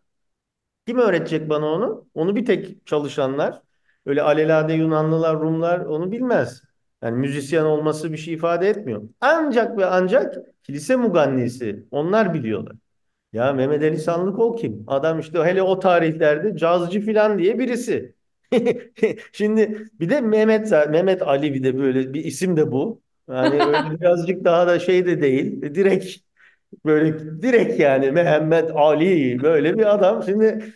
kim 0.87 0.99
öğretecek 0.99 1.49
bana 1.49 1.67
onu? 1.67 2.07
Onu 2.15 2.37
bir 2.37 2.45
tek 2.47 2.87
çalışanlar, 2.87 3.63
öyle 4.07 4.23
alelade 4.23 4.73
Yunanlılar, 4.73 5.41
Rumlar 5.41 5.81
onu 5.81 6.13
bilmez. 6.13 6.63
Yani 7.03 7.19
müzisyen 7.19 7.65
olması 7.65 8.13
bir 8.13 8.17
şey 8.19 8.35
ifade 8.35 8.69
etmiyor. 8.69 9.03
Ancak 9.21 9.79
ve 9.79 9.87
ancak 9.87 10.35
kilise 10.63 10.97
mugannisi 10.97 11.87
onlar 11.91 12.35
biliyorlar. 12.35 12.77
Ya 13.33 13.53
Mehmet 13.53 13.83
Ali 13.83 13.99
Sanlıkol 13.99 14.57
kim? 14.57 14.85
Adam 14.87 15.21
işte 15.21 15.39
hele 15.45 15.63
o 15.63 15.79
tarihlerde 15.79 16.57
cazcı 16.57 17.01
filan 17.01 17.39
diye 17.39 17.59
birisi. 17.59 18.15
Şimdi 19.33 19.89
bir 20.01 20.11
de 20.11 20.21
Mehmet 20.21 20.71
Mehmet 20.91 21.23
Ali 21.23 21.55
bir 21.55 21.65
de 21.65 21.79
böyle 21.79 22.15
bir 22.15 22.25
isim 22.25 22.57
de 22.57 22.73
bu. 22.73 23.03
Yani 23.31 24.01
birazcık 24.01 24.45
daha 24.45 24.67
da 24.67 24.79
şey 24.79 25.07
de 25.07 25.23
değil. 25.23 25.63
Direkt 25.63 26.17
böyle 26.85 27.43
direkt 27.43 27.81
yani 27.81 28.13
Mehmet 28.13 28.71
Ali 28.77 29.43
böyle 29.43 29.79
bir 29.79 29.95
adam. 29.95 30.23
Şimdi 30.23 30.75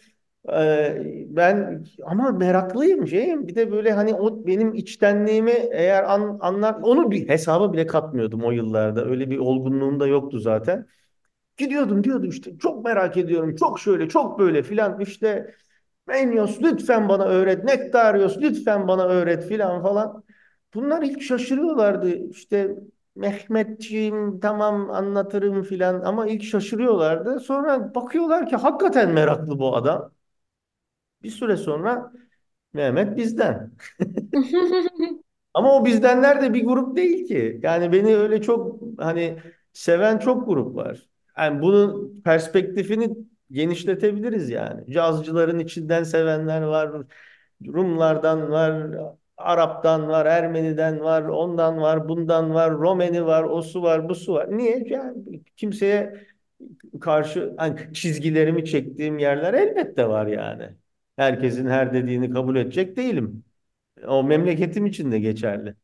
e, 0.55 1.03
ben 1.29 1.85
ama 2.07 2.33
meraklıyım 2.33 3.09
şeyim. 3.09 3.49
Bir 3.49 3.55
de 3.55 3.73
böyle 3.73 3.93
hani 3.93 4.15
o 4.15 4.47
benim 4.47 4.75
içtenliğimi 4.75 5.53
eğer 5.73 6.05
an, 6.05 6.39
anlar 6.41 6.75
onu 6.83 7.11
bir 7.11 7.29
hesaba 7.29 7.73
bile 7.73 7.87
katmıyordum 7.87 8.45
o 8.45 8.51
yıllarda. 8.51 9.07
Öyle 9.07 9.31
bir 9.31 9.39
olgunluğum 9.39 10.01
da 10.01 10.07
yoktu 10.07 10.39
zaten. 10.41 10.87
Gidiyordum 11.57 12.05
diyordum 12.05 12.31
işte 12.31 12.59
çok 12.59 12.85
merak 12.85 13.17
ediyorum. 13.17 13.57
Çok 13.57 13.81
şöyle 13.81 14.09
çok 14.09 14.39
böyle 14.39 14.63
filan 14.63 15.01
işte 15.01 15.55
Menios 16.09 16.63
lütfen 16.63 17.11
bana 17.11 17.25
öğret. 17.27 17.65
Nektarios 17.65 18.39
lütfen 18.41 18.89
bana 18.89 19.05
öğret 19.07 19.45
filan 19.49 19.83
falan. 19.83 20.24
Bunlar 20.75 21.03
ilk 21.03 21.22
şaşırıyorlardı. 21.22 22.09
İşte 22.31 22.77
Mehmetciğim 23.16 24.41
tamam 24.41 24.91
anlatırım 24.91 25.62
filan 25.62 26.01
ama 26.01 26.27
ilk 26.27 26.43
şaşırıyorlardı. 26.45 27.41
Sonra 27.41 27.95
bakıyorlar 27.95 28.49
ki 28.49 28.57
hakikaten 28.57 29.11
meraklı 29.12 29.59
bu 29.59 29.77
adam. 29.77 30.12
Bir 31.22 31.31
süre 31.31 31.57
sonra 31.57 32.12
Mehmet 32.72 33.16
bizden. 33.16 33.72
Ama 35.55 35.77
o 35.77 35.85
bizdenler 35.85 36.43
de 36.43 36.55
bir 36.55 36.64
grup 36.64 36.97
değil 36.97 37.27
ki. 37.29 37.61
Yani 37.62 37.93
beni 37.93 38.16
öyle 38.16 38.43
çok 38.43 38.81
hani 38.99 39.39
seven 39.72 40.18
çok 40.18 40.47
grup 40.47 40.77
var. 40.77 41.09
Yani 41.39 41.62
bunun 41.62 42.20
perspektifini 42.22 43.16
genişletebiliriz 43.51 44.51
yani. 44.51 44.93
Cazcıların 44.93 45.59
içinden 45.59 46.03
sevenler 46.03 46.62
var, 46.62 46.93
Rumlardan 47.66 48.51
var, 48.51 48.97
Arap'tan 49.37 50.09
var, 50.09 50.26
Ermeni'den 50.26 51.01
var, 51.01 51.22
ondan 51.22 51.78
var, 51.80 52.09
bundan 52.09 52.55
var, 52.55 52.72
Romeni 52.72 53.26
var, 53.26 53.45
osu 53.45 53.82
var, 53.82 54.09
busu 54.09 54.35
var. 54.35 54.59
Niye? 54.59 54.85
Yani 54.89 55.43
kimseye 55.57 56.26
karşı 57.01 57.55
hani 57.57 57.95
çizgilerimi 57.95 58.64
çektiğim 58.64 59.18
yerler 59.18 59.55
elbette 59.55 60.09
var 60.09 60.26
yani. 60.26 60.70
Herkesin 61.16 61.66
her 61.68 61.93
dediğini 61.95 62.30
kabul 62.30 62.57
edecek 62.57 62.97
değilim. 62.97 63.45
O 64.09 64.24
memleketim 64.24 64.87
için 64.87 65.12
de 65.12 65.18
geçerli. 65.20 65.76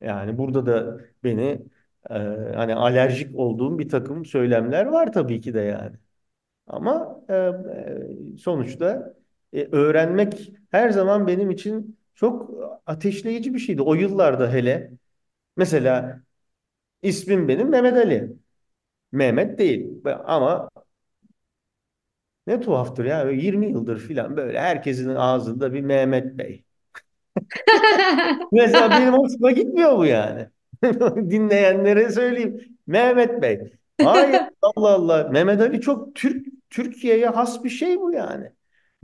Yani 0.00 0.38
burada 0.38 0.66
da 0.66 1.00
beni 1.24 1.42
e, 2.10 2.14
hani 2.56 2.74
alerjik 2.74 3.36
olduğum 3.36 3.78
bir 3.78 3.88
takım 3.88 4.24
söylemler 4.24 4.86
var 4.86 5.12
tabii 5.12 5.40
ki 5.40 5.54
de 5.54 5.60
yani. 5.60 5.96
Ama 6.66 7.20
e, 7.28 7.34
e, 7.34 8.36
sonuçta 8.38 9.14
e, 9.52 9.64
öğrenmek 9.72 10.52
her 10.70 10.90
zaman 10.90 11.26
benim 11.26 11.50
için 11.50 11.98
çok 12.14 12.50
ateşleyici 12.86 13.54
bir 13.54 13.58
şeydi. 13.58 13.82
O 13.82 13.94
yıllarda 13.94 14.52
hele. 14.52 14.90
Mesela 15.56 16.22
ismim 17.02 17.48
benim 17.48 17.70
Mehmet 17.70 17.94
Ali. 17.94 18.32
Mehmet 19.12 19.58
değil. 19.60 19.88
Ama 20.26 20.70
ne 22.46 22.60
tuhaftır 22.60 23.04
ya. 23.04 23.30
20 23.30 23.66
yıldır 23.70 23.98
filan 23.98 24.36
böyle 24.36 24.60
herkesin 24.60 25.08
ağzında 25.14 25.72
bir 25.74 25.80
Mehmet 25.80 26.38
Bey. 26.38 26.64
Mesela 28.52 28.90
benim 28.90 29.12
hoşuma 29.14 29.50
gitmiyor 29.50 29.98
bu 29.98 30.06
yani. 30.06 30.48
Dinleyenlere 31.30 32.10
söyleyeyim. 32.10 32.78
Mehmet 32.86 33.42
Bey. 33.42 33.72
Hayır 34.00 34.42
Allah 34.62 34.90
Allah. 34.94 35.28
Mehmet 35.28 35.60
Ali 35.60 35.80
çok 35.80 36.14
Türk 36.14 36.46
Türkiye'ye 36.70 37.28
has 37.28 37.64
bir 37.64 37.70
şey 37.70 38.00
bu 38.00 38.12
yani. 38.12 38.50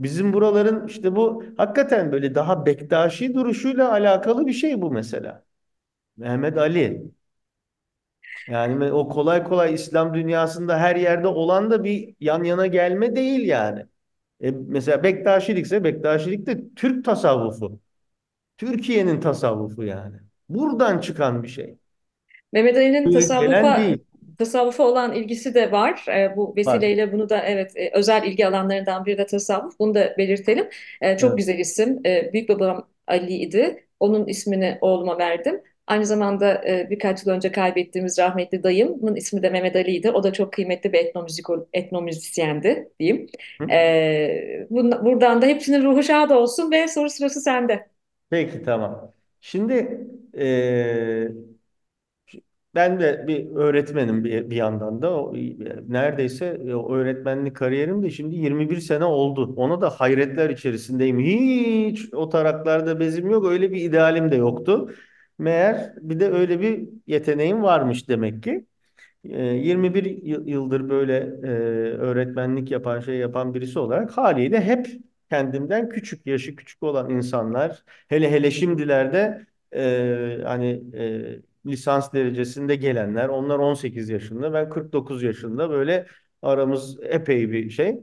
Bizim 0.03 0.33
buraların 0.33 0.87
işte 0.87 1.15
bu 1.15 1.43
hakikaten 1.57 2.11
böyle 2.11 2.35
daha 2.35 2.65
Bektaşi 2.65 3.33
duruşuyla 3.33 3.91
alakalı 3.91 4.47
bir 4.47 4.53
şey 4.53 4.81
bu 4.81 4.91
mesela. 4.91 5.43
Mehmet 6.17 6.57
Ali. 6.57 7.11
Yani 8.47 8.91
o 8.91 9.09
kolay 9.09 9.43
kolay 9.43 9.73
İslam 9.73 10.13
dünyasında 10.13 10.77
her 10.79 10.95
yerde 10.95 11.27
olan 11.27 11.71
da 11.71 11.83
bir 11.83 12.15
yan 12.19 12.43
yana 12.43 12.67
gelme 12.67 13.15
değil 13.15 13.47
yani. 13.47 13.85
E, 14.41 14.51
mesela 14.51 15.03
Bektaşilik 15.03 15.65
ise 15.65 15.83
Bektaşilik 15.83 16.45
de 16.45 16.73
Türk 16.75 17.05
tasavvufu. 17.05 17.79
Türkiye'nin 18.57 19.21
tasavvufu 19.21 19.83
yani. 19.83 20.17
Buradan 20.49 20.99
çıkan 20.99 21.43
bir 21.43 21.47
şey. 21.47 21.77
Mehmet 22.53 22.77
Ali'nin 22.77 23.09
tasavvufa 23.09 23.75
değil. 23.75 23.97
Tasavvufa 24.45 24.83
olan 24.83 25.13
ilgisi 25.13 25.53
de 25.55 25.71
var. 25.71 26.05
E, 26.09 26.35
bu 26.37 26.55
Var. 26.65 26.81
vesileyle 26.81 27.11
bunu 27.13 27.29
da 27.29 27.37
evet 27.45 27.71
e, 27.77 27.91
özel 27.93 28.23
ilgi 28.23 28.47
alanlarından 28.47 29.05
biri 29.05 29.17
de 29.17 29.25
tasavvuf. 29.25 29.79
Bunu 29.79 29.95
da 29.95 30.15
belirtelim. 30.17 30.69
E, 31.01 31.17
çok 31.17 31.37
Evet. 31.37 31.37
güzel 31.37 31.59
isim. 31.59 31.99
E, 32.05 32.33
büyük 32.33 32.49
babam 32.49 32.87
Ali 33.07 33.33
idi. 33.33 33.83
Onun 33.99 34.27
ismini 34.27 34.77
oğluma 34.81 35.17
verdim. 35.17 35.61
Aynı 35.87 36.05
zamanda 36.05 36.65
e, 36.67 36.87
birkaç 36.89 37.25
yıl 37.25 37.33
önce 37.33 37.51
kaybettiğimiz 37.51 38.19
rahmetli 38.19 38.63
dayımın 38.63 39.15
ismi 39.15 39.43
de 39.43 39.49
Mehmet 39.49 39.75
Ali'ydi. 39.75 40.11
O 40.11 40.23
da 40.23 40.33
çok 40.33 40.53
kıymetli 40.53 40.93
bir 40.93 40.99
etnomüzik, 40.99 41.45
etnomüzisyendi 41.73 42.89
diyeyim. 42.99 43.27
Hı? 43.59 43.67
E, 43.69 44.67
bun- 44.71 45.05
buradan 45.05 45.41
da 45.41 45.45
hepsinin 45.45 45.83
ruhu 45.83 46.03
şad 46.03 46.29
olsun 46.29 46.71
ve 46.71 46.87
soru 46.87 47.09
sırası 47.09 47.41
sende. 47.41 47.87
Peki 48.29 48.61
tamam. 48.63 49.13
Şimdi 49.41 50.07
e, 50.37 51.27
Ben 52.75 52.99
de 52.99 53.25
bir 53.27 53.55
öğretmenim 53.55 54.23
bir, 54.23 54.49
bir 54.49 54.55
yandan 54.55 55.01
da 55.01 55.11
o, 55.23 55.33
neredeyse 55.87 56.45
e, 56.45 56.73
öğretmenlik 56.93 57.55
kariyerim 57.55 58.03
de 58.03 58.09
şimdi 58.09 58.35
21 58.35 58.77
sene 58.79 59.05
oldu. 59.05 59.53
Ona 59.55 59.81
da 59.81 59.89
hayretler 59.89 60.49
içerisindeyim. 60.49 61.19
Hiç 61.19 62.13
o 62.13 62.29
taraklarda 62.29 62.99
bezim 62.99 63.29
yok. 63.31 63.45
Öyle 63.45 63.71
bir 63.71 63.81
idealim 63.81 64.31
de 64.31 64.35
yoktu. 64.35 64.91
Meğer 65.39 65.93
bir 66.01 66.19
de 66.19 66.29
öyle 66.31 66.61
bir 66.61 66.89
yeteneğim 67.07 67.63
varmış 67.63 68.09
demek 68.09 68.43
ki. 68.43 68.65
E, 69.25 69.43
21 69.45 70.05
yıl- 70.05 70.47
yıldır 70.47 70.89
böyle 70.89 71.17
e, 71.43 71.47
öğretmenlik 71.97 72.71
yapan 72.71 72.99
şey 72.99 73.15
yapan 73.17 73.53
birisi 73.53 73.79
olarak 73.79 74.11
haliyle 74.17 74.61
hep 74.61 74.87
kendimden 75.29 75.89
küçük 75.89 76.27
yaşı 76.27 76.55
küçük 76.55 76.83
olan 76.83 77.09
insanlar 77.09 77.83
hele 78.07 78.31
hele 78.31 78.51
şimdilerde 78.51 79.45
e, 79.75 80.37
hani 80.45 80.83
e, 80.95 81.41
lisans 81.65 82.13
derecesinde 82.13 82.75
gelenler 82.75 83.29
onlar 83.29 83.59
18 83.59 84.09
yaşında 84.09 84.53
ben 84.53 84.69
49 84.69 85.23
yaşında 85.23 85.69
böyle 85.69 86.07
aramız 86.41 86.97
epey 87.03 87.51
bir 87.51 87.69
şey. 87.69 87.99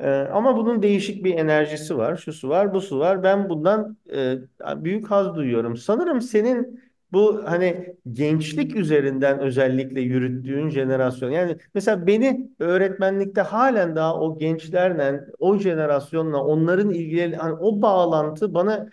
E, 0.00 0.10
ama 0.10 0.56
bunun 0.56 0.82
değişik 0.82 1.24
bir 1.24 1.34
enerjisi 1.34 1.96
var, 1.98 2.16
şusu 2.16 2.48
var, 2.48 2.74
busu 2.74 2.98
var. 2.98 3.22
Ben 3.22 3.48
bundan 3.48 3.96
e, 4.12 4.38
büyük 4.84 5.10
haz 5.10 5.34
duyuyorum. 5.34 5.76
Sanırım 5.76 6.20
senin 6.20 6.80
bu 7.12 7.42
hani 7.44 7.96
gençlik 8.12 8.76
üzerinden 8.76 9.38
özellikle 9.38 10.00
yürüttüğün 10.00 10.68
jenerasyon. 10.70 11.30
Yani 11.30 11.56
mesela 11.74 12.06
beni 12.06 12.50
öğretmenlikte 12.58 13.40
halen 13.40 13.96
daha 13.96 14.20
o 14.20 14.38
gençlerle, 14.38 15.24
o 15.38 15.58
jenerasyonla 15.58 16.44
onların 16.44 16.90
ilgileri, 16.90 17.36
hani 17.36 17.54
o 17.54 17.82
bağlantı 17.82 18.54
bana 18.54 18.88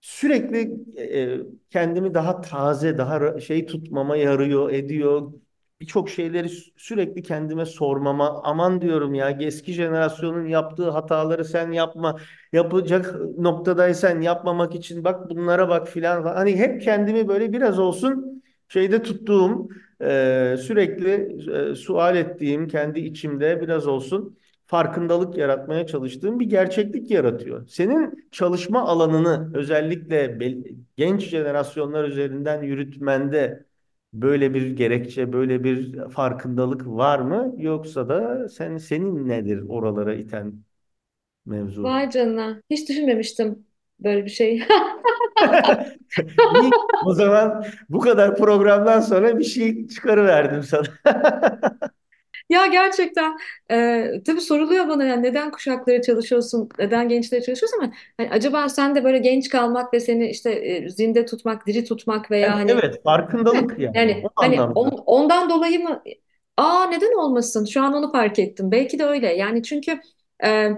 sürekli 0.00 0.76
e, 0.98 1.38
kendimi 1.70 2.14
daha 2.14 2.40
taze, 2.40 2.98
daha 2.98 3.40
şey 3.40 3.66
tutmama 3.66 4.16
yarıyor, 4.16 4.70
ediyor. 4.70 5.32
Birçok 5.80 6.10
şeyleri 6.10 6.46
sü- 6.48 6.70
sürekli 6.76 7.22
kendime 7.22 7.64
sormama, 7.66 8.40
aman 8.44 8.80
diyorum 8.80 9.14
ya 9.14 9.30
eski 9.30 9.72
jenerasyonun 9.72 10.46
yaptığı 10.46 10.90
hataları 10.90 11.44
sen 11.44 11.72
yapma, 11.72 12.18
yapacak 12.52 13.14
noktadaysan 13.38 14.20
yapmamak 14.20 14.74
için 14.74 15.04
bak 15.04 15.30
bunlara 15.30 15.68
bak 15.68 15.88
filan. 15.88 16.22
Hani 16.22 16.56
hep 16.56 16.82
kendimi 16.82 17.28
böyle 17.28 17.52
biraz 17.52 17.78
olsun 17.78 18.42
şeyde 18.68 19.02
tuttuğum, 19.02 19.68
e, 20.00 20.56
sürekli 20.60 21.36
e, 21.72 21.74
sual 21.74 22.16
ettiğim 22.16 22.68
kendi 22.68 23.00
içimde 23.00 23.60
biraz 23.60 23.86
olsun 23.86 24.38
farkındalık 24.68 25.38
yaratmaya 25.38 25.88
çalıştığım 25.88 26.40
bir 26.40 26.46
gerçeklik 26.50 27.12
yaratıyor. 27.12 27.68
Senin 27.68 28.28
çalışma 28.32 28.82
alanını 28.88 29.52
özellikle 29.56 30.38
genç 30.96 31.22
jenerasyonlar 31.28 32.04
üzerinden 32.04 32.62
yürütmende 32.64 33.66
böyle 34.14 34.54
bir 34.54 34.76
gerekçe, 34.76 35.34
böyle 35.34 35.64
bir 35.64 35.98
farkındalık 36.10 36.88
var 36.88 37.20
mı? 37.20 37.54
Yoksa 37.58 38.10
da 38.10 38.50
sen 38.50 38.78
senin 38.78 39.28
nedir 39.28 39.64
oralara 39.68 40.14
iten 40.16 40.64
mevzu? 41.46 41.84
Vay 41.84 42.10
canına. 42.10 42.62
Hiç 42.70 42.88
düşünmemiştim 42.88 43.66
böyle 44.00 44.24
bir 44.24 44.30
şey. 44.30 44.62
İyi. 46.50 46.72
O 47.00 47.14
zaman 47.14 47.64
bu 47.88 48.00
kadar 48.00 48.36
programdan 48.36 49.00
sonra 49.00 49.38
bir 49.38 49.44
şey 49.44 49.88
çıkarıverdim 49.88 50.62
sana. 50.62 50.84
Ya 52.48 52.66
gerçekten 52.66 53.38
e, 53.70 54.22
tabii 54.26 54.40
soruluyor 54.40 54.88
bana 54.88 55.04
yani 55.04 55.22
neden 55.22 55.50
kuşakları 55.50 56.02
çalışıyorsun, 56.02 56.68
neden 56.78 57.08
gençleri 57.08 57.42
çalışıyorsun 57.44 57.78
ama 57.82 57.92
hani 58.16 58.30
acaba 58.30 58.68
sen 58.68 58.94
de 58.94 59.04
böyle 59.04 59.18
genç 59.18 59.48
kalmak 59.48 59.94
ve 59.94 60.00
seni 60.00 60.30
işte 60.30 60.50
e, 60.52 60.88
zinde 60.90 61.26
tutmak, 61.26 61.66
diri 61.66 61.84
tutmak 61.84 62.30
veya 62.30 62.54
Yani 62.54 62.56
hani 62.56 62.82
evet, 62.82 63.02
farkındalık 63.02 63.78
yani 63.78 63.94
Yani 63.94 64.22
o 64.22 64.28
hani 64.40 64.60
anlamda. 64.60 64.74
on- 64.74 65.02
ondan 65.06 65.50
dolayı 65.50 65.80
mı? 65.80 66.02
Aa 66.56 66.86
neden 66.86 67.18
olmasın? 67.18 67.64
Şu 67.64 67.82
an 67.82 67.94
onu 67.94 68.12
fark 68.12 68.38
ettim. 68.38 68.70
Belki 68.72 68.98
de 68.98 69.04
öyle. 69.04 69.34
Yani 69.34 69.62
çünkü 69.62 70.00
e, 70.44 70.70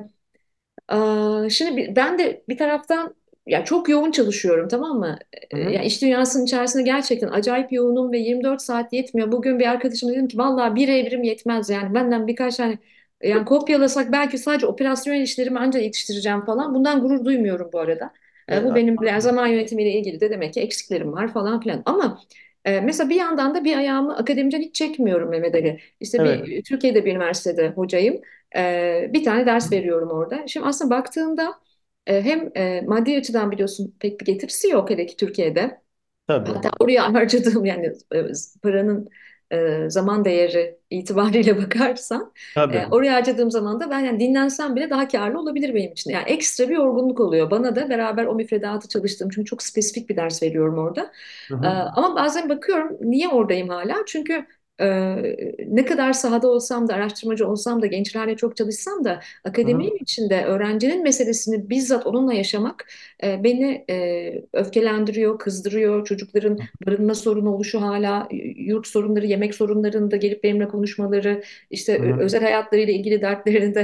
Aa, 0.88 1.48
şimdi 1.50 1.96
ben 1.96 2.18
de 2.18 2.44
bir 2.48 2.58
taraftan 2.58 3.16
ya 3.46 3.64
çok 3.64 3.88
yoğun 3.88 4.10
çalışıyorum 4.10 4.68
tamam 4.68 4.98
mı? 4.98 5.18
Hı 5.52 5.56
Ee, 5.56 5.58
hı. 5.58 5.70
Ya 5.70 5.82
iş 5.82 6.02
dünyasının 6.02 6.44
içerisinde 6.44 6.82
gerçekten 6.82 7.28
acayip 7.28 7.72
yoğunum 7.72 8.12
ve 8.12 8.18
24 8.18 8.62
saat 8.62 8.92
yetmiyor. 8.92 9.32
Bugün 9.32 9.58
bir 9.58 9.66
arkadaşıma 9.66 10.12
dedim 10.12 10.28
ki 10.28 10.38
vallahi 10.38 10.74
bir 10.74 10.88
evrim 10.88 11.22
yetmez 11.22 11.70
yani 11.70 11.94
benden 11.94 12.26
birkaç 12.26 12.56
tane 12.56 12.78
yani 13.22 13.44
kopyalasak 13.44 14.12
belki 14.12 14.38
sadece 14.38 14.66
operasyon 14.66 15.14
işlerimi 15.14 15.58
ancak 15.58 15.82
yetiştireceğim 15.82 16.44
falan. 16.44 16.74
Bundan 16.74 17.00
gurur 17.00 17.24
duymuyorum 17.24 17.70
bu 17.72 17.78
arada. 17.80 18.12
Ee, 18.50 18.64
E, 18.64 18.64
bu 18.64 18.74
benim 18.74 19.02
yani 19.02 19.22
zaman 19.22 19.46
yönetimiyle 19.46 19.92
ilgili 19.92 20.20
de 20.20 20.30
demek 20.30 20.54
ki 20.54 20.60
eksiklerim 20.60 21.12
var 21.12 21.32
falan 21.32 21.60
filan. 21.60 21.82
Ama 21.86 22.20
e, 22.64 22.80
mesela 22.80 23.10
bir 23.10 23.14
yandan 23.16 23.54
da 23.54 23.64
bir 23.64 23.76
ayağımı 23.76 24.16
akademiden 24.16 24.60
hiç 24.60 24.74
çekmiyorum 24.74 25.30
Mehmet 25.30 25.54
Ali. 25.54 25.80
İşte 26.00 26.22
evet. 26.22 26.44
bir 26.46 26.62
Türkiye'de 26.64 27.04
bir 27.04 27.10
üniversitede 27.12 27.68
hocayım. 27.68 28.20
Ee, 28.56 29.10
bir 29.12 29.24
tane 29.24 29.46
ders 29.46 29.72
veriyorum 29.72 30.10
orada. 30.10 30.46
Şimdi 30.46 30.66
aslında 30.66 30.90
baktığında 30.96 31.54
e, 32.06 32.22
hem 32.22 32.50
e, 32.56 32.80
maddi 32.82 33.16
açıdan 33.18 33.50
biliyorsun 33.50 33.96
pek 34.00 34.20
bir 34.20 34.26
getirisi 34.26 34.68
yok 34.68 34.90
hele 34.90 35.06
ki 35.06 35.16
Türkiye'de. 35.16 35.82
Tabii. 36.26 36.54
Hatta 36.54 36.70
oraya 36.80 37.14
harcadığım 37.14 37.64
yani 37.64 37.86
e, 38.14 38.22
paranın 38.62 39.08
e, 39.52 39.90
zaman 39.90 40.24
değeri 40.24 40.78
itibariyle 40.90 41.58
bakarsan 41.64 42.32
e, 42.70 42.78
Tabii. 42.78 42.90
oraya 42.90 43.14
harcadığım 43.14 43.50
zaman 43.50 43.80
da 43.80 43.90
ben 43.90 44.00
yani 44.00 44.20
dinlensem 44.20 44.76
bile 44.76 44.90
daha 44.90 45.08
karlı 45.08 45.40
olabilir 45.40 45.74
benim 45.74 45.92
için. 45.92 46.10
Yani 46.10 46.24
ekstra 46.30 46.68
bir 46.68 46.74
yorgunluk 46.74 47.20
oluyor. 47.20 47.50
Bana 47.50 47.76
da 47.76 47.90
beraber 47.90 48.26
o 48.26 48.34
müfredatı 48.34 48.88
çalıştığım 48.88 49.28
çünkü 49.30 49.46
çok 49.46 49.62
spesifik 49.62 50.08
bir 50.10 50.16
ders 50.16 50.42
veriyorum 50.42 50.78
orada. 50.78 51.12
Hı 51.50 51.54
E, 51.62 51.66
hı. 51.66 51.84
ama 51.96 52.14
bazen 52.16 52.48
bakıyorum 52.48 52.96
niye 53.00 53.28
oradayım 53.28 53.68
hala? 53.68 53.96
Çünkü 54.06 54.46
ne 55.66 55.84
kadar 55.84 56.12
sahada 56.12 56.48
olsam 56.48 56.88
da 56.88 56.94
araştırmacı 56.94 57.48
olsam 57.48 57.82
da 57.82 57.86
gençlerle 57.86 58.36
çok 58.36 58.56
çalışsam 58.56 59.04
da 59.04 59.20
akademinin 59.44 59.98
içinde 60.02 60.44
öğrencinin 60.44 61.02
meselesini 61.02 61.70
bizzat 61.70 62.06
onunla 62.06 62.34
yaşamak 62.34 62.86
e, 63.24 63.44
beni 63.44 63.84
e, 63.90 64.44
öfkelendiriyor, 64.52 65.38
kızdırıyor. 65.38 66.04
Çocukların 66.06 66.58
barınma 66.86 67.14
sorunu 67.14 67.54
oluşu 67.54 67.80
hala, 67.82 68.28
yurt 68.56 68.86
sorunları, 68.86 69.26
yemek 69.26 69.54
sorunlarında 69.54 70.16
gelip 70.16 70.44
benimle 70.44 70.68
konuşmaları, 70.68 71.42
işte 71.70 71.98
Hı 71.98 72.04
özel 72.18 72.42
hayatlarıyla 72.42 72.92
ilgili 72.94 73.22
dertlerini 73.22 73.74
de 73.74 73.80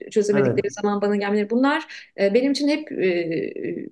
e, 0.00 0.10
Evet. 0.32 0.60
çözemedikleri 0.60 0.70
zaman 0.70 1.02
bana 1.02 1.16
gelmeleri. 1.16 1.50
Bunlar 1.50 2.10
e, 2.20 2.34
benim 2.34 2.52
için 2.52 2.68
hep 2.68 2.92
e, 2.92 3.90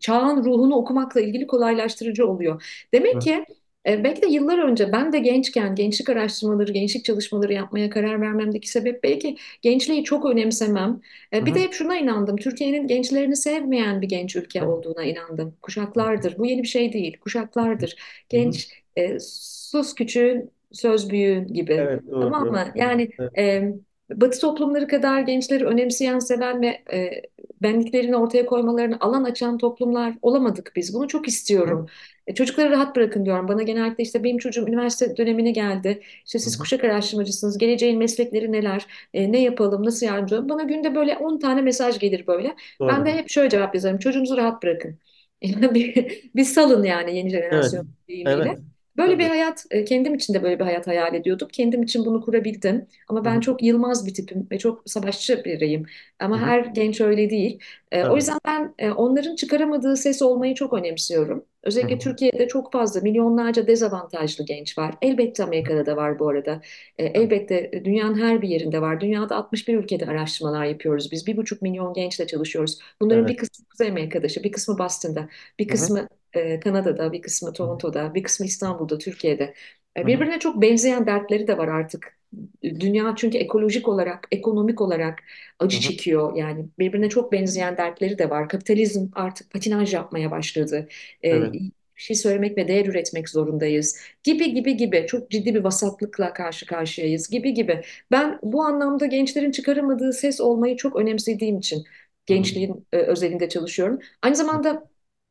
çağın 0.00 0.44
ruhunu 0.44 0.74
okumakla 0.76 1.20
ilgili 1.20 1.46
kolaylaştırıcı 1.46 2.26
oluyor. 2.26 2.86
Demek 2.94 3.14
Hı 3.14 3.20
ki 3.20 3.44
e, 3.88 4.04
belki 4.04 4.22
de 4.22 4.26
yıllar 4.26 4.58
önce 4.58 4.92
ben 4.92 5.12
de 5.12 5.18
gençken 5.18 5.74
gençlik 5.74 6.08
araştırmaları, 6.08 6.72
gençlik 6.72 7.04
çalışmaları 7.04 7.52
yapmaya 7.52 7.90
karar 7.90 8.20
vermemdeki 8.20 8.68
sebep 8.70 9.02
belki 9.02 9.36
gençliği 9.62 10.04
çok 10.04 10.26
önemsemem. 10.26 11.00
E, 11.34 11.46
Bir 11.46 11.54
de 11.54 11.60
hep 11.62 11.72
şuna 11.72 11.96
inandım. 11.98 12.36
Türkiye'nin 12.36 12.86
gençlerini 12.86 13.36
sevmeyen 13.36 14.02
bir 14.02 14.08
genç 14.08 14.36
ülke 14.36 14.64
olduğuna 14.64 15.04
inandım. 15.04 15.56
Kuşaklardır. 15.62 16.38
Bu 16.38 16.46
yeni 16.46 16.62
bir 16.62 16.68
şey 16.68 16.92
değil. 16.92 17.18
Kuşaklardır. 17.20 17.96
Genç 18.28 18.68
e, 18.96 19.18
sus 19.20 19.94
küçüğün 19.94 20.50
söz 20.72 21.10
büyüğün 21.10 21.46
gibi. 21.46 21.72
Evet 21.76 22.02
Tamam 22.20 22.46
doğru. 22.46 22.50
mı? 22.50 22.64
Yani 22.74 23.08
Evet. 23.18 23.32
e, 23.38 23.72
Batı 24.10 24.40
toplumları 24.40 24.88
kadar 24.88 25.20
gençleri 25.20 25.64
önemseyen, 25.64 26.18
seven 26.18 26.62
ve 26.62 26.66
e, 26.92 27.22
benliklerini 27.64 28.16
ortaya 28.16 28.46
koymalarını 28.46 28.96
alan 29.00 29.24
açan 29.24 29.58
toplumlar 29.58 30.14
olamadık 30.22 30.72
biz. 30.76 30.94
Bunu 30.94 31.08
çok 31.08 31.28
istiyorum. 31.28 31.86
E, 32.26 32.34
çocukları 32.34 32.70
rahat 32.70 32.96
bırakın 32.96 33.24
diyorum. 33.24 33.48
Bana 33.48 33.62
genellikle 33.62 34.02
işte 34.04 34.24
benim 34.24 34.38
çocuğum 34.38 34.68
üniversite 34.68 35.16
dönemine 35.16 35.50
geldi. 35.50 36.02
İşte 36.26 36.38
siz 36.38 36.58
kuşak 36.58 36.84
araştırmacısınız. 36.84 37.58
Geleceğin 37.58 37.98
meslekleri 37.98 38.52
neler? 38.52 38.86
E, 39.14 39.32
ne 39.32 39.42
yapalım? 39.42 39.84
Nasıl 39.84 40.06
yardımcı 40.06 40.34
olalım? 40.34 40.48
Bana 40.48 40.62
günde 40.62 40.94
böyle 40.94 41.16
10 41.16 41.38
tane 41.38 41.62
mesaj 41.62 41.98
gelir 41.98 42.26
böyle. 42.26 42.56
Ben 42.88 43.06
de 43.06 43.12
Doğru. 43.12 43.14
hep 43.14 43.30
şöyle 43.30 43.50
cevap 43.50 43.74
yazarım. 43.74 43.98
Çocuğunuzu 43.98 44.36
rahat 44.36 44.62
bırakın. 44.62 44.98
Bir, 45.74 45.94
bir 46.34 46.44
salın 46.44 46.82
yani 46.84 47.16
yeni 47.16 47.30
Evet. 47.50 47.74
jenerasyon 47.74 47.88
deyimiyle. 48.08 48.48
Evet. 48.48 48.73
Böyle 48.96 49.18
bir 49.18 49.24
Tabii. 49.24 49.28
hayat, 49.28 49.66
e, 49.70 49.84
kendim 49.84 50.14
için 50.14 50.34
de 50.34 50.42
böyle 50.42 50.58
bir 50.58 50.64
hayat 50.64 50.86
hayal 50.86 51.14
ediyordum. 51.14 51.48
Kendim 51.52 51.82
için 51.82 52.04
bunu 52.04 52.20
kurabildim. 52.20 52.86
Ama 53.08 53.24
ben 53.24 53.40
çok 53.40 53.62
yılmaz 53.62 54.06
bir 54.06 54.14
tipim 54.14 54.46
ve 54.50 54.58
çok 54.58 54.82
savaşçı 54.90 55.42
biriyim. 55.44 55.86
Ama 56.20 56.40
her 56.40 56.60
genç 56.64 57.00
öyle 57.00 57.30
değil. 57.30 57.58
E, 57.92 58.04
O 58.04 58.16
yüzden 58.16 58.38
ben 58.46 58.74
e, 58.78 58.90
onların 58.90 59.36
çıkaramadığı 59.36 59.96
ses 59.96 60.22
olmayı 60.22 60.54
çok 60.54 60.72
önemsiyorum. 60.72 61.44
Özellikle. 61.62 61.98
Türkiye'de 61.98 62.48
çok 62.48 62.72
fazla 62.72 63.00
milyonlarca 63.00 63.66
dezavantajlı 63.66 64.44
genç 64.46 64.78
var. 64.78 64.94
Elbette 65.02 65.44
Amerika'da 65.44 65.86
da 65.86 65.96
var 65.96 66.18
bu 66.18 66.28
arada. 66.28 66.60
Elbette 66.98 67.84
dünyanın 67.84 68.18
her 68.18 68.42
bir 68.42 68.48
yerinde 68.48 68.80
var. 68.80 69.00
Dünyada 69.00 69.36
61 69.36 69.74
ülkede 69.78 70.06
araştırmalar 70.06 70.64
yapıyoruz. 70.64 71.12
Biz 71.12 71.26
bir 71.26 71.36
buçuk 71.36 71.62
milyon 71.62 71.92
gençle 71.94 72.26
çalışıyoruz. 72.26 72.78
Bunların 73.00 73.26
Evet. 73.26 73.28
bir 73.28 73.36
kısmı 73.36 73.66
Kuzey 73.70 73.88
Amerika'da, 73.88 74.26
bir 74.44 74.52
kısmı 74.52 74.78
Boston'da, 74.78 75.28
bir 75.58 75.68
hı. 75.68 75.90
Kısmı 76.34 76.48
e, 76.50 76.60
Kanada'da, 76.60 77.12
bir 77.12 77.22
kısmı 77.22 77.52
Toronto'da, 77.52 78.14
bir 78.14 78.22
kısmı 78.22 78.46
İstanbul'da, 78.46 78.98
Türkiye'de. 78.98 79.54
E, 79.96 80.02
hı. 80.02 80.06
Birbirine 80.06 80.38
çok 80.38 80.62
benzeyen 80.62 81.06
dertleri 81.06 81.46
de 81.46 81.58
var 81.58 81.68
artık. 81.68 82.18
Dünya 82.62 83.14
çünkü 83.16 83.38
ekolojik 83.38 83.88
olarak, 83.88 84.28
ekonomik 84.32 84.80
olarak 84.80 85.18
acı 85.58 85.80
çekiyor. 85.80 86.36
Yani 86.36 86.66
birbirine 86.78 87.08
çok 87.08 87.32
benzeyen 87.32 87.76
dertleri 87.76 88.18
de 88.18 88.30
var. 88.30 88.48
Kapitalizm 88.48 89.08
artık 89.12 89.50
patinaj 89.52 89.94
yapmaya 89.94 90.30
başladı. 90.30 90.88
E, 91.22 91.28
Evet. 91.30 91.52
bir 91.52 91.72
şey 91.96 92.16
söylemek 92.16 92.56
ve 92.58 92.68
değer 92.68 92.86
üretmek 92.86 93.28
zorundayız. 93.28 93.98
Gibi 94.22 94.54
gibi 94.54 94.76
gibi 94.76 95.06
çok 95.08 95.30
ciddi 95.30 95.54
bir 95.54 95.64
vasatlıkla 95.64 96.32
karşı 96.32 96.66
karşıyayız 96.66 97.28
gibi 97.30 97.54
gibi. 97.54 97.82
Ben 98.10 98.38
bu 98.42 98.62
anlamda 98.64 99.06
gençlerin 99.06 99.50
çıkaramadığı 99.50 100.12
ses 100.12 100.40
olmayı 100.40 100.76
çok 100.76 100.96
önemsediğim 100.96 101.58
için 101.58 101.84
gençliğin 102.26 102.86
e, 102.92 102.96
özelinde 102.98 103.48
çalışıyorum. 103.48 103.98
Aynı 104.22 104.36
zamanda 104.36 104.88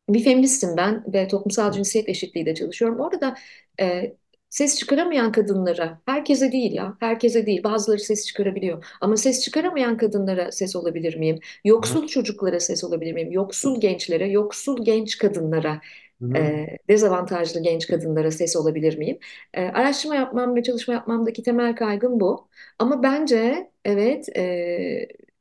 bir 0.10 0.24
feministim 0.24 0.70
ben 0.78 1.04
ve 1.14 1.28
toplumsal 1.28 1.72
cinsiyet 1.72 2.10
eşitliği 2.10 2.46
de 2.46 2.56
çalışıyorum. 2.56 3.00
Orada 3.00 3.22
da 3.22 3.36
e, 3.82 4.16
ses 4.50 4.80
çıkaramayan 4.80 5.32
kadınlara, 5.32 6.02
herkese 6.06 6.52
değil 6.52 6.72
ya, 6.74 6.98
herkese 7.00 7.46
değil, 7.46 7.64
bazıları 7.64 8.00
ses 8.00 8.26
çıkarabiliyor. 8.28 8.86
Ama 9.02 9.18
ses 9.18 9.42
çıkaramayan 9.44 9.98
kadınlara 9.98 10.52
ses 10.52 10.76
olabilir 10.76 11.16
miyim? 11.16 11.40
Hı 11.82 11.88
hı. 11.88 12.04
Yoksul 12.04 12.08
çocuklara 12.08 12.60
ses 12.60 12.84
olabilir 12.84 13.14
miyim? 13.14 13.32
Yoksul 13.32 13.82
gençlere, 13.82 14.30
yoksul 14.30 14.86
genç 14.86 15.18
kadınlara, 15.18 15.82
Hı 16.22 16.26
e, 16.38 16.68
dezavantajlı 16.90 17.64
genç 17.64 17.88
kadınlara 17.88 18.32
ses 18.32 18.56
olabilir 18.56 18.98
miyim? 18.98 19.20
E, 19.54 19.62
araştırma 19.66 20.16
yapmam 20.16 20.56
ve 20.56 20.64
çalışma 20.64 20.94
yapmamdaki 20.94 21.44
temel 21.44 21.76
kaygım 21.76 22.20
bu. 22.20 22.50
Ama 22.80 23.04
bence 23.04 23.72
evet 23.86 24.30
e, 24.38 24.42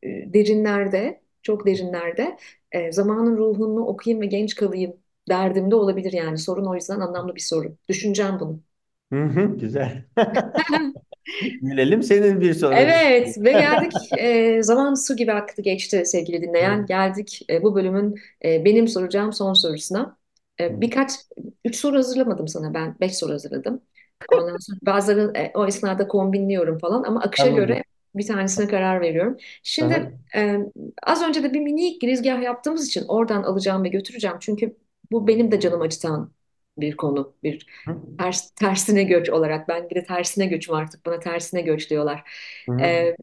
e, 0.02 0.32
derinlerde, 0.34 1.21
çok 1.42 1.66
derinlerde 1.66 2.36
e, 2.72 2.92
zamanın 2.92 3.36
ruhunu 3.36 3.86
okuyayım 3.86 4.22
ve 4.22 4.26
genç 4.26 4.54
kalayım 4.54 4.96
derdim 5.28 5.70
de 5.70 5.74
olabilir 5.74 6.12
yani. 6.12 6.38
Sorun 6.38 6.66
o 6.66 6.74
yüzden 6.74 7.00
anlamlı 7.00 7.34
bir 7.34 7.40
soru. 7.40 7.76
Düşüneceğim 7.88 8.40
bunu. 8.40 8.60
Hı 9.12 9.24
hı. 9.24 9.56
Güzel. 9.58 10.04
Gelelim 11.62 12.02
senin 12.02 12.40
bir 12.40 12.54
sonraki. 12.54 12.78
Evet 12.78 13.38
ve 13.38 13.52
geldik 13.52 13.92
e, 14.18 14.62
zaman 14.62 14.94
su 14.94 15.16
gibi 15.16 15.32
aktı 15.32 15.62
geçti 15.62 16.02
sevgili 16.06 16.42
dinleyen. 16.42 16.86
Hı 16.86 16.86
Geldik 16.86 17.46
e, 17.50 17.62
bu 17.62 17.74
bölümün 17.74 18.14
e, 18.44 18.64
benim 18.64 18.88
soracağım 18.88 19.32
son 19.32 19.52
sorusuna. 19.54 20.16
E, 20.60 20.80
birkaç, 20.80 21.12
üç 21.64 21.76
soru 21.76 21.96
hazırlamadım 21.96 22.48
sana 22.48 22.74
ben. 22.74 22.96
Beş 23.00 23.16
soru 23.16 23.32
hazırladım. 23.32 23.82
Ondan 24.28 24.56
sonra 24.56 24.78
bazıları 24.82 25.32
e, 25.38 25.52
o 25.54 25.66
esnada 25.66 26.08
kombinliyorum 26.08 26.78
falan 26.78 27.02
ama 27.04 27.20
akışa 27.22 27.50
göre 27.50 27.72
Anladım. 27.72 27.84
Bir 28.14 28.26
tanesine 28.26 28.68
karar 28.68 29.00
veriyorum. 29.00 29.36
Şimdi 29.62 30.18
e, 30.36 30.58
az 31.02 31.22
önce 31.22 31.42
de 31.42 31.54
bir 31.54 31.60
minik 31.60 32.00
girizgah 32.00 32.42
yaptığımız 32.42 32.88
için 32.88 33.04
oradan 33.08 33.42
alacağım 33.42 33.84
ve 33.84 33.88
götüreceğim. 33.88 34.36
Çünkü 34.40 34.76
bu 35.12 35.26
benim 35.28 35.52
de 35.52 35.60
canım 35.60 35.80
acıtan 35.80 36.32
bir 36.78 36.96
konu. 36.96 37.34
Bir 37.42 37.66
ters, 38.18 38.50
tersine 38.50 39.04
göç 39.04 39.30
olarak. 39.30 39.68
Ben 39.68 39.90
de 39.90 40.04
tersine 40.04 40.46
göçüm 40.46 40.74
artık. 40.74 41.06
Bana 41.06 41.18
tersine 41.20 41.62
göç 41.62 41.90
diyorlar. 41.90 42.30
E, 42.80 43.16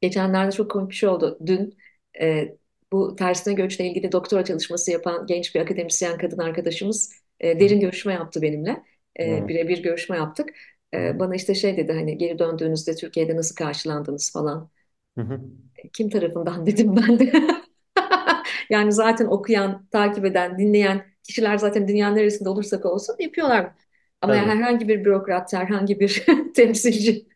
geçenlerde 0.00 0.52
çok 0.52 0.70
komik 0.70 0.90
bir 0.90 0.94
şey 0.94 1.08
oldu. 1.08 1.38
Dün 1.46 1.76
e, 2.20 2.56
bu 2.92 3.16
tersine 3.16 3.54
göçle 3.54 3.86
ilgili 3.86 4.12
doktora 4.12 4.44
çalışması 4.44 4.90
yapan 4.90 5.26
genç 5.26 5.54
bir 5.54 5.60
akademisyen 5.60 6.18
kadın 6.18 6.38
arkadaşımız 6.38 7.12
e, 7.40 7.60
derin 7.60 7.80
görüşme 7.80 8.12
yaptı 8.12 8.42
benimle. 8.42 8.82
E, 9.20 9.48
birebir 9.48 9.82
görüşme 9.82 10.16
yaptık. 10.16 10.50
E, 10.94 11.18
bana 11.18 11.34
işte 11.34 11.54
şey 11.54 11.76
dedi 11.76 11.92
hani 11.92 12.18
geri 12.18 12.38
döndüğünüzde 12.38 12.94
Türkiye'de 12.96 13.36
nasıl 13.36 13.54
karşılandınız 13.56 14.32
falan. 14.32 14.70
Hı 15.16 15.20
hı. 15.22 15.40
Kim 15.92 16.10
tarafından 16.10 16.66
dedim 16.66 16.96
ben 16.96 17.18
de. 17.18 17.32
Yani 18.70 18.92
zaten 18.92 19.26
okuyan, 19.26 19.86
takip 19.92 20.24
eden, 20.24 20.58
dinleyen 20.58 21.04
kişiler 21.24 21.58
zaten 21.58 21.88
dünyanın 21.88 22.16
neresinde 22.16 22.48
olursak 22.48 22.86
olsun 22.86 23.16
yapıyorlar. 23.18 23.72
Ama 24.20 24.36
yani 24.36 24.46
Tabii. 24.46 24.58
herhangi 24.58 24.88
bir 24.88 25.04
bürokrat, 25.04 25.52
herhangi 25.52 26.00
bir 26.00 26.24
temsilci 26.54 27.10
e, 27.10 27.31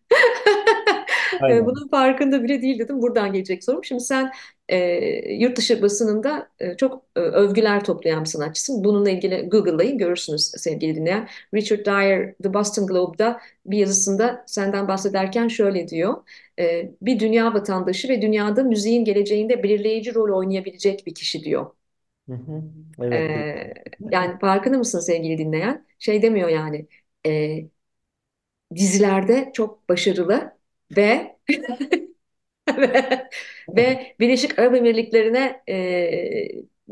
Aynen. 1.39 1.66
bunun 1.66 1.89
farkında 1.89 2.43
bile 2.45 2.62
değil 2.62 2.78
dedim. 2.78 3.03
Buradan 3.03 3.32
gelecek 3.32 3.64
sorum. 3.64 3.84
Şimdi 3.84 4.01
sen 4.03 4.30
e, 4.68 4.78
yurt 5.34 5.57
dışı 5.59 5.82
basınında 5.82 6.49
e, 6.59 6.76
çok 6.76 7.03
e, 7.16 7.20
övgüler 7.20 7.84
toplayan 7.84 8.20
bir 8.24 8.28
sanatçısın. 8.28 8.84
Bununla 8.84 9.11
ilgili 9.11 9.49
Google'layın 9.49 9.99
görürsünüz 9.99 10.43
sevgili 10.57 10.95
dinleyen. 10.97 11.28
Richard 11.55 11.87
Dyer 11.87 12.34
The 12.43 12.55
Boston 12.55 12.87
Globe'da 12.87 13.41
bir 13.66 13.78
yazısında 13.78 14.45
senden 14.47 14.89
bahsederken 14.89 15.49
şöyle 15.49 15.89
diyor. 15.89 16.14
E, 16.59 16.91
bir 17.03 17.20
dünya 17.20 17.55
vatandaşı 17.55 18.09
ve 18.09 18.22
dünyada 18.22 18.62
müziğin 18.62 19.05
geleceğinde 19.05 19.62
belirleyici 19.62 20.14
rol 20.14 20.39
oynayabilecek 20.39 21.07
bir 21.07 21.14
kişi 21.14 21.45
diyor. 21.45 21.66
Hı 22.28 22.32
hı. 22.34 22.62
Evet. 22.99 23.34
de- 23.34 23.45
E, 23.45 23.74
yani 24.12 24.39
farkında 24.39 24.78
mısın 24.78 25.01
sevgili 25.01 25.39
dinleyen? 25.39 25.87
Şey 25.99 26.22
demiyor 26.22 26.49
yani 26.49 26.87
e, 27.26 27.59
dizilerde 28.74 29.51
çok 29.55 29.89
başarılı 29.89 30.55
ve 30.91 31.37
Ve, 32.78 33.28
ve 33.76 34.16
Birleşik 34.20 34.59
Arap 34.59 34.74
Emirlikleri'ne 34.74 35.62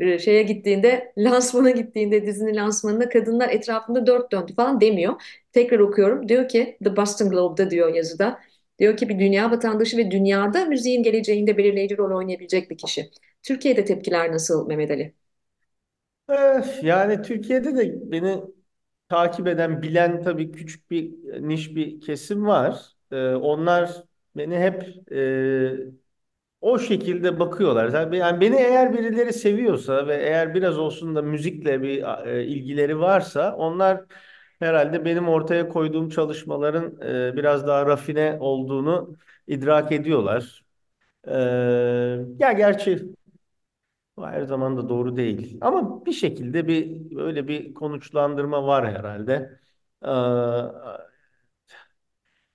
e, 0.01 0.19
şeye 0.19 0.43
gittiğinde, 0.43 1.13
lansmana 1.17 1.69
gittiğinde, 1.71 2.25
dizinin 2.25 2.55
lansmanında 2.55 3.09
kadınlar 3.09 3.49
etrafında 3.49 4.07
dört 4.07 4.31
döndü 4.31 4.53
falan 4.55 4.81
demiyor. 4.81 5.21
Tekrar 5.53 5.79
okuyorum. 5.79 6.29
Diyor 6.29 6.47
ki 6.47 6.77
The 6.83 6.95
Boston 6.97 7.29
Globe'da 7.29 7.69
diyor 7.71 7.93
yazıda. 7.95 8.39
Diyor 8.79 8.97
ki 8.97 9.09
bir 9.09 9.19
dünya 9.19 9.51
vatandaşı 9.51 9.97
ve 9.97 10.11
dünyada 10.11 10.65
müziğin 10.65 11.03
geleceğinde 11.03 11.57
belirleyici 11.57 11.97
rol 11.97 12.17
oynayabilecek 12.17 12.69
bir 12.71 12.77
kişi. 12.77 13.09
Türkiye'de 13.43 13.85
tepkiler 13.85 14.31
nasıl 14.31 14.67
Mehmet 14.67 14.91
Ali? 14.91 15.13
Eh, 16.29 16.83
Yani 16.83 17.21
Türkiye'de 17.21 17.75
de 17.77 18.11
beni 18.11 18.41
takip 19.09 19.47
eden, 19.47 19.81
bilen 19.81 20.23
tabii 20.23 20.51
küçük 20.51 20.91
bir 20.91 21.13
niş 21.49 21.75
bir 21.75 22.01
kesim 22.01 22.45
var. 22.47 22.94
Ee, 23.11 23.35
onlar 23.35 23.91
beni 24.35 24.57
hep 24.59 24.83
e, 25.11 25.95
o 26.61 26.79
şekilde 26.79 27.39
bakıyorlar. 27.39 28.13
Yani 28.13 28.41
beni 28.41 28.55
eğer 28.55 28.93
birileri 28.93 29.33
seviyorsa 29.33 30.07
ve 30.07 30.15
eğer 30.17 30.53
biraz 30.55 30.77
olsun 30.79 31.15
da 31.15 31.21
müzikle 31.21 31.81
bir 31.81 32.03
e, 32.27 32.45
ilgileri 32.45 32.99
varsa 32.99 33.55
onlar 33.55 34.03
herhalde 34.59 35.05
benim 35.05 35.29
ortaya 35.29 35.69
koyduğum 35.69 36.09
çalışmaların 36.09 37.01
e, 37.31 37.37
biraz 37.37 37.67
daha 37.67 37.85
rafine 37.85 38.37
olduğunu 38.39 39.15
idrak 39.47 39.91
ediyorlar. 39.91 40.65
Ee, 41.27 41.33
ya 42.39 42.51
gerçi 42.53 43.15
bu 44.17 44.27
her 44.27 44.41
zaman 44.43 44.77
da 44.77 44.89
doğru 44.89 45.17
değil. 45.17 45.57
Ama 45.61 46.05
bir 46.05 46.11
şekilde 46.13 46.67
bir 46.67 47.17
öyle 47.17 47.47
bir 47.47 47.73
konuşlandırma 47.73 48.67
var 48.67 48.87
herhalde. 48.95 49.59
Ee, 50.05 50.07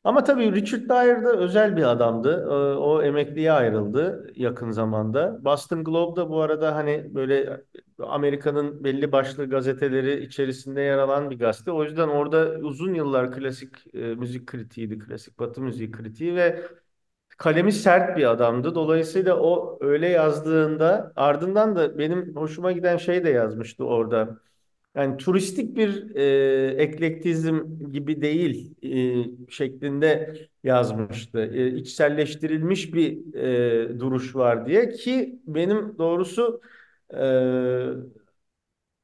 ama 0.04 0.24
tabii 0.24 0.52
Richard 0.52 0.88
Dyer 0.88 1.24
da 1.24 1.32
özel 1.36 1.76
bir 1.76 1.82
adamdı. 1.82 2.42
Ee, 2.46 2.76
o 2.78 3.02
emekliye 3.02 3.52
ayrıldı 3.52 4.30
yakın 4.36 4.70
zamanda. 4.70 5.44
Boston 5.44 5.84
Globe 5.84 6.16
da 6.20 6.30
bu 6.30 6.40
arada 6.42 6.74
hani 6.74 7.14
böyle 7.14 7.62
Amerika'nın 7.98 8.84
belli 8.84 9.12
başlı 9.12 9.50
gazeteleri 9.50 10.24
içerisinde 10.24 10.80
yer 10.80 10.98
alan 10.98 11.30
bir 11.30 11.38
gazete. 11.38 11.72
O 11.72 11.84
yüzden 11.84 12.08
orada 12.08 12.50
uzun 12.58 12.94
yıllar 12.94 13.32
klasik 13.32 13.94
e, 13.94 13.98
müzik 13.98 14.46
kritiğiydi, 14.46 14.98
klasik 14.98 15.38
Batı 15.38 15.60
müziği 15.62 15.90
kritiği 15.90 16.34
ve 16.36 16.62
kalemi 17.38 17.72
sert 17.72 18.16
bir 18.16 18.30
adamdı. 18.30 18.74
Dolayısıyla 18.74 19.36
o 19.40 19.78
öyle 19.80 20.08
yazdığında 20.08 21.12
ardından 21.16 21.76
da 21.76 21.98
benim 21.98 22.36
hoşuma 22.36 22.72
giden 22.72 22.96
şey 22.96 23.24
de 23.24 23.30
yazmıştı 23.30 23.84
orada. 23.84 24.40
Yani 24.94 25.16
turistik 25.16 25.76
bir 25.76 26.16
e, 26.16 26.82
eklektizm 26.82 27.60
gibi 27.92 28.22
değil 28.22 28.74
e, 29.48 29.50
şeklinde 29.50 30.36
yazmıştı. 30.64 31.38
E, 31.40 31.68
içselleştirilmiş 31.76 32.94
bir 32.94 33.34
e, 33.34 34.00
duruş 34.00 34.36
var 34.36 34.66
diye 34.66 34.88
ki 34.90 35.40
benim 35.46 35.98
doğrusu 35.98 36.60
e, 37.14 37.18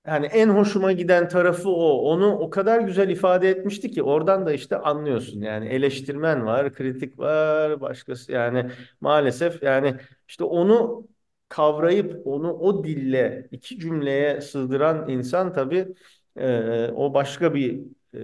yani 0.06 0.26
en 0.26 0.48
hoşuma 0.48 0.92
giden 0.92 1.28
tarafı 1.28 1.68
o. 1.70 1.98
Onu 2.12 2.38
o 2.38 2.50
kadar 2.50 2.80
güzel 2.80 3.08
ifade 3.08 3.48
etmişti 3.50 3.90
ki 3.90 4.02
oradan 4.02 4.46
da 4.46 4.52
işte 4.52 4.76
anlıyorsun. 4.76 5.40
Yani 5.40 5.66
eleştirmen 5.68 6.46
var, 6.46 6.72
kritik 6.74 7.18
var, 7.18 7.80
başkası 7.80 8.32
yani 8.32 8.70
maalesef 9.00 9.62
yani 9.62 9.96
işte 10.28 10.44
onu 10.44 11.06
kavrayıp 11.48 12.26
onu 12.26 12.52
o 12.52 12.84
dille 12.84 13.48
iki 13.52 13.78
cümleye 13.78 14.40
sığdıran 14.40 15.08
insan 15.08 15.52
tabii 15.52 15.94
E, 16.36 16.88
o 16.94 17.14
başka 17.14 17.54
bir 17.54 17.80
e, 18.14 18.20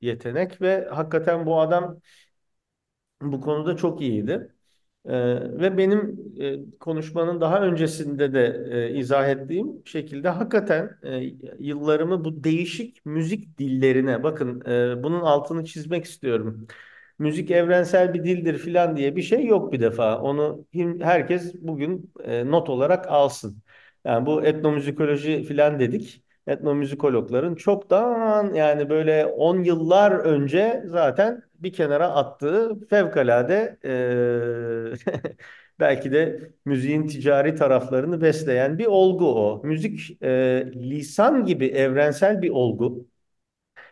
yetenek 0.00 0.60
ve 0.62 0.88
hakikaten 0.90 1.46
bu 1.46 1.60
adam 1.60 2.00
bu 3.22 3.40
konuda 3.40 3.76
çok 3.76 4.00
iyiydi. 4.00 4.52
Ee, 5.06 5.12
ve 5.60 5.78
benim 5.78 6.18
e, 6.40 6.78
konuşmanın 6.80 7.40
daha 7.40 7.62
öncesinde 7.62 8.34
de 8.34 8.66
e, 8.94 8.98
izah 8.98 9.28
ettiğim 9.28 9.82
şekilde 9.86 10.28
hakikaten 10.28 10.98
e, 11.04 11.16
yıllarımı 11.60 12.24
bu 12.24 12.44
değişik 12.44 13.06
müzik 13.06 13.58
dillerine 13.58 14.22
bakın 14.22 14.62
e, 14.70 15.02
bunun 15.02 15.20
altını 15.20 15.64
çizmek 15.64 16.04
istiyorum. 16.04 16.66
Müzik 17.20 17.50
evrensel 17.50 18.14
bir 18.14 18.24
dildir 18.24 18.58
filan 18.58 18.96
diye 18.96 19.16
bir 19.16 19.22
şey 19.22 19.46
yok 19.46 19.72
bir 19.72 19.80
defa. 19.80 20.20
Onu 20.22 20.66
herkes 21.02 21.54
bugün 21.62 22.12
e, 22.24 22.50
not 22.50 22.68
olarak 22.70 23.08
alsın. 23.08 23.62
Yani 24.04 24.26
bu 24.26 24.44
etnomüzikoloji 24.44 25.42
filan 25.42 25.80
dedik. 25.80 26.24
Etnomüzikologların 26.46 27.54
çoktan 27.54 28.54
yani 28.54 28.90
böyle 28.90 29.26
10 29.26 29.62
yıllar 29.64 30.12
önce 30.12 30.82
zaten 30.86 31.42
bir 31.54 31.72
kenara 31.72 32.08
attığı 32.14 32.88
fevkalade 32.90 33.78
e, 33.84 34.94
belki 35.80 36.12
de 36.12 36.50
müziğin 36.64 37.06
ticari 37.06 37.54
taraflarını 37.54 38.20
besleyen 38.20 38.78
bir 38.78 38.86
olgu 38.86 39.26
o. 39.34 39.62
Müzik 39.64 40.22
e, 40.22 40.28
lisan 40.74 41.44
gibi 41.46 41.66
evrensel 41.66 42.42
bir 42.42 42.50
olgu. 42.50 43.06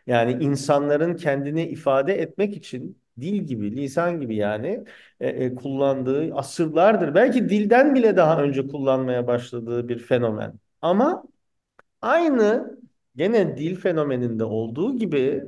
Yani 0.07 0.45
insanların 0.45 1.17
kendini 1.17 1.63
ifade 1.69 2.15
etmek 2.23 2.57
için 2.57 3.03
dil 3.21 3.35
gibi, 3.43 3.77
lisan 3.77 4.21
gibi 4.21 4.37
yani 4.37 4.85
e, 5.21 5.29
e, 5.29 5.55
kullandığı 5.55 6.35
asırlardır. 6.35 7.15
Belki 7.15 7.49
dilden 7.49 7.95
bile 7.95 8.17
daha 8.17 8.43
önce 8.43 8.69
kullanmaya 8.69 9.27
başladığı 9.27 9.89
bir 9.89 9.99
fenomen. 9.99 10.55
Ama 10.83 11.25
aynı 12.03 12.79
gene 13.17 13.57
dil 13.57 13.77
fenomeninde 13.77 14.45
olduğu 14.45 14.97
gibi 14.97 15.45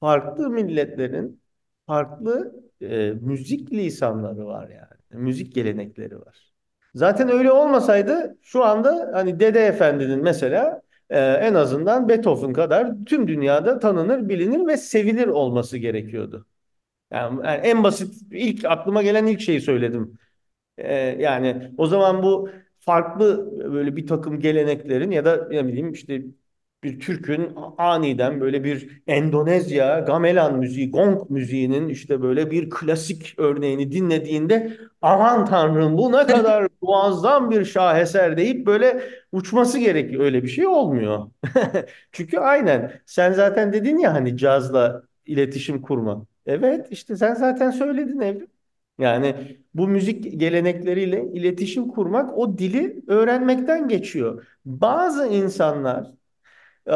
farklı 0.00 0.50
milletlerin 0.50 1.40
farklı 1.86 2.54
e, 2.80 3.10
müzik 3.20 3.72
lisanları 3.72 4.46
var 4.46 4.68
yani. 4.68 5.22
Müzik 5.24 5.54
gelenekleri 5.54 6.20
var. 6.20 6.52
Zaten 6.94 7.28
öyle 7.28 7.52
olmasaydı 7.52 8.38
şu 8.42 8.64
anda 8.64 9.10
hani 9.14 9.40
Dede 9.40 9.60
Efendi'nin 9.66 10.22
mesela 10.22 10.82
e, 11.10 11.18
en 11.20 11.54
azından 11.54 12.08
Beethoven 12.08 12.52
kadar 12.52 12.92
tüm 13.06 13.28
dünyada 13.28 13.78
tanınır, 13.78 14.28
bilinir 14.28 14.66
ve 14.66 14.76
sevilir 14.76 15.26
olması 15.26 15.78
gerekiyordu. 15.78 16.46
Yani, 17.10 17.46
yani 17.46 17.56
en 17.66 17.84
basit 17.84 18.14
ilk 18.32 18.64
aklıma 18.64 19.02
gelen 19.02 19.26
ilk 19.26 19.40
şeyi 19.40 19.60
söyledim. 19.60 20.18
Ee, 20.78 20.94
yani 21.20 21.72
o 21.78 21.86
zaman 21.86 22.22
bu 22.22 22.50
farklı 22.80 23.52
böyle 23.74 23.96
bir 23.96 24.06
takım 24.06 24.40
geleneklerin 24.40 25.10
ya 25.10 25.24
da 25.24 25.48
ne 25.50 25.66
bileyim 25.68 25.92
işte 25.92 26.22
bir 26.84 27.00
Türk'ün 27.00 27.52
aniden 27.78 28.40
böyle 28.40 28.64
bir 28.64 29.02
Endonezya 29.06 29.98
gamelan 30.00 30.58
müziği, 30.58 30.90
gong 30.90 31.30
müziğinin 31.30 31.88
işte 31.88 32.22
böyle 32.22 32.50
bir 32.50 32.70
klasik 32.70 33.34
örneğini 33.38 33.92
dinlediğinde 33.92 34.78
aman 35.02 35.44
tanrım 35.46 35.98
bu 35.98 36.12
ne 36.12 36.26
kadar 36.26 36.68
muazzam 36.82 37.50
bir 37.50 37.64
şaheser 37.64 38.36
deyip 38.36 38.66
böyle 38.66 39.02
uçması 39.32 39.78
gerekiyor. 39.78 40.24
Öyle 40.24 40.42
bir 40.42 40.48
şey 40.48 40.66
olmuyor. 40.66 41.30
Çünkü 42.12 42.38
aynen 42.38 43.00
sen 43.06 43.32
zaten 43.32 43.72
dedin 43.72 43.98
ya 43.98 44.14
hani 44.14 44.36
cazla 44.36 45.02
iletişim 45.26 45.82
kurma. 45.82 46.26
Evet 46.48 46.86
işte 46.90 47.16
sen 47.16 47.34
zaten 47.34 47.70
söyledin 47.70 48.20
Evrim. 48.20 48.48
Yani 48.98 49.58
bu 49.74 49.88
müzik 49.88 50.40
gelenekleriyle 50.40 51.24
iletişim 51.32 51.88
kurmak 51.88 52.38
o 52.38 52.58
dili 52.58 53.02
öğrenmekten 53.08 53.88
geçiyor. 53.88 54.46
Bazı 54.64 55.26
insanlar 55.26 56.10
e, 56.88 56.92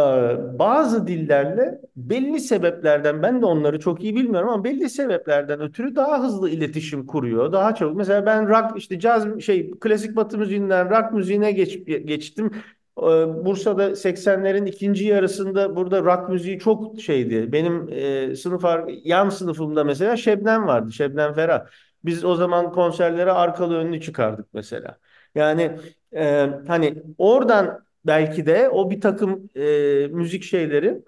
bazı 0.59 1.07
dillerle 1.07 1.81
belli 1.97 2.41
sebeplerden 2.41 3.23
ben 3.23 3.43
de 3.43 3.47
onları 3.47 3.81
çok 3.81 4.05
iyi 4.05 4.17
bilmiyorum 4.17 4.49
ama 4.49 4.65
belli 4.65 4.91
sebeplerden 4.91 5.61
ötürü 5.61 5.97
daha 5.97 6.25
hızlı 6.25 6.51
iletişim 6.51 7.07
kuruyor. 7.07 7.53
Daha 7.53 7.75
çabuk. 7.75 7.97
Mesela 7.97 8.27
ben 8.27 8.49
rock 8.49 8.79
işte 8.79 9.01
caz 9.01 9.41
şey 9.41 9.71
klasik 9.81 10.17
batı 10.17 10.39
müziğinden 10.39 10.91
rock 10.91 11.13
müziğine 11.15 11.53
geç, 11.53 11.87
geçtim. 11.87 12.53
E, 12.99 13.03
Bursa'da 13.45 13.97
80'lerin 13.97 14.67
ikinci 14.67 15.05
yarısında 15.07 15.77
burada 15.77 16.03
rock 16.05 16.29
müziği 16.29 16.59
çok 16.59 17.01
şeydi. 17.01 17.53
Benim 17.53 17.89
e, 17.93 18.37
sınıf 18.37 18.65
yan 19.05 19.29
sınıfımda 19.29 19.85
mesela 19.85 20.17
Şebnem 20.17 20.67
vardı. 20.67 20.93
Şebnem 20.93 21.35
Ferah. 21.35 21.67
Biz 22.05 22.25
o 22.25 22.35
zaman 22.35 22.73
konserlere 22.73 23.33
arkalı 23.33 23.77
önlü 23.77 24.01
çıkardık 24.01 24.47
mesela. 24.55 24.99
Yani 25.35 25.79
e, 26.17 26.51
hani 26.69 27.03
oradan 27.19 27.85
belki 28.07 28.47
de 28.47 28.69
o 28.69 28.91
bir 28.91 29.01
takım 29.01 29.51
e, 29.57 30.09
müzik 30.11 30.43
şeyleri 30.43 31.03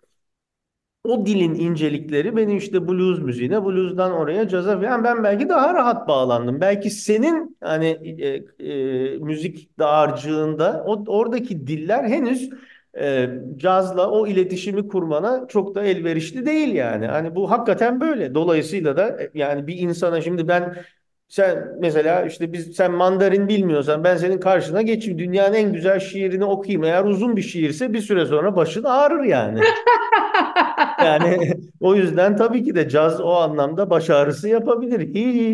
o 1.04 1.26
dilin 1.26 1.54
incelikleri 1.54 2.36
beni 2.36 2.56
işte 2.56 2.88
blues 2.88 3.18
müziğine, 3.18 3.64
blues'dan 3.64 4.12
oraya 4.12 4.48
caza 4.48 4.80
falan 4.80 5.04
ben 5.04 5.24
belki 5.24 5.48
daha 5.48 5.74
rahat 5.74 6.08
bağlandım. 6.08 6.60
Belki 6.60 6.90
senin 6.90 7.56
hani 7.60 7.86
e, 8.22 8.26
e, 8.68 9.18
müzik 9.18 9.78
dağarcığında 9.78 10.84
o, 10.86 11.04
oradaki 11.06 11.66
diller 11.66 12.04
henüz 12.04 12.50
e, 12.98 13.28
cazla 13.56 14.10
o 14.10 14.26
iletişimi 14.26 14.88
kurmana 14.88 15.46
çok 15.48 15.74
da 15.74 15.82
elverişli 15.84 16.46
değil 16.46 16.74
yani. 16.74 17.06
Hani 17.06 17.34
bu 17.34 17.50
hakikaten 17.50 18.00
böyle. 18.00 18.34
Dolayısıyla 18.34 18.96
da 18.96 19.22
e, 19.22 19.30
yani 19.34 19.66
bir 19.66 19.78
insana 19.78 20.20
şimdi 20.20 20.48
ben 20.48 20.76
sen 21.28 21.68
mesela 21.80 22.22
işte 22.22 22.52
biz 22.52 22.76
sen 22.76 22.92
Mandarin 22.92 23.48
bilmiyorsan 23.48 24.04
ben 24.04 24.16
senin 24.16 24.38
karşına 24.40 24.82
geçeyim 24.82 25.18
dünyanın 25.18 25.54
en 25.54 25.72
güzel 25.72 26.00
şiirini 26.00 26.44
okuyayım. 26.44 26.84
Eğer 26.84 27.04
uzun 27.04 27.36
bir 27.36 27.42
şiirse 27.42 27.92
bir 27.92 28.00
süre 28.00 28.26
sonra 28.26 28.56
başın 28.56 28.84
ağrır 28.84 29.22
yani. 29.24 29.60
Yani 31.04 31.54
o 31.80 31.94
yüzden 31.94 32.36
tabii 32.36 32.64
ki 32.64 32.74
de 32.74 32.88
caz 32.88 33.20
o 33.20 33.30
anlamda 33.30 33.90
baş 33.90 34.10
ağrısı 34.10 34.48
yapabilir. 34.48 35.00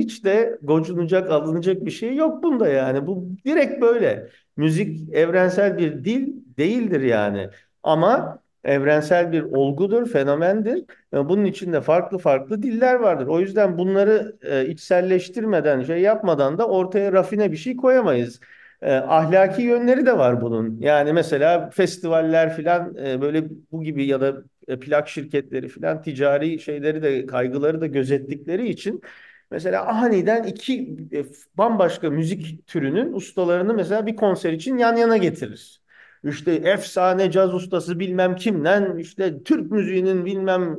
Hiç 0.01 0.25
de 0.25 0.59
gocunacak, 0.63 1.31
alınacak 1.31 1.85
bir 1.85 1.91
şey 1.91 2.17
yok 2.17 2.43
bunda 2.43 2.69
yani. 2.69 3.07
Bu 3.07 3.25
direkt 3.45 3.81
böyle. 3.81 4.29
Müzik 4.57 5.15
evrensel 5.15 5.79
bir 5.79 6.05
dil 6.05 6.29
değildir 6.59 7.01
yani. 7.01 7.51
Ama 7.83 8.39
evrensel 8.65 9.33
bir 9.33 9.43
olgudur, 9.43 10.07
fenomendir. 10.09 10.85
Bunun 11.13 11.45
içinde 11.45 11.81
farklı 11.81 12.19
farklı 12.19 12.63
diller 12.63 12.95
vardır. 12.95 13.27
O 13.27 13.41
yüzden 13.41 13.79
bunları 13.79 14.37
e, 14.43 14.67
içselleştirmeden, 14.67 15.83
şey 15.83 16.01
yapmadan 16.01 16.59
da 16.59 16.69
ortaya 16.69 17.13
rafine 17.13 17.53
bir 17.53 17.57
şey 17.57 17.77
koyamayız. 17.77 18.41
E, 18.83 18.95
ahlaki 18.95 19.63
yönleri 19.63 20.07
de 20.07 20.19
var 20.19 20.41
bunun. 20.41 20.77
Yani 20.81 21.13
mesela 21.13 21.71
festivaller 21.71 22.57
filan 22.57 22.95
e, 22.97 23.21
böyle 23.21 23.45
bu 23.73 23.83
gibi 23.83 24.07
ya 24.07 24.21
da 24.21 24.29
e, 24.29 24.35
plak 24.79 25.09
şirketleri 25.09 25.68
filan 25.68 26.03
ticari 26.03 26.61
şeyleri 26.61 27.03
de 27.03 27.27
kaygıları 27.27 27.81
da 27.81 27.87
gözettikleri 27.87 28.68
için 28.68 29.03
mesela 29.51 29.87
aniden 29.87 30.43
iki 30.45 30.97
e, 31.12 31.25
bambaşka 31.55 32.11
müzik 32.11 32.66
türünün 32.66 33.12
ustalarını 33.12 33.75
mesela 33.75 34.07
bir 34.07 34.16
konser 34.16 34.53
için 34.53 34.79
yan 34.79 34.97
yana 34.97 35.16
getirir. 35.16 35.81
İşte 36.25 36.53
efsane 36.55 37.31
caz 37.31 37.55
ustası 37.55 37.99
bilmem 38.01 38.37
kimden 38.37 38.97
işte 38.97 39.43
Türk 39.43 39.71
müziğinin 39.71 40.25
bilmem 40.25 40.79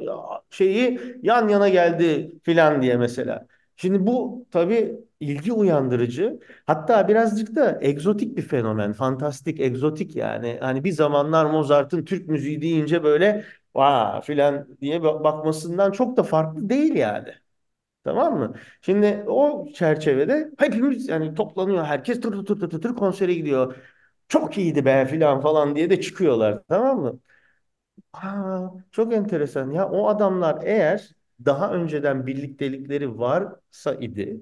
şeyi 0.49 0.99
yan 1.23 1.49
yana 1.49 1.69
geldi 1.69 2.31
filan 2.43 2.81
diye 2.81 2.97
mesela. 2.97 3.47
Şimdi 3.75 4.07
bu 4.07 4.45
tabii 4.51 4.95
ilgi 5.19 5.53
uyandırıcı. 5.53 6.39
Hatta 6.65 7.07
birazcık 7.07 7.55
da 7.55 7.79
egzotik 7.81 8.37
bir 8.37 8.41
fenomen. 8.41 8.93
Fantastik, 8.93 9.59
egzotik 9.59 10.15
yani. 10.15 10.57
Hani 10.61 10.83
bir 10.83 10.91
zamanlar 10.91 11.45
Mozart'ın 11.45 12.05
Türk 12.05 12.27
müziği 12.27 12.61
deyince 12.61 13.03
böyle 13.03 13.45
vaa 13.75 14.21
filan 14.21 14.77
diye 14.81 15.03
bakmasından 15.03 15.91
çok 15.91 16.17
da 16.17 16.23
farklı 16.23 16.69
değil 16.69 16.95
yani. 16.95 17.29
Tamam 18.03 18.39
mı? 18.39 18.53
Şimdi 18.81 19.23
o 19.27 19.67
çerçevede 19.75 20.51
hepimiz 20.59 21.09
yani 21.09 21.35
toplanıyor 21.35 21.85
herkes 21.85 22.21
tır 22.21 22.31
tır 22.45 22.59
tır 22.59 22.69
tır 22.69 22.81
tır 22.81 22.95
konsere 22.95 23.33
gidiyor. 23.33 23.75
Çok 24.29 24.57
iyiydi 24.57 24.85
be 24.85 25.05
filan 25.07 25.41
falan 25.41 25.75
diye 25.75 25.89
de 25.89 26.01
çıkıyorlar. 26.01 26.63
Tamam 26.69 26.99
mı? 27.01 27.19
Aa, 28.13 28.67
çok 28.91 29.13
enteresan 29.13 29.71
ya 29.71 29.89
o 29.89 30.07
adamlar 30.07 30.59
eğer 30.63 31.09
daha 31.45 31.73
önceden 31.73 32.27
birliktelikleri 32.27 33.17
varsa 33.19 33.93
idi 33.95 34.41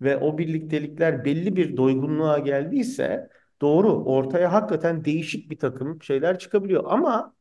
ve 0.00 0.16
o 0.16 0.38
birliktelikler 0.38 1.24
belli 1.24 1.56
bir 1.56 1.76
doygunluğa 1.76 2.38
geldiyse 2.38 3.28
doğru 3.60 4.04
ortaya 4.04 4.52
hakikaten 4.52 5.04
değişik 5.04 5.50
bir 5.50 5.58
takım 5.58 6.02
şeyler 6.02 6.38
çıkabiliyor 6.38 6.84
ama 6.86 7.34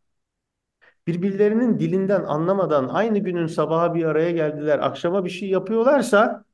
birbirlerinin 1.10 1.80
dilinden 1.80 2.24
anlamadan 2.24 2.88
aynı 2.90 3.20
günün 3.20 3.48
sabaha 3.48 3.96
bir 3.96 4.06
araya 4.06 4.32
geldiler 4.32 4.80
akşama 4.80 5.26
bir 5.26 5.30
şey 5.30 5.50
yapıyorlarsa 5.50 6.46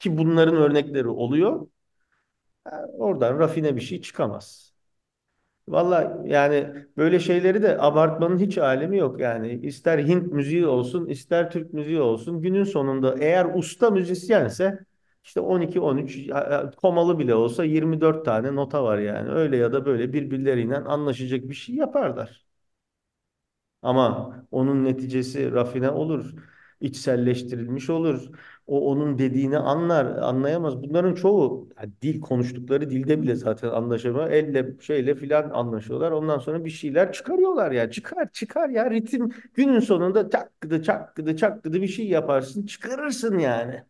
ki 0.00 0.18
bunların 0.18 0.56
örnekleri 0.56 1.08
oluyor 1.08 1.68
oradan 2.98 3.38
rafine 3.38 3.76
bir 3.76 3.80
şey 3.80 4.00
çıkamaz. 4.00 4.72
Valla 5.68 6.22
yani 6.26 6.74
böyle 6.98 7.20
şeyleri 7.20 7.62
de 7.62 7.78
abartmanın 7.82 8.38
hiç 8.38 8.58
alemi 8.58 8.98
yok 8.98 9.20
yani. 9.20 9.52
İster 9.62 9.98
Hint 9.98 10.32
müziği 10.32 10.66
olsun, 10.68 11.06
ister 11.06 11.50
Türk 11.50 11.74
müziği 11.74 12.00
olsun. 12.00 12.42
Günün 12.42 12.64
sonunda 12.64 13.16
eğer 13.20 13.46
usta 13.54 13.90
müzisyense 13.90 14.80
işte 15.24 15.40
12-13 15.40 16.18
komalı 16.76 17.20
bile 17.20 17.36
olsa 17.36 17.64
24 17.64 18.26
tane 18.26 18.56
nota 18.56 18.84
var 18.84 18.98
yani. 18.98 19.30
Öyle 19.32 19.56
ya 19.58 19.72
da 19.74 19.86
böyle 19.86 20.14
birbirleriyle 20.14 20.76
anlaşacak 20.78 21.42
bir 21.50 21.54
şey 21.54 21.76
yaparlar. 21.76 22.45
Ama 23.82 24.36
onun 24.50 24.84
neticesi 24.84 25.52
rafine 25.52 25.90
olur, 25.90 26.34
içselleştirilmiş 26.80 27.90
olur. 27.90 28.28
O 28.66 28.90
onun 28.90 29.18
dediğini 29.18 29.58
anlar, 29.58 30.06
anlayamaz. 30.06 30.82
Bunların 30.82 31.14
çoğu 31.14 31.68
ya 31.82 31.88
dil 32.02 32.20
konuştukları 32.20 32.90
dilde 32.90 33.22
bile 33.22 33.34
zaten 33.36 33.68
anlaşamıyor. 33.68 34.30
Elle 34.30 34.76
şeyle 34.80 35.14
filan 35.14 35.50
anlaşıyorlar. 35.50 36.10
Ondan 36.12 36.38
sonra 36.38 36.64
bir 36.64 36.70
şeyler 36.70 37.12
çıkarıyorlar 37.12 37.70
ya. 37.72 37.90
Çıkar 37.90 38.32
çıkar 38.32 38.68
ya 38.68 38.90
ritim 38.90 39.28
günün 39.54 39.80
sonunda 39.80 40.30
çakkıdı 40.30 40.82
çakkıdı 40.82 41.36
çakkıdı 41.36 41.82
bir 41.82 41.88
şey 41.88 42.06
yaparsın 42.08 42.66
çıkarırsın 42.66 43.38
yani. 43.38 43.82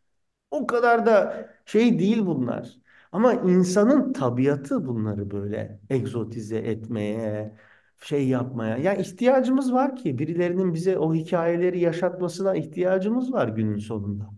O 0.50 0.66
kadar 0.66 1.06
da 1.06 1.46
şey 1.66 1.98
değil 1.98 2.26
bunlar. 2.26 2.68
Ama 3.12 3.34
insanın 3.34 4.12
tabiatı 4.12 4.86
bunları 4.86 5.30
böyle 5.30 5.80
egzotize 5.90 6.56
etmeye, 6.58 7.56
şey 8.00 8.28
yapmaya. 8.28 8.76
Ya 8.76 8.94
ihtiyacımız 8.94 9.72
var 9.72 9.96
ki 9.96 10.18
birilerinin 10.18 10.74
bize 10.74 10.98
o 10.98 11.14
hikayeleri 11.14 11.80
yaşatmasına 11.80 12.54
ihtiyacımız 12.56 13.32
var 13.32 13.48
günün 13.48 13.78
sonunda. 13.78 14.30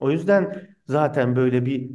O 0.00 0.10
yüzden 0.10 0.68
zaten 0.88 1.36
böyle 1.36 1.66
bir 1.66 1.90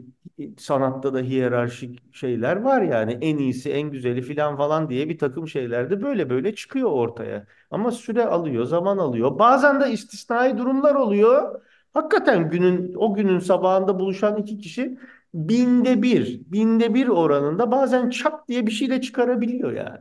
sanatta 0.58 1.14
da 1.14 1.20
hiyerarşik 1.20 2.16
şeyler 2.16 2.56
var 2.56 2.82
yani 2.82 3.18
en 3.22 3.38
iyisi 3.38 3.72
en 3.72 3.92
güzeli 3.92 4.22
filan 4.22 4.58
falan 4.58 4.90
diye 4.90 5.10
bir 5.10 5.18
takım 5.18 5.48
şeyler 5.48 5.90
de 5.90 6.02
böyle 6.04 6.30
böyle 6.30 6.56
çıkıyor 6.56 6.92
ortaya. 6.92 7.48
Ama 7.72 7.92
süre 7.92 8.26
alıyor, 8.26 8.66
zaman 8.66 8.98
alıyor. 8.98 9.40
Bazen 9.40 9.82
de 9.82 9.92
istisnai 9.92 10.58
durumlar 10.58 10.96
oluyor. 10.96 11.62
Hakikaten 11.94 12.50
günün 12.50 12.94
o 12.96 13.14
günün 13.16 13.40
sabahında 13.40 14.00
buluşan 14.00 14.38
iki 14.38 14.58
kişi 14.58 14.98
binde 15.34 16.02
bir, 16.02 16.42
binde 16.52 16.94
bir 16.94 17.08
oranında 17.08 17.72
bazen 17.72 18.10
çat 18.10 18.48
diye 18.48 18.68
bir 18.68 18.72
şey 18.72 18.90
de 18.90 19.02
çıkarabiliyor 19.02 19.72
yani. 19.72 20.00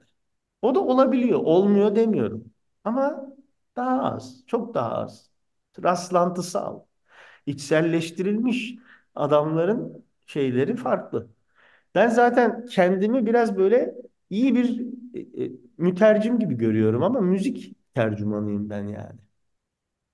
O 0.64 0.76
da 0.76 0.80
olabiliyor, 0.80 1.40
olmuyor 1.40 1.96
demiyorum. 1.96 2.44
Ama 2.84 3.26
daha 3.76 4.02
az, 4.04 4.44
çok 4.46 4.74
daha 4.74 4.92
az. 4.92 5.30
Rastlantısal 5.84 6.80
içselleştirilmiş 7.46 8.74
adamların 9.14 10.04
şeyleri 10.26 10.76
farklı. 10.76 11.28
Ben 11.94 12.08
zaten 12.08 12.66
kendimi 12.66 13.26
biraz 13.26 13.56
böyle 13.58 13.94
iyi 14.30 14.54
bir 14.54 14.80
e, 15.14 15.44
e, 15.46 15.52
mütercim 15.78 16.38
gibi 16.38 16.54
görüyorum 16.58 17.02
ama 17.02 17.20
müzik 17.20 17.76
tercümanıyım 17.94 18.70
ben 18.70 18.84
yani. 18.88 19.20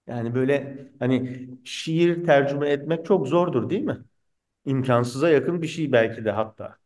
Yani 0.06 0.34
böyle 0.34 0.78
hani 0.98 1.48
şiir 1.64 2.24
tercüme 2.24 2.68
etmek 2.70 3.06
çok 3.06 3.28
zordur 3.28 3.70
değil 3.70 3.82
mi? 3.82 4.04
İmkansıza 4.66 5.30
yakın 5.30 5.62
bir 5.62 5.68
şey 5.68 5.92
belki 5.92 6.26
de 6.26 6.32
hatta. 6.32 6.78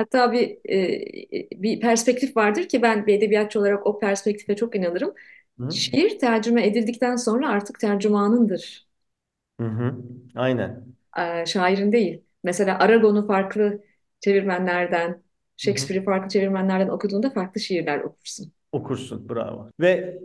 Hatta 0.00 0.32
bir 0.32 0.58
e, 0.70 1.62
bir 1.62 1.80
perspektif 1.80 2.36
vardır 2.36 2.68
ki 2.68 2.82
ben 2.82 3.06
bir 3.06 3.14
edebiyatçı 3.18 3.60
olarak 3.60 3.86
o 3.86 3.98
perspektife 3.98 4.56
çok 4.56 4.76
inanırım. 4.76 5.14
Hı? 5.58 5.66
Şiir 5.68 6.18
tercüme 6.18 6.66
edildikten 6.66 7.16
sonra 7.16 7.48
artık 7.48 7.80
tercümanındır, 7.80 8.88
Hı 9.60 9.66
hı. 9.66 9.96
Aynen. 10.34 10.96
e, 11.18 11.46
şairin 11.46 11.92
değil. 11.92 12.22
Mesela 12.44 12.78
Aragon'u 12.78 13.26
farklı 13.26 13.84
çevirmenlerden. 14.20 15.22
Shakespeare'i 15.56 16.04
farklı 16.04 16.28
çevirmenlerden 16.28 16.88
okuduğunda 16.88 17.30
farklı 17.30 17.60
şiirler 17.60 18.00
okursun. 18.00 18.52
Okursun, 18.72 19.28
bravo. 19.28 19.70
Ve 19.80 20.18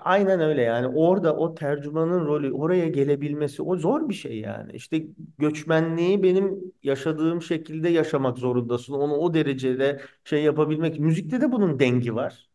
aynen 0.00 0.40
öyle 0.40 0.62
yani 0.62 0.86
orada 0.88 1.36
o 1.36 1.54
tercümanın 1.54 2.26
rolü 2.26 2.52
oraya 2.52 2.88
gelebilmesi 2.88 3.62
o 3.62 3.76
zor 3.76 4.08
bir 4.08 4.14
şey 4.14 4.38
yani. 4.40 4.72
İşte 4.72 5.02
göçmenliği 5.38 6.22
benim 6.22 6.72
yaşadığım 6.82 7.42
şekilde 7.42 7.88
yaşamak 7.88 8.38
zorundasın. 8.38 8.92
Onu 8.94 9.14
o 9.16 9.34
derecede 9.34 10.00
şey 10.24 10.42
yapabilmek. 10.42 10.98
Müzikte 11.00 11.40
de 11.40 11.52
bunun 11.52 11.78
dengi 11.78 12.14
var. 12.14 12.48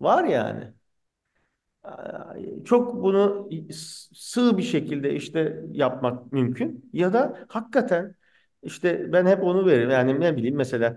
Var 0.00 0.24
yani. 0.24 0.74
Çok 2.64 3.02
bunu 3.02 3.48
sığ 4.12 4.58
bir 4.58 4.62
şekilde 4.62 5.14
işte 5.14 5.62
yapmak 5.72 6.32
mümkün. 6.32 6.90
Ya 6.92 7.12
da 7.12 7.44
hakikaten 7.48 8.14
işte 8.62 9.12
ben 9.12 9.26
hep 9.26 9.42
onu 9.42 9.66
veririm. 9.66 9.90
Yani 9.90 10.20
ne 10.20 10.36
bileyim 10.36 10.56
mesela 10.56 10.96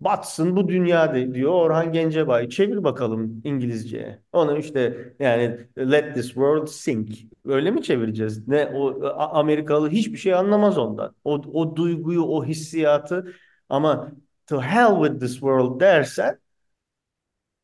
Batsın 0.00 0.56
bu 0.56 0.68
dünya 0.68 1.14
diyor 1.34 1.52
Orhan 1.52 1.92
Gencebay. 1.92 2.48
Çevir 2.48 2.84
bakalım 2.84 3.40
İngilizceye. 3.44 4.22
Onu 4.32 4.58
işte 4.58 5.12
yani 5.20 5.58
let 5.78 6.14
this 6.14 6.26
world 6.26 6.66
sink. 6.66 7.08
Öyle 7.44 7.70
mi 7.70 7.82
çevireceğiz? 7.82 8.48
Ne 8.48 8.66
o 8.74 9.06
Amerikalı 9.18 9.90
hiçbir 9.90 10.16
şey 10.18 10.34
anlamaz 10.34 10.78
ondan. 10.78 11.14
O, 11.24 11.32
o 11.34 11.76
duyguyu, 11.76 12.22
o 12.22 12.44
hissiyatı 12.44 13.32
ama 13.68 14.12
to 14.46 14.60
hell 14.62 14.94
with 15.02 15.20
this 15.20 15.32
world 15.32 15.80
dersen 15.80 16.38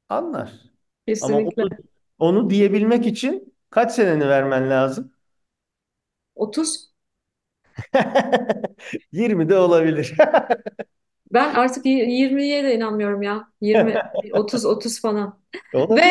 anlar. 0.08 0.52
Ama 1.20 1.38
Kesinlikle. 1.38 1.62
onu, 1.62 1.70
onu 2.18 2.50
diyebilmek 2.50 3.06
için 3.06 3.54
kaç 3.70 3.92
seneni 3.92 4.28
vermen 4.28 4.70
lazım? 4.70 5.12
30. 6.34 6.92
20 9.12 9.48
de 9.48 9.56
olabilir. 9.58 10.14
Ben 11.34 11.54
artık 11.54 11.86
y- 11.86 12.04
20'ye 12.10 12.64
de 12.64 12.74
inanmıyorum 12.76 13.22
ya. 13.22 13.48
20, 13.60 14.02
30, 14.32 14.64
30 14.64 15.00
falan. 15.00 15.40
Ve 15.90 16.02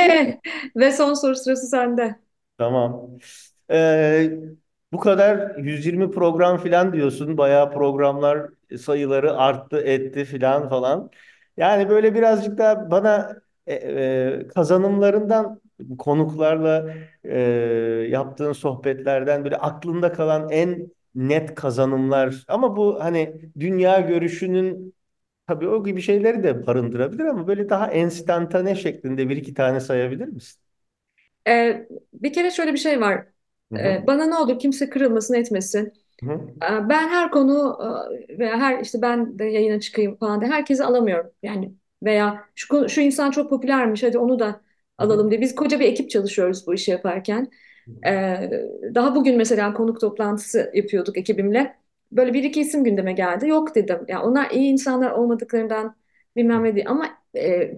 ve 0.75 0.91
son 0.91 1.13
soru 1.13 1.35
sırası 1.35 1.67
sende. 1.67 2.19
Tamam. 2.57 3.09
Ee, 3.71 4.31
bu 4.91 4.99
kadar 4.99 5.55
120 5.57 6.11
program 6.11 6.57
falan 6.57 6.93
diyorsun. 6.93 7.37
Bayağı 7.37 7.71
programlar 7.71 8.49
sayıları 8.79 9.37
arttı 9.37 9.77
etti 9.81 10.25
falan 10.25 10.69
falan. 10.69 11.11
Yani 11.57 11.89
böyle 11.89 12.15
birazcık 12.15 12.57
da 12.57 12.91
bana 12.91 13.35
e, 13.67 13.73
e, 13.75 14.47
kazanımlarından 14.47 15.61
konuklarla 15.99 16.93
e, 17.23 17.39
yaptığın 18.09 18.53
sohbetlerden 18.53 19.43
böyle 19.43 19.57
aklında 19.57 20.13
kalan 20.13 20.49
en 20.49 20.91
net 21.15 21.55
kazanımlar. 21.55 22.45
Ama 22.47 22.77
bu 22.77 23.03
hani 23.03 23.41
dünya 23.59 23.99
görüşünün 23.99 24.93
tabii 25.47 25.67
o 25.67 25.83
gibi 25.83 26.01
şeyleri 26.01 26.43
de 26.43 26.67
barındırabilir 26.67 27.25
ama 27.25 27.47
böyle 27.47 27.69
daha 27.69 27.91
enstantane 27.91 28.75
şeklinde 28.75 29.29
bir 29.29 29.37
iki 29.37 29.53
tane 29.53 29.79
sayabilir 29.79 30.27
misin? 30.27 30.61
Ee, 31.47 31.87
bir 32.13 32.33
kere 32.33 32.51
şöyle 32.51 32.73
bir 32.73 32.77
şey 32.77 33.01
var. 33.01 33.27
Hı 33.71 33.75
Ee, 33.79 34.03
hı. 34.03 34.07
bana 34.07 34.25
ne 34.25 34.35
olur 34.35 34.59
kimse 34.59 34.89
kırılmasın 34.89 35.33
etmesin. 35.33 35.93
Hı 36.23 36.63
Ee, 36.63 36.89
Ben 36.89 37.09
her 37.09 37.31
konu 37.31 37.79
e, 38.29 38.39
veya 38.39 38.57
her 38.59 38.79
işte 38.81 39.03
ben 39.03 39.39
de 39.39 39.45
yayına 39.45 39.79
çıkayım 39.79 40.17
falan 40.17 40.41
diye 40.41 40.51
herkesi 40.51 40.85
alamıyorum. 40.85 41.31
Yani 41.43 41.73
veya 42.03 42.45
şu, 42.55 42.67
konu- 42.69 42.89
şu 42.89 43.01
insan 43.01 43.31
çok 43.31 43.49
popülermiş 43.49 44.03
hadi 44.03 44.17
onu 44.19 44.39
da 44.39 44.61
hı. 44.99 45.07
alalım 45.07 45.31
diye. 45.31 45.41
Biz 45.41 45.55
koca 45.55 45.81
bir 45.81 45.85
ekip 45.85 46.09
çalışıyoruz 46.09 46.67
bu 46.67 46.73
işi 46.75 46.91
yaparken. 46.91 47.51
Ee, 48.07 48.51
daha 48.95 49.15
bugün 49.15 49.37
mesela 49.37 49.73
konuk 49.73 50.01
toplantısı 50.01 50.71
yapıyorduk 50.75 51.17
ekibimle. 51.17 51.77
Böyle 52.17 52.33
bir 52.33 52.43
iki 52.43 52.61
isim 52.61 52.83
gündeme 52.83 53.13
geldi. 53.13 53.47
Yok 53.47 53.75
dedim. 53.75 53.99
Ya 54.07 54.23
onlar 54.23 54.51
iyi 54.51 54.71
insanlar 54.71 55.11
olmadıklarından 55.11 55.95
bilmem 56.35 56.63
ne 56.63 56.75
değil. 56.75 56.85
Ama 56.89 57.09
e, 57.37 57.71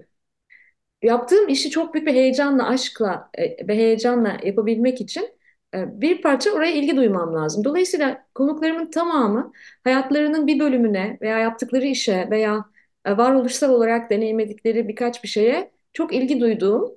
yaptığım 1.02 1.48
işi 1.50 1.70
çok 1.70 1.94
büyük 1.94 2.08
bir 2.08 2.14
heyecanla, 2.14 2.68
aşkla 2.68 3.30
e, 3.38 3.68
ve 3.68 3.76
heyecanla 3.76 4.38
yapabilmek 4.44 5.02
için 5.02 5.30
e, 5.76 6.02
bir 6.02 6.22
parça 6.22 6.52
oraya 6.52 6.72
ilgi 6.72 6.96
duymam 6.96 7.34
lazım. 7.36 7.64
Dolayısıyla 7.64 8.26
konuklarımın 8.36 8.92
tamamı 8.92 9.52
hayatlarının 9.84 10.48
bir 10.48 10.60
bölümüne 10.60 11.18
veya 11.22 11.40
yaptıkları 11.40 11.86
işe 11.86 12.28
veya 12.32 12.66
e, 13.06 13.18
varoluşsal 13.18 13.70
olarak 13.70 14.10
deneyimledikleri 14.10 14.88
birkaç 14.88 15.24
bir 15.24 15.28
şeye 15.30 15.72
çok 15.94 16.14
ilgi 16.14 16.40
duyduğum 16.40 16.92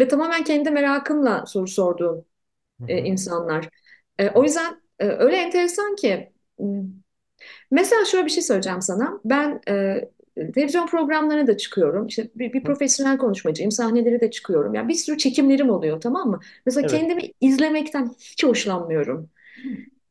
ve 0.00 0.08
tamamen 0.08 0.44
kendi 0.44 0.70
merakımla 0.70 1.46
soru 1.46 1.66
sorduğum 1.66 2.24
e, 2.88 2.98
insanlar. 2.98 3.68
E, 4.18 4.30
o 4.30 4.44
yüzden 4.44 4.82
e, 4.98 5.06
öyle 5.06 5.36
enteresan 5.36 5.96
ki 5.96 6.32
mesela 7.70 8.04
şöyle 8.04 8.24
bir 8.26 8.30
şey 8.30 8.42
söyleyeceğim 8.42 8.82
sana. 8.82 9.20
Ben 9.24 9.60
e, 9.68 10.00
televizyon 10.54 10.86
programlarına 10.86 11.46
da 11.46 11.56
çıkıyorum. 11.56 12.06
İşte 12.06 12.30
bir, 12.34 12.52
bir 12.52 12.64
profesyonel 12.64 13.18
konuşmacıyım. 13.18 13.70
Sahnelere 13.72 14.20
de 14.20 14.30
çıkıyorum. 14.30 14.74
Yani 14.74 14.88
bir 14.88 14.94
sürü 14.94 15.18
çekimlerim 15.18 15.70
oluyor 15.70 16.00
tamam 16.00 16.30
mı? 16.30 16.40
Mesela 16.66 16.86
Evet. 16.86 16.90
kendimi 16.90 17.22
izlemekten 17.40 18.10
hiç 18.20 18.44
hoşlanmıyorum. 18.44 19.30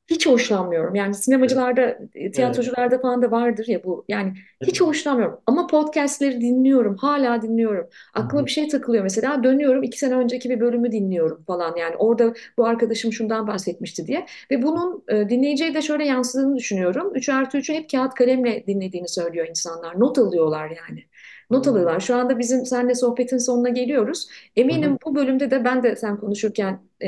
Hiç 0.10 0.28
hoşlanmıyorum. 0.28 0.96
Yani 0.96 1.14
sinemacılarda, 1.14 1.82
e, 1.82 2.10
Evet. 2.16 2.34
tiyatrocularda 2.36 3.00
falan 3.00 3.22
da 3.22 3.32
vardır 3.32 3.66
ya 3.68 3.84
bu. 3.84 4.06
Yani 4.08 4.34
hiç 4.62 4.82
Evet. 4.82 4.90
hoşlanmıyorum. 4.90 5.40
Ama 5.48 5.68
podcastleri 5.68 6.42
dinliyorum. 6.42 6.96
Hala 6.98 7.42
dinliyorum. 7.42 7.88
Aklıma 8.14 8.46
bir 8.46 8.52
şey 8.52 8.68
takılıyor 8.68 9.04
mesela. 9.04 9.44
Dönüyorum 9.44 9.84
iki 9.84 10.00
sene 10.00 10.16
önceki 10.16 10.50
bir 10.50 10.60
bölümü 10.60 10.92
dinliyorum 10.92 11.44
falan. 11.48 11.76
Yani 11.76 11.96
orada 11.96 12.34
bu 12.58 12.66
arkadaşım 12.66 13.14
şundan 13.14 13.48
bahsetmişti 13.48 14.08
diye. 14.08 14.26
Ve 14.52 14.62
bunun 14.64 15.04
e, 15.08 15.30
dinleyiciye 15.30 15.74
de 15.74 15.82
şöyle 15.82 16.06
yansıdığını 16.06 16.58
düşünüyorum. 16.58 17.12
3 17.16 17.30
artı 17.30 17.58
3'ü 17.58 17.74
hep 17.74 17.90
kağıt 17.90 18.14
kalemle 18.14 18.64
dinlediğini 18.68 19.08
söylüyor 19.08 19.48
insanlar. 19.50 20.00
Not 20.00 20.18
alıyorlar 20.18 20.70
yani. 20.70 21.04
Not 21.50 21.68
alıyorlar. 21.68 22.00
Şu 22.00 22.16
anda 22.16 22.40
bizim 22.40 22.66
seninle 22.66 22.96
sohbetin 22.96 23.38
sonuna 23.38 23.70
geliyoruz. 23.70 24.28
Eminim 24.56 24.98
bu 25.06 25.16
bölümde 25.16 25.52
de 25.52 25.66
ben 25.66 25.84
de 25.84 25.96
sen 25.96 26.18
konuşurken 26.18 26.80
e, 27.04 27.08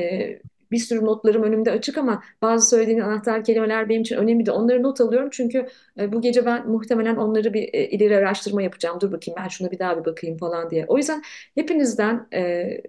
bir 0.72 0.78
sürü 0.78 1.06
notlarım 1.06 1.44
önümde 1.44 1.72
açık 1.72 1.98
ama 1.98 2.24
bazı 2.42 2.70
söylediğin 2.70 3.00
anahtar 3.00 3.44
kelimeler 3.44 3.90
benim 3.90 4.02
için 4.02 4.16
önemli 4.16 4.46
de 4.46 4.52
onları 4.52 4.84
not 4.84 5.02
alıyorum. 5.02 5.30
Çünkü 5.32 5.68
e, 6.00 6.12
bu 6.12 6.22
gece 6.22 6.46
ben 6.46 6.68
muhtemelen 6.70 7.16
onları 7.16 7.54
bir 7.54 7.70
e, 7.74 7.88
ileri 7.88 8.18
araştırma 8.18 8.62
yapacağım. 8.62 9.00
Dur 9.02 9.12
bakayım 9.12 9.40
ben 9.44 9.48
şuna 9.48 9.72
bir 9.72 9.80
daha 9.80 10.00
bir 10.00 10.06
bakayım 10.06 10.38
falan 10.38 10.70
diye. 10.70 10.86
O 10.88 10.98
yüzden 10.98 11.22
hepinizden 11.56 12.28
e, 12.34 12.42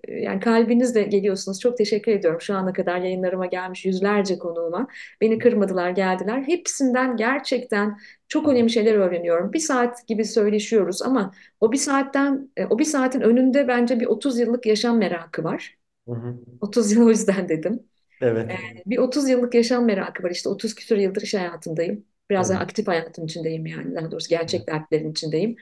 yani 0.09 0.41
kalbinizle 0.41 1.03
geliyorsunuz. 1.03 1.61
Çok 1.61 1.79
teşekkür 1.79 2.13
ediyorum 2.13 2.41
şu 2.41 2.55
ana 2.55 2.73
kadar 2.73 2.99
yayınlarıma 2.99 3.47
gelmiş 3.47 3.85
yüzlerce 3.85 4.39
konuğuma. 4.39 4.89
Beni 5.21 5.39
kırmadılar 5.39 5.91
geldiler. 5.91 6.43
Hepsinden 6.47 7.17
gerçekten 7.17 7.99
çok 8.29 8.49
önemli 8.49 8.71
şeyler 8.71 8.95
öğreniyorum. 8.95 9.53
Bir 9.53 9.59
saat 9.59 10.07
gibi 10.09 10.25
söyleşiyoruz 10.25 11.03
ama 11.03 11.33
o 11.61 11.73
bir 11.73 11.77
saatten, 11.77 12.51
o 12.71 12.79
bir 12.79 12.85
saatin 12.85 13.21
önünde 13.21 13.69
bence 13.69 14.01
bir 14.01 14.07
30 14.07 14.39
yıllık 14.39 14.67
yaşam 14.67 14.99
merakı 14.99 15.45
var. 15.45 15.82
Hı 16.07 16.13
hı. 16.13 16.39
30 16.61 16.93
yıl 16.93 17.07
o 17.07 17.11
yüzden 17.11 17.49
dedim. 17.49 17.89
Evet. 18.21 18.63
Bir 18.87 18.99
30 18.99 19.29
yıllık 19.29 19.55
yaşam 19.55 19.85
merakı 19.87 20.23
var. 20.23 20.31
İşte 20.31 20.49
30 20.49 20.75
küsur 20.75 20.97
yıldır 20.97 21.23
iş 21.23 21.35
hayatındayım. 21.35 22.07
Biraz 22.31 22.51
daha 22.51 22.59
Evet. 22.59 22.61
aktif 22.61 22.89
hayatın 22.89 23.25
içindeyim 23.27 23.67
yani. 23.67 23.95
Daha 23.97 24.11
doğrusu 24.11 24.29
gerçek 24.29 24.69
dertlerin 24.69 25.13
içindeyim. 25.13 25.57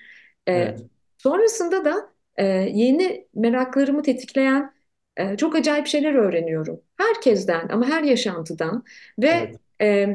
Ee, 0.49 0.77
Evet. 0.77 0.91
sonrasında 1.19 1.85
da 1.85 2.13
e, 2.37 2.45
yeni 2.75 3.29
meraklarımı 3.35 4.03
tetikleyen 4.03 4.75
e, 5.17 5.37
çok 5.37 5.57
acayip 5.57 5.87
şeyler 5.87 6.15
öğreniyorum. 6.15 6.81
Herkesten 6.97 7.69
ama 7.69 7.87
her 7.87 8.03
yaşantıdan 8.03 8.85
ve 9.19 9.53
Evet. 9.53 9.61
e, 9.83 10.09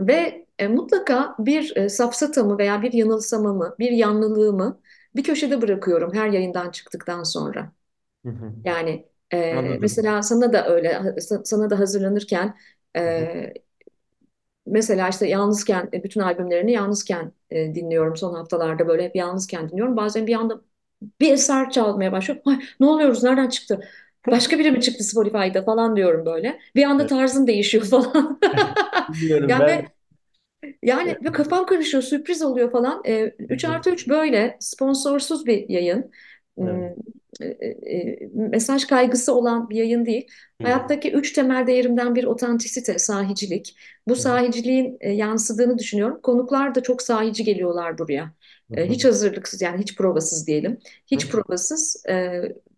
ve 0.00 0.46
e, 0.58 0.68
mutlaka 0.68 1.36
bir 1.38 1.76
e, 1.76 1.88
safsatamı 1.88 2.58
veya 2.58 2.82
bir 2.82 2.92
yanılsamamı, 2.92 3.76
bir 3.78 3.90
yanlılığımı 3.90 4.80
bir 5.16 5.24
köşede 5.24 5.62
bırakıyorum 5.62 6.14
her 6.14 6.28
yayından 6.30 6.70
çıktıktan 6.70 7.22
sonra. 7.22 7.72
Hı 8.24 8.28
hı. 8.28 8.54
Yani 8.64 9.08
e, 9.32 9.38
Anladım. 9.50 9.80
mesela 9.80 10.22
sana 10.22 10.52
da 10.52 10.68
öyle, 10.68 10.88
sa- 10.92 11.44
sana 11.44 11.70
da 11.70 11.78
hazırlanırken 11.78 12.56
e, 12.96 13.54
mesela 14.66 15.08
işte 15.08 15.26
yalnızken 15.28 15.88
e, 15.92 16.04
bütün 16.04 16.20
albümlerini 16.20 16.72
yalnızken 16.72 17.32
e, 17.50 17.74
dinliyorum 17.74 18.16
son 18.16 18.34
haftalarda 18.34 18.88
böyle 18.88 19.04
hep 19.04 19.16
yalnızken 19.16 19.68
dinliyorum. 19.70 19.96
Bazen 19.96 20.26
bir 20.26 20.34
anda 20.34 20.60
bir 21.20 21.32
eser 21.32 21.70
çalmaya 21.70 22.12
başlıyor. 22.12 22.40
Ay, 22.46 22.60
ne 22.80 22.86
oluyoruz? 22.86 23.22
Nereden 23.24 23.48
çıktı? 23.48 23.80
Başka 24.30 24.58
biri 24.58 24.70
mi 24.72 24.80
çıktı 24.80 25.04
Spotify'da 25.04 25.64
falan 25.64 25.96
diyorum 25.96 26.26
böyle. 26.26 26.60
Bir 26.76 26.84
anda 26.84 27.06
Evet. 27.06 27.08
tarzın 27.08 27.46
değişiyor 27.46 27.84
falan. 27.90 28.40
Biliyorum 29.08 29.58
Yani 29.58 29.66
ve 29.66 29.84
ben. 29.84 29.92
yani 30.82 31.18
ve 31.24 31.32
kafam 31.32 31.66
karışıyor, 31.66 32.02
sürpriz 32.02 32.42
oluyor 32.42 32.70
falan. 32.72 33.02
E, 33.06 33.24
Hı 33.50 33.54
3 33.54 33.64
hı. 33.64 33.64
artı 33.64 33.90
3 33.90 34.08
böyle 34.08 34.56
sponsorsuz 34.60 35.46
bir 35.46 35.68
yayın. 35.68 36.10
Evet. 36.64 36.84
e, 37.40 37.46
e, 37.46 38.18
mesaj 38.34 38.84
kaygısı 38.84 39.34
olan 39.34 39.70
bir 39.70 39.76
yayın 39.76 40.06
değil. 40.06 40.26
Değil. 40.60 40.78
Hayattaki 40.78 41.12
üç 41.12 41.32
temel 41.32 41.66
değerimden 41.66 42.14
bir 42.14 42.24
otantisite, 42.24 42.98
sahicilik. 42.98 43.76
Bu 44.08 44.16
Hı 44.16 44.22
hı. 44.22 44.38
sahiciliğin 44.38 44.96
e, 45.00 45.10
yansıdığını 45.12 45.78
düşünüyorum. 45.78 46.20
Konuklar 46.22 46.74
da 46.74 46.82
çok 46.82 47.02
sahici 47.02 47.44
geliyorlar 47.44 47.98
buraya. 47.98 48.32
Hı 48.70 48.74
E, 48.74 48.88
hiç 48.90 49.04
hı. 49.04 49.04
hazırlıksız 49.04 49.62
yani 49.62 49.80
hiç 49.80 49.96
provasız 49.96 50.46
diyelim. 50.46 50.78
Hı 51.14 51.18
Hiç 51.18 51.30
provasız. 51.30 52.02
E, 52.08 52.12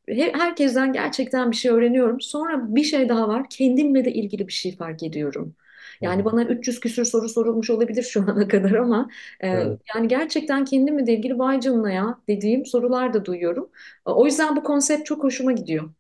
he- 0.09 0.33
herkesten 0.33 0.93
gerçekten 0.93 1.51
bir 1.51 1.57
şey 1.57 1.71
öğreniyorum. 1.71 2.21
Sonra 2.21 2.75
bir 2.75 2.85
şey 2.85 3.09
daha 3.09 3.29
var. 3.29 3.47
Kendimle 3.51 4.05
de 4.05 4.13
ilgili 4.13 4.49
bir 4.49 4.53
şey 4.53 4.77
fark 4.77 5.03
ediyorum. 5.03 5.55
Yani 6.01 6.25
bana 6.25 6.45
300 6.45 6.81
küsür 6.81 7.05
soru 7.05 7.29
sorulmuş 7.29 7.71
olabilir 7.71 8.03
şu 8.03 8.23
ana 8.23 8.49
kadar 8.49 8.71
ama 8.73 9.11
e, 9.41 9.49
Evet. 9.49 9.81
yani 9.95 10.09
gerçekten 10.09 10.65
kendimle 10.65 11.07
de 11.07 11.13
ilgili 11.15 11.39
vay 11.39 11.61
canına 11.61 11.91
ya 11.93 12.21
dediğim 12.29 12.67
sorular 12.67 13.15
da 13.15 13.25
duyuyorum. 13.25 13.71
O 14.05 14.27
yüzden 14.27 14.57
bu 14.57 14.63
konsept 14.63 15.07
çok 15.07 15.25
hoşuma 15.25 15.53
gidiyor. 15.53 15.91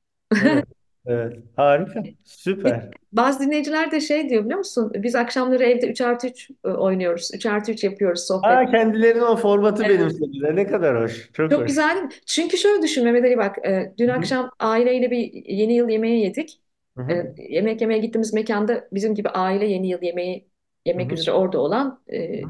Evet. 0.41 0.65
Evet. 1.07 1.39
Harika. 1.57 2.05
Bir- 2.05 2.17
Süper. 2.25 2.91
Bazı 3.13 3.41
dinleyiciler 3.41 3.91
de 3.91 4.01
şey 4.01 4.29
diyor 4.29 4.45
biliyor 4.45 4.59
musun? 4.59 4.93
Biz 4.95 5.15
akşamları 5.15 5.65
evde 5.65 5.91
3 5.91 6.01
artı 6.01 6.27
3 6.29 6.51
oynuyoruz. 6.65 7.31
3 7.35 7.47
artı 7.47 7.73
3 7.73 7.85
yapıyoruz 7.85 8.27
sohbet. 8.27 8.51
Ha 8.51 8.67
kendilerinin 8.67 9.21
o 9.23 9.37
formatı 9.37 9.85
Evet. 9.85 10.01
benimsediler. 10.01 10.57
Ne 10.57 10.67
kadar 10.67 11.03
hoş. 11.05 11.31
Çok 11.33 11.51
Çok 11.51 11.61
hoş. 11.61 11.67
güzel 11.67 11.91
değil 11.95 12.05
mi? 12.05 12.11
Çünkü 12.27 12.57
şöyle 12.59 12.83
düşün 12.83 13.05
Mehmet 13.05 13.25
Ali 13.25 13.37
bak. 13.39 13.59
e, 13.67 13.95
dün 13.99 14.09
hı. 14.09 14.13
akşam 14.13 14.51
aileyle 14.59 15.11
bir 15.11 15.33
yeni 15.47 15.75
yıl 15.75 15.89
yemeği 15.89 16.25
yedik. 16.25 16.61
Hı 16.97 17.03
hı. 17.03 17.11
E, 17.11 17.35
yemek 17.39 17.81
yemeye 17.81 18.01
gittiğimiz 18.01 18.33
mekanda 18.35 18.89
bizim 18.93 19.15
gibi 19.15 19.29
aile 19.29 19.67
yeni 19.67 19.89
yıl 19.89 20.03
yemeği 20.03 20.51
yemek 20.87 21.13
hı. 21.13 21.13
üzere 21.13 21.33
orada 21.33 21.59
olan 21.61 22.03
e, 22.13 22.43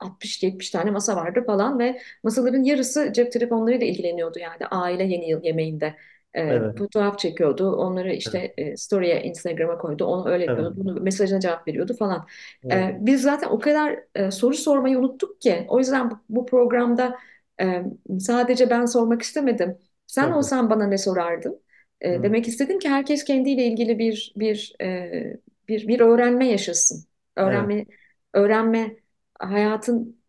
60-70 0.00 0.70
tane 0.70 0.90
masa 0.90 1.16
vardı 1.16 1.44
falan 1.46 1.78
ve 1.78 2.00
masaların 2.22 2.62
yarısı 2.62 3.12
cep 3.12 3.32
telefonlarıyla 3.32 3.86
ilgileniyordu 3.86 4.38
yani 4.38 4.66
aile 4.70 5.04
yeni 5.04 5.30
yıl 5.30 5.42
yemeğinde. 5.44 5.96
E, 6.36 6.60
Evet. 6.60 6.78
fotoğraf 6.78 7.18
çekiyordu. 7.18 7.72
Onları 7.76 8.12
Evet. 8.26 8.42
işte 8.42 8.54
e, 8.58 8.76
story'e, 8.76 9.22
Instagram'a 9.22 9.78
koydu. 9.78 10.04
Onu 10.04 10.28
öyle 10.28 10.44
Evet. 10.46 10.68
yapıyordu. 10.68 10.74
Bunu 10.76 11.00
mesajına 11.00 11.40
cevap 11.40 11.68
veriyordu 11.68 11.96
falan. 11.98 12.26
Evet. 12.64 12.90
E, 12.90 12.96
biz 13.00 13.22
zaten 13.22 13.48
o 13.48 13.58
kadar 13.58 13.98
e, 14.14 14.30
soru 14.30 14.54
sormayı 14.54 14.98
unuttuk 14.98 15.40
ki. 15.40 15.66
O 15.68 15.78
yüzden 15.78 16.10
bu, 16.10 16.18
bu 16.28 16.46
programda 16.46 17.18
e, 17.60 17.82
sadece 18.20 18.70
ben 18.70 18.84
sormak 18.84 19.22
istemedim. 19.22 19.78
Sen 20.06 20.30
hoş. 20.30 20.32
olsan 20.32 20.70
bana 20.70 20.86
ne 20.86 20.98
sorardın? 20.98 21.62
E, 22.00 22.22
Hı. 22.22 22.22
demek 22.22 22.48
istedim 22.48 22.78
ki 22.78 22.88
herkes 22.88 23.24
kendiyle 23.24 23.64
ilgili 23.66 23.98
bir 23.98 24.32
bir 24.36 24.76
e, 24.82 25.36
bir 25.68 25.88
bir 25.88 26.00
öğrenme 26.00 26.48
yaşasın. 26.48 27.04
Evet. 27.44 27.70
Öğrenme 27.70 27.86
öğrenme 28.34 28.96
hayatın 29.38 30.20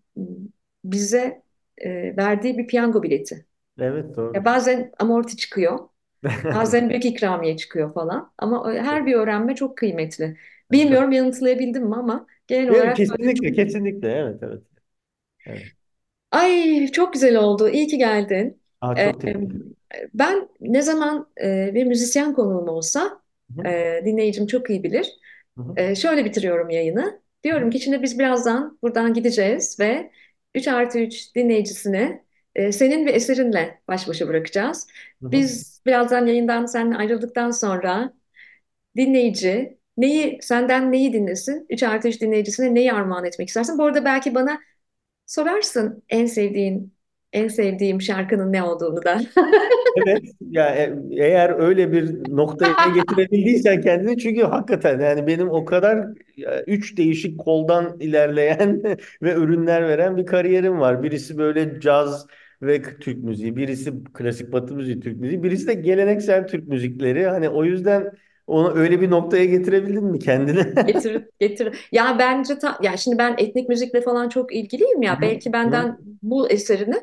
bize 0.84 1.44
e, 1.78 2.18
verdiği 2.18 2.58
bir 2.58 2.68
piyango 2.68 3.04
bileti. 3.04 3.46
Evet 3.80 4.16
Ya 4.34 4.46
doğru. 4.46 4.46
bazen 4.46 4.92
amorti 5.00 5.38
çıkıyor, 5.38 5.90
bazen 6.52 6.90
büyük 6.90 7.06
ikramiye 7.06 7.58
çıkıyor 7.58 7.94
falan. 7.94 8.34
Ama 8.38 8.74
her 8.74 9.06
bir 9.06 9.14
öğrenme 9.16 9.56
çok 9.56 9.78
kıymetli. 9.80 10.38
Çok. 10.72 10.74
Bilmiyorum 10.74 11.12
yanıtlayabildim 11.12 11.84
mi 11.88 11.96
ama 11.96 12.28
genel 12.48 12.70
Evet, 12.70 12.94
olarak 12.94 12.98
kesinlikle, 12.98 13.52
kesinlikle. 13.52 14.08
Evet, 14.12 14.44
evet. 14.44 14.64
Evet. 15.46 15.72
Ay 16.32 16.88
çok 16.92 17.14
güzel 17.14 17.36
oldu. 17.36 17.70
İyi 17.70 17.88
ki 17.88 17.98
geldin. 17.98 18.62
Aa, 18.82 18.98
Ee, 18.98 19.02
çok 19.02 19.22
teşekkür 19.22 19.60
ederim. 19.60 19.76
Ben 20.14 20.50
ne 20.62 20.82
zaman 20.82 21.30
e, 21.44 21.72
bir 21.74 21.86
müzisyen 21.86 22.34
konuğum 22.34 22.68
olsa 22.68 23.22
Hı 23.56 23.62
hı. 23.62 23.68
e, 23.68 24.02
dinleyicim 24.06 24.48
çok 24.48 24.70
iyi 24.70 24.84
bilir. 24.84 25.12
Hı. 25.58 25.64
E, 25.78 25.96
şöyle 25.96 26.26
bitiriyorum 26.26 26.70
yayını. 26.70 27.22
Diyorum 27.44 27.70
ki 27.70 27.80
şimdi 27.80 28.02
biz 28.04 28.20
birazdan 28.20 28.80
buradan 28.84 29.14
gideceğiz 29.14 29.80
ve 29.80 30.12
3 30.56 30.68
artı 30.68 31.00
3 31.00 31.36
dinleyicisini 31.36 32.24
e, 32.56 32.72
senin 32.72 33.06
ve 33.06 33.12
eserinle 33.12 33.82
baş 33.88 34.08
başa 34.08 34.28
bırakacağız. 34.28 34.88
Biz 35.22 35.82
birazdan 35.86 36.26
yayından 36.26 36.66
seninle 36.66 36.96
ayrıldıktan 36.96 37.52
sonra 37.52 38.14
dinleyici 38.98 39.80
neyi 39.98 40.40
senden 40.42 40.92
neyi 40.92 41.14
dinlesin? 41.14 41.66
3 41.70 41.84
artı 41.84 42.08
3 42.08 42.22
dinleyicisine 42.22 42.74
neyi 42.76 42.94
armağan 42.94 43.26
etmek 43.26 43.48
istersin? 43.48 43.78
Bu 43.78 43.84
arada 43.84 44.06
belki 44.06 44.36
bana 44.36 44.60
Sorarsın 45.30 46.04
en 46.10 46.26
sevdiğin, 46.26 46.94
en 47.34 47.48
sevdiğim 47.48 48.02
şarkının 48.02 48.54
ne 48.54 48.64
olduğunu 48.64 49.04
da. 49.04 49.22
Evet 50.08 50.24
ya 50.42 50.76
e- 50.76 51.00
eğer 51.12 51.60
öyle 51.60 51.92
bir 51.92 52.36
noktaya 52.36 52.76
getirebildiysen 52.96 53.82
kendini 53.82 54.18
çünkü 54.18 54.42
hakikaten 54.42 55.00
yani 55.00 55.28
benim 55.28 55.50
o 55.50 55.66
kadar 55.66 55.98
e, 56.38 56.64
üç 56.68 56.98
değişik 56.98 57.40
koldan 57.40 58.00
ilerleyen 58.00 58.84
ve 59.22 59.34
ürünler 59.34 59.88
veren 59.88 60.18
bir 60.18 60.26
kariyerim 60.26 60.80
var. 60.80 61.04
Birisi 61.04 61.38
böyle 61.38 61.80
caz 61.80 62.28
ve 62.62 62.82
Türk 62.82 63.24
müziği, 63.24 63.56
birisi 63.56 63.94
klasik 64.14 64.52
Batı 64.54 64.76
müziği, 64.76 65.00
Türk 65.00 65.18
müziği, 65.18 65.44
birisi 65.44 65.68
de 65.68 65.74
geleneksel 65.74 66.48
Türk 66.48 66.68
müzikleri. 66.68 67.26
Hani 67.26 67.50
o 67.50 67.64
yüzden 67.66 68.12
onu 68.50 68.74
öyle 68.76 69.02
bir 69.02 69.10
noktaya 69.12 69.46
getirebildin 69.46 70.04
mi 70.06 70.20
kendini? 70.20 70.60
Getir, 70.86 71.30
getir. 71.40 71.88
Ya 71.92 72.16
bence 72.20 72.58
ta, 72.60 72.78
ya 72.82 72.98
şimdi 72.98 73.18
ben 73.18 73.36
etnik 73.38 73.70
müzikle 73.70 74.02
falan 74.02 74.30
çok 74.30 74.56
ilgiliyim 74.56 75.02
ya. 75.02 75.20
hı. 75.20 75.22
Belki 75.22 75.54
benden 75.54 76.02
bu 76.22 76.50
eserini 76.50 76.96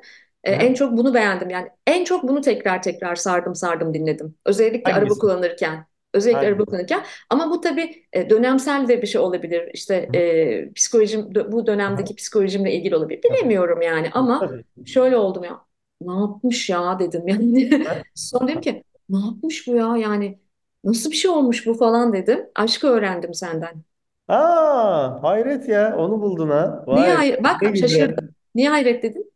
e, 0.45 0.53
en 0.53 0.75
çok 0.75 0.97
bunu 0.97 1.15
beğendim. 1.15 1.51
Yani 1.51 1.69
en 1.87 2.05
çok 2.05 2.23
bunu 2.29 2.41
tekrar 2.41 2.83
tekrar 2.83 3.15
sardım 3.17 3.55
sardım 3.55 3.95
dinledim. 3.95 4.35
Özellikle 4.47 4.93
araba 4.93 5.15
Hangisi? 5.15 5.19
kullanırken. 5.19 5.87
Özellikle 6.15 6.47
araba 6.47 6.65
Hangisi? 6.65 6.65
kullanırken. 6.65 7.05
Ama 7.31 7.51
bu 7.51 7.61
tabii 7.61 8.07
e, 8.13 8.31
dönemsel 8.31 8.89
de 8.89 9.03
bir 9.03 9.07
şey 9.07 9.21
olabilir. 9.21 9.71
İşte 9.75 10.11
e, 10.15 10.73
psikolojim 10.73 11.35
bu 11.53 11.67
dönemdeki 11.67 12.15
Hı 12.15 12.17
psikolojimle 12.17 12.73
ilgili 12.75 12.97
olabilir. 12.97 13.23
Bilemiyorum 13.23 13.83
yani 13.83 14.11
ama 14.13 14.49
Tabii. 14.49 14.65
şöyle 14.85 15.17
oldum 15.17 15.45
ya. 15.45 15.61
Ne 16.01 16.13
yapmış 16.13 16.71
ya 16.71 16.99
dedim 16.99 17.29
yani. 17.29 17.71
Sonra 18.15 18.49
dedim 18.49 18.61
ki 18.61 18.85
ne 19.09 19.19
yapmış 19.19 19.67
bu 19.67 19.77
ya 19.77 19.97
yani 19.97 20.39
nasıl 20.87 21.11
bir 21.11 21.17
şey 21.17 21.31
olmuş 21.31 21.67
bu 21.67 21.75
falan 21.75 22.13
dedim. 22.13 22.47
Aşkı 22.55 22.87
öğrendim 22.89 23.35
senden. 23.35 23.83
Aa, 24.29 25.23
hayret 25.23 25.69
ya. 25.69 25.97
Onu 25.97 26.23
buldun 26.23 26.49
ha. 26.51 26.85
Niye 26.93 27.09
Vay, 27.09 27.15
hayır? 27.15 27.45
ne 27.61 27.71
Bak 27.71 27.77
şaşırdım. 27.77 28.17
güzel. 28.19 28.29
Niye 28.55 28.69
hayret 28.71 29.03
dedin? 29.03 29.33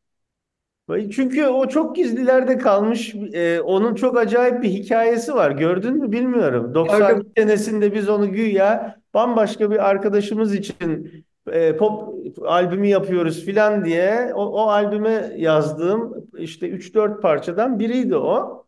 Çünkü 1.11 1.47
o 1.47 1.69
çok 1.69 1.97
gizlilerde 1.97 2.59
kalmış. 2.59 3.15
Ee, 3.33 3.61
onun 3.61 3.95
çok 3.95 4.17
acayip 4.19 4.63
bir 4.63 4.69
hikayesi 4.71 5.35
var. 5.35 5.51
Gördün 5.51 5.95
mü 5.97 6.13
bilmiyorum. 6.13 6.75
90 6.75 6.99
Gördüm. 6.99 7.33
senesinde 7.37 7.95
biz 7.95 8.09
onu 8.09 8.33
güya 8.33 8.97
bambaşka 9.15 9.71
bir 9.71 9.89
arkadaşımız 9.91 10.55
için 10.55 11.13
e, 11.53 11.77
pop 11.77 12.15
albümü 12.47 12.87
yapıyoruz 12.87 13.45
filan 13.45 13.85
diye 13.85 14.33
o, 14.35 14.45
o 14.45 14.61
albüme 14.69 15.33
yazdığım 15.37 16.27
işte 16.39 16.69
üç 16.69 16.95
dört 16.95 17.23
parçadan 17.23 17.79
biriydi 17.79 18.17
o. 18.17 18.67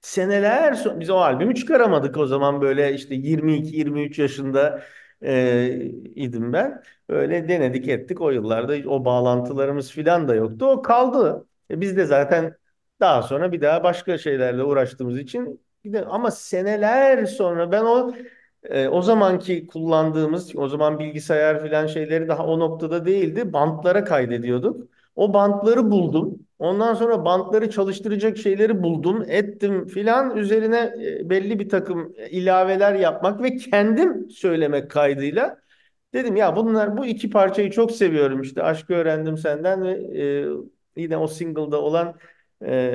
seneler 0.00 0.72
sonra 0.72 1.00
biz 1.00 1.10
o 1.10 1.16
albümü 1.16 1.54
çıkaramadık 1.54 2.16
o 2.16 2.26
zaman 2.26 2.60
böyle 2.60 2.94
işte 2.94 3.14
22-23 3.14 4.18
yaşında 4.18 4.82
e, 5.22 5.68
idim 6.14 6.52
ben. 6.52 6.82
Öyle 7.08 7.48
denedik 7.48 7.88
ettik 7.88 8.20
o 8.20 8.30
yıllarda 8.30 8.90
o 8.90 9.04
bağlantılarımız 9.04 9.90
filan 9.90 10.28
da 10.28 10.34
yoktu. 10.34 10.66
O 10.66 10.82
kaldı. 10.82 11.46
E, 11.70 11.80
biz 11.80 11.96
de 11.96 12.04
zaten 12.06 12.56
daha 13.00 13.22
sonra 13.22 13.52
bir 13.52 13.60
daha 13.60 13.84
başka 13.84 14.18
şeylerle 14.18 14.62
uğraştığımız 14.62 15.18
için 15.18 15.60
ama 16.06 16.30
seneler 16.30 17.26
sonra 17.26 17.72
ben 17.72 17.82
o 17.84 18.12
e, 18.62 18.88
o 18.88 19.02
zamanki 19.02 19.66
kullandığımız 19.66 20.56
o 20.56 20.68
zaman 20.68 20.98
bilgisayar 20.98 21.62
filan 21.62 21.86
şeyleri 21.86 22.28
daha 22.28 22.46
o 22.46 22.58
noktada 22.60 23.06
değildi. 23.06 23.52
Bantlara 23.52 24.04
kaydediyorduk. 24.04 24.90
O 25.16 25.34
bantları 25.34 25.90
buldum. 25.90 26.38
Ondan 26.60 26.94
sonra 26.94 27.24
bantları 27.24 27.70
çalıştıracak 27.70 28.38
şeyleri 28.38 28.82
buldum, 28.82 29.24
ettim 29.28 29.86
filan. 29.86 30.36
Üzerine 30.36 30.94
e, 31.02 31.30
belli 31.30 31.58
bir 31.58 31.68
takım 31.68 32.14
ilaveler 32.30 32.94
yapmak 32.94 33.42
ve 33.42 33.56
kendim 33.56 34.30
söylemek 34.30 34.90
kaydıyla 34.90 35.56
dedim 36.14 36.36
ya 36.36 36.56
bunlar 36.56 36.96
bu 36.96 37.06
iki 37.06 37.30
parçayı 37.30 37.70
çok 37.70 37.92
seviyorum 37.92 38.42
işte. 38.42 38.62
Aşkı 38.62 38.94
öğrendim 38.94 39.38
senden 39.38 39.84
ve 39.84 39.90
e, 40.22 40.46
yine 40.96 41.16
o 41.16 41.26
single'da 41.26 41.80
olan 41.82 42.14
e, 42.66 42.94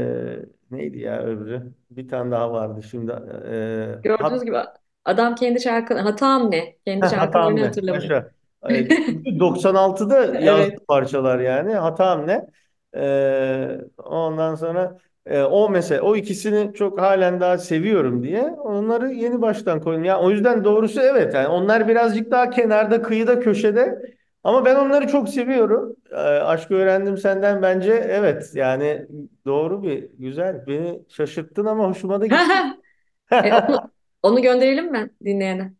neydi 0.72 1.00
ya 1.00 1.24
öbürü? 1.24 1.74
Bir 1.92 2.08
tane 2.08 2.32
daha 2.32 2.52
vardı 2.52 2.84
şimdi. 2.92 3.12
E, 3.12 3.56
Gördüğünüz 4.04 4.32
hat, 4.32 4.46
gibi 4.46 4.58
adam 5.06 5.36
kendi 5.36 5.62
şarkı 5.62 5.94
hatam 5.94 6.52
ne? 6.52 6.76
Kendi 6.86 7.10
şarkılarını 7.10 7.66
hatırlamıyor. 7.66 8.04
Yaşa. 8.04 8.32
E, 8.70 8.88
çünkü 9.06 9.30
96'da 9.40 10.40
yazdığı 10.40 10.64
Evet. 10.64 10.88
parçalar 10.88 11.40
yani. 11.40 11.74
Hatam 11.74 12.28
ne? 12.28 12.48
E, 12.96 13.82
ondan 14.04 14.56
sonra 14.56 14.98
e, 15.26 15.42
o 15.42 15.70
mesela 15.70 16.02
o 16.02 16.16
ikisini 16.16 16.74
çok 16.74 17.02
halen 17.02 17.40
daha 17.40 17.58
seviyorum 17.58 18.24
diye 18.24 18.44
onları 18.44 19.12
yeni 19.14 19.42
baştan 19.42 19.82
koydum. 19.82 20.04
Ya 20.04 20.20
o 20.20 20.32
yüzden 20.32 20.64
doğrusu 20.64 21.02
evet. 21.02 21.34
Yani 21.34 21.48
onlar 21.48 21.88
birazcık 21.88 22.32
daha 22.32 22.50
kenarda, 22.50 23.02
kıyıda, 23.02 23.40
köşede. 23.40 24.02
Ama 24.44 24.66
ben 24.66 24.76
onları 24.76 25.08
çok 25.08 25.30
seviyorum. 25.30 25.96
E, 26.12 26.16
aşkı 26.16 26.74
öğrendim 26.76 27.18
senden 27.18 27.62
bence 27.62 27.94
evet. 27.94 28.52
Yani 28.54 29.08
doğru 29.46 29.84
bir 29.84 30.10
güzel. 30.20 30.68
Beni 30.68 31.00
şaşırttın 31.10 31.66
ama 31.66 31.88
hoşuma 31.90 32.22
da 32.22 32.28
gitti. 32.28 32.38
E, 33.44 33.54
onu, 33.54 33.92
onu 34.24 34.42
gönderelim 34.42 34.92
mi 34.92 35.10
dinleyene? 35.26 35.74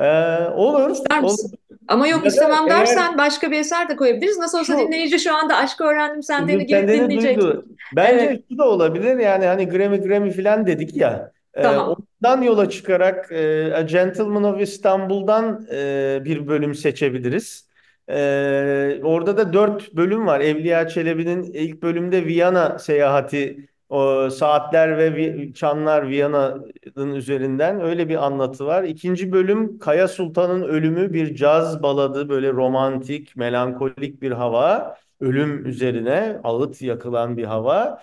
E, 0.00 0.48
olur, 0.54 0.90
İster 0.90 1.18
olur. 1.18 1.32
misin? 1.32 1.58
Ama 1.88 2.06
yok 2.06 2.26
istemem 2.26 2.68
eğer 2.68 2.80
dersen 2.80 3.18
başka 3.18 3.50
bir 3.50 3.58
eser 3.58 3.88
de 3.88 3.96
koyabiliriz. 3.96 4.38
Nasıl 4.38 4.58
olsa 4.58 4.72
şu 4.72 4.78
dinleyici 4.78 5.18
şu 5.18 5.34
anda 5.34 5.56
aşkı 5.56 5.84
öğrendim 5.84 6.46
girip 6.46 6.68
kendini 6.68 7.02
dinleyecek. 7.04 7.40
duydu. 7.40 7.64
Bence 7.96 8.24
Evet, 8.24 8.42
şu 8.50 8.58
da 8.58 8.68
olabilir 8.68 9.18
yani 9.18 9.46
hani 9.46 9.68
Grammy 9.68 10.00
Grammy 10.00 10.30
falan 10.30 10.66
dedik 10.66 10.96
ya. 10.96 11.32
E, 11.54 11.62
tamam. 11.62 11.96
ondan 12.22 12.42
yola 12.42 12.70
çıkarak 12.70 13.32
e, 13.32 13.74
A 13.74 13.80
Gentleman 13.80 14.44
of 14.44 14.60
Istanbul'dan 14.60 15.66
e, 15.72 16.20
bir 16.24 16.48
bölüm 16.48 16.74
seçebiliriz. 16.74 17.70
E, 18.08 19.00
orada 19.02 19.36
da 19.36 19.52
dört 19.52 19.92
bölüm 19.92 20.26
var. 20.26 20.40
Evliya 20.40 20.88
Çelebi'nin 20.88 21.42
ilk 21.42 21.82
bölümde 21.82 22.26
Viyana 22.26 22.78
seyahati, 22.78 23.68
o 23.90 24.30
saatler 24.30 24.98
ve 24.98 25.52
çanlar 25.52 26.08
Viyana'nın 26.08 27.14
üzerinden 27.14 27.80
öyle 27.80 28.08
bir 28.08 28.26
anlatı 28.26 28.66
var. 28.66 28.84
İkinci 28.84 29.32
bölüm 29.32 29.78
Kaya 29.78 30.08
Sultan'ın 30.08 30.62
ölümü 30.62 31.12
bir 31.12 31.34
caz 31.34 31.82
baladı 31.82 32.28
böyle 32.28 32.52
romantik, 32.52 33.36
melankolik 33.36 34.22
bir 34.22 34.30
hava 34.30 34.96
ölüm 35.20 35.66
üzerine 35.66 36.40
ağıt 36.44 36.82
yakılan 36.82 37.36
bir 37.36 37.44
hava. 37.44 38.02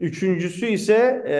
Üçüncüsü 0.00 0.66
ise 0.66 1.22
e, 1.26 1.34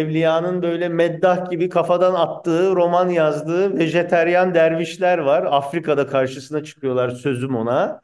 Evliya'nın 0.00 0.62
böyle 0.62 0.88
meddah 0.88 1.50
gibi 1.50 1.68
kafadan 1.68 2.14
attığı, 2.14 2.76
roman 2.76 3.08
yazdığı 3.08 3.78
vejeteryan 3.78 4.54
dervişler 4.54 5.18
var. 5.18 5.48
Afrika'da 5.50 6.06
karşısına 6.06 6.64
çıkıyorlar 6.64 7.10
sözüm 7.10 7.56
ona. 7.56 8.00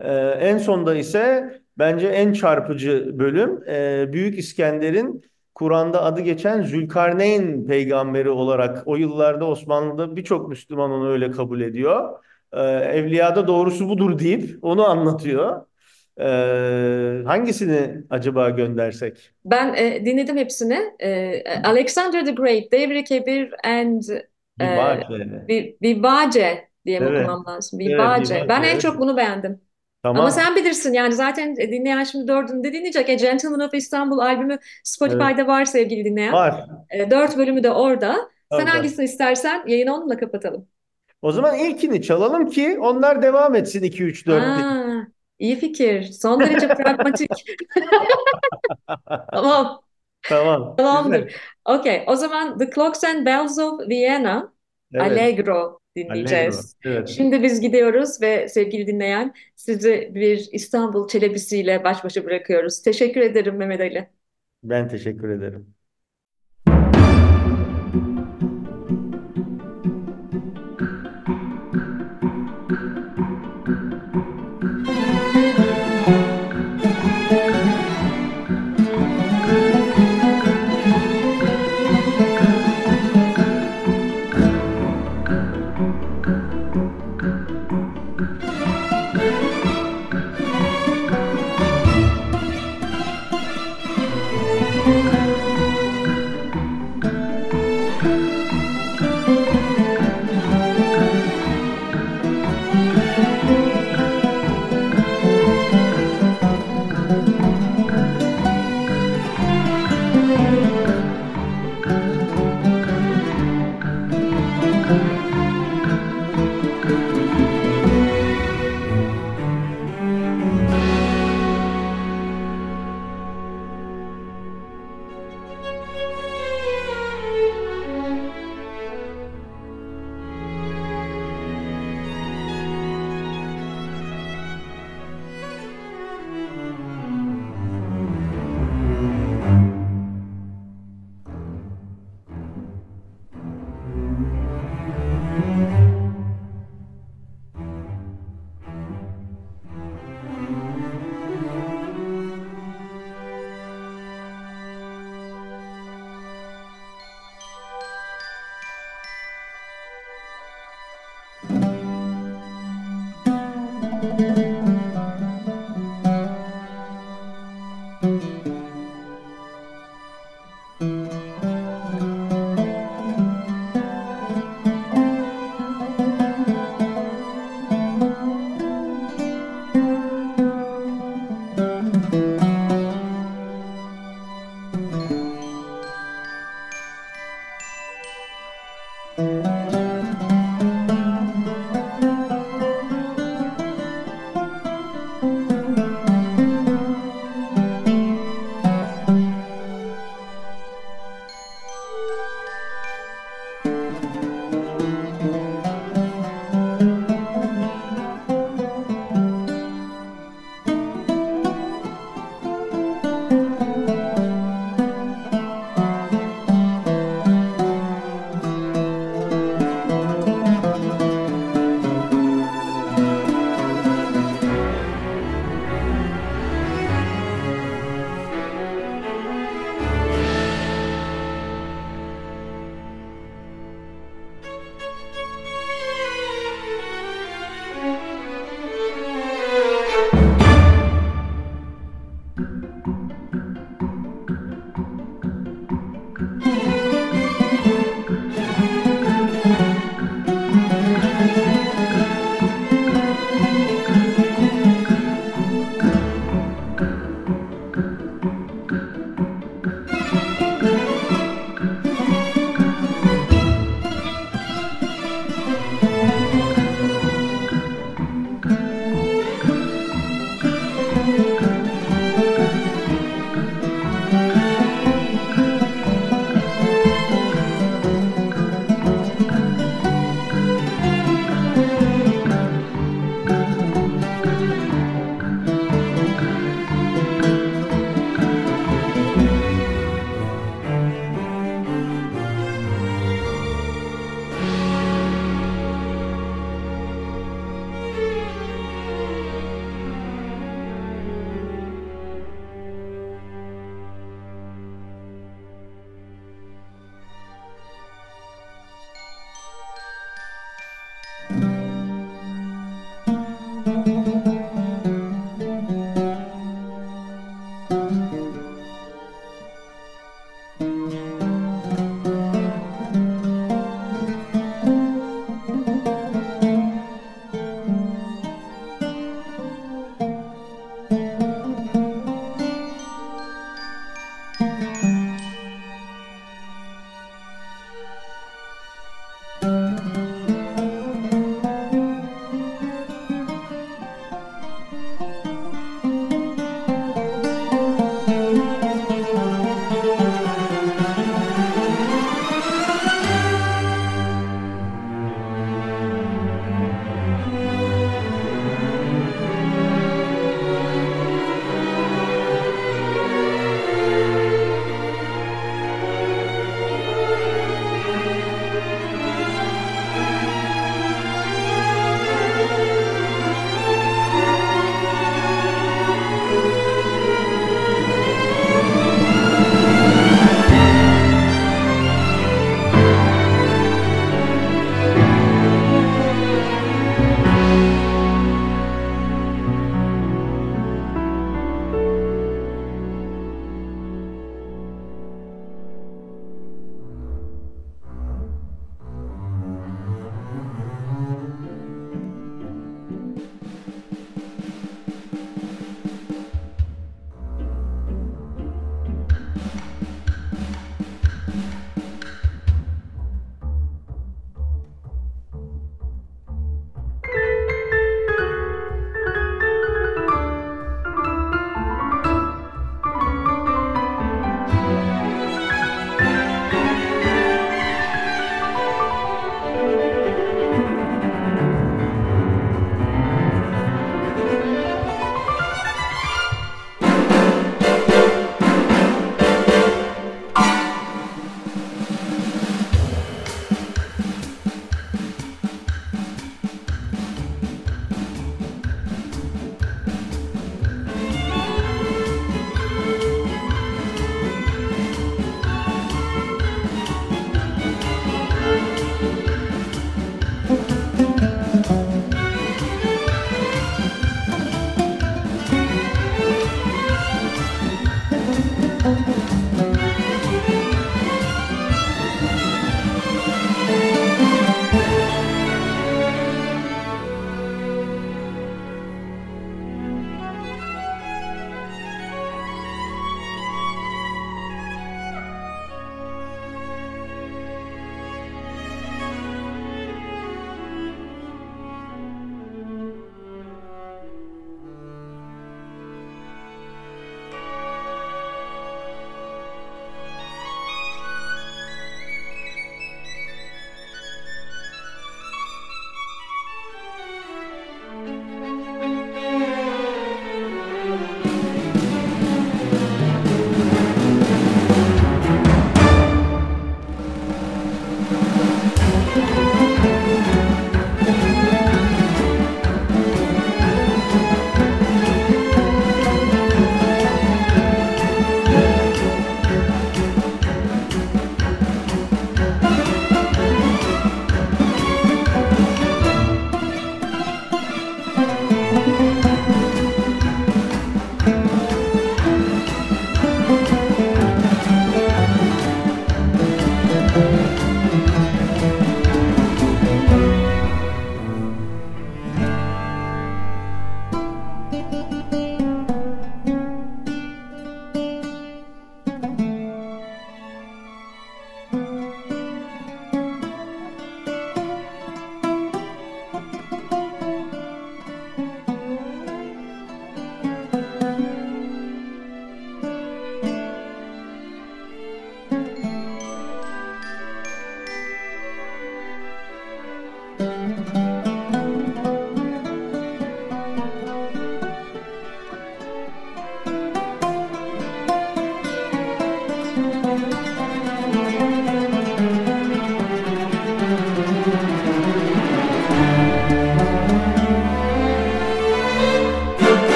E, 0.00 0.12
en 0.40 0.58
sonda 0.58 0.94
ise 0.94 1.50
bence 1.78 2.08
en 2.08 2.32
çarpıcı 2.32 3.18
bölüm 3.18 3.68
e, 3.68 4.12
Büyük 4.12 4.38
İskender'in 4.38 5.22
Kur'an'da 5.54 6.02
adı 6.02 6.20
geçen 6.20 6.62
Zülkarneyn 6.62 7.66
peygamberi 7.66 8.30
olarak 8.30 8.82
o 8.86 8.96
yıllarda 8.96 9.46
Osmanlı'da 9.46 10.16
birçok 10.16 10.48
Müslüman 10.48 10.90
onu 10.90 11.10
öyle 11.10 11.30
kabul 11.30 11.60
ediyor. 11.60 12.18
E, 12.52 12.60
Evliya'da 12.62 13.46
doğrusu 13.46 13.88
budur 13.88 14.18
deyip 14.18 14.58
onu 14.62 14.88
anlatıyor. 14.88 15.66
Ee, 16.20 17.22
hangisini 17.26 18.04
acaba 18.10 18.50
göndersek? 18.50 19.30
Ben 19.44 19.74
e, 19.74 20.04
dinledim 20.04 20.36
hepsini. 20.36 20.78
E, 21.00 21.42
Alexander 21.64 22.24
the 22.24 22.30
Great, 22.30 22.72
Devri 22.72 23.04
Kebir 23.04 23.54
and 23.64 24.02
e, 24.60 24.64
diye 26.86 27.00
Evet, 27.00 27.20
okumam 27.20 27.44
lazım? 27.46 27.80
evet, 27.80 27.90
Vivace. 27.92 28.34
Vivace. 28.34 28.48
Ben 28.48 28.62
en 28.62 28.68
Evet. 28.68 28.80
çok 28.80 28.98
bunu 29.00 29.16
beğendim. 29.16 29.60
Ama 30.04 30.14
Tamam. 30.16 30.30
sen 30.30 30.56
bilirsin 30.56 30.92
yani 30.92 31.12
zaten 31.14 31.56
dinleyen 31.56 32.04
şimdi 32.04 32.28
dördünü 32.28 32.64
de 32.64 32.72
dinleyecek. 32.72 33.08
A 33.08 33.12
Gentleman 33.12 33.60
of 33.60 33.74
Istanbul 33.74 34.18
albümü 34.18 34.52
Evet. 34.52 34.62
Spotify'da 34.84 35.46
var 35.46 35.64
sevgili 35.64 36.04
dinleyen. 36.04 36.32
Var. 36.32 36.66
E, 36.90 37.10
dört 37.10 37.36
bölümü 37.36 37.62
de 37.62 37.70
orada. 37.70 38.12
Sen 38.52 38.58
Orada. 38.58 38.74
hangisini 38.74 39.04
istersen 39.04 39.62
yayını 39.66 39.94
onunla 39.94 40.16
kapatalım. 40.16 40.68
O 41.22 41.32
zaman 41.32 41.58
ilkini 41.58 42.02
çalalım 42.02 42.50
ki 42.50 42.78
onlar 42.80 43.22
devam 43.22 43.54
etsin 43.54 43.82
2 43.82 44.04
3 44.04 44.26
4 44.26 44.42
diye. 44.56 44.66
Aa, 44.66 45.06
iyi 45.38 45.56
fikir. 45.56 46.02
Son 46.02 46.40
derece 46.40 46.68
pragmatik. 46.78 47.30
Tamam. 49.32 49.80
Tamam. 50.28 50.76
Tamamdır. 50.76 51.18
Güzel. 51.22 51.32
Okay, 51.64 52.04
o 52.06 52.16
zaman 52.16 52.58
The 52.58 52.70
Clocks 52.70 53.04
and 53.04 53.26
Bells 53.26 53.58
of 53.58 53.80
Vienna, 53.88 54.52
Evet. 54.94 55.12
Allegro 55.12 55.80
Allegro. 56.08 56.52
dinleyeceğiz. 56.52 56.76
Evet. 56.84 57.08
Şimdi 57.08 57.42
biz 57.42 57.60
gidiyoruz 57.60 58.22
ve 58.22 58.48
sevgili 58.48 58.86
dinleyen 58.86 59.34
sizi 59.56 60.10
bir 60.14 60.48
İstanbul 60.52 61.08
Çelebisi'yle 61.08 61.84
baş 61.84 62.04
başa 62.04 62.24
bırakıyoruz. 62.24 62.82
Teşekkür 62.82 63.20
ederim 63.20 63.56
Mehmet 63.56 63.80
Ali. 63.80 64.10
Ben 64.62 64.88
teşekkür 64.88 65.28
ederim. 65.28 65.74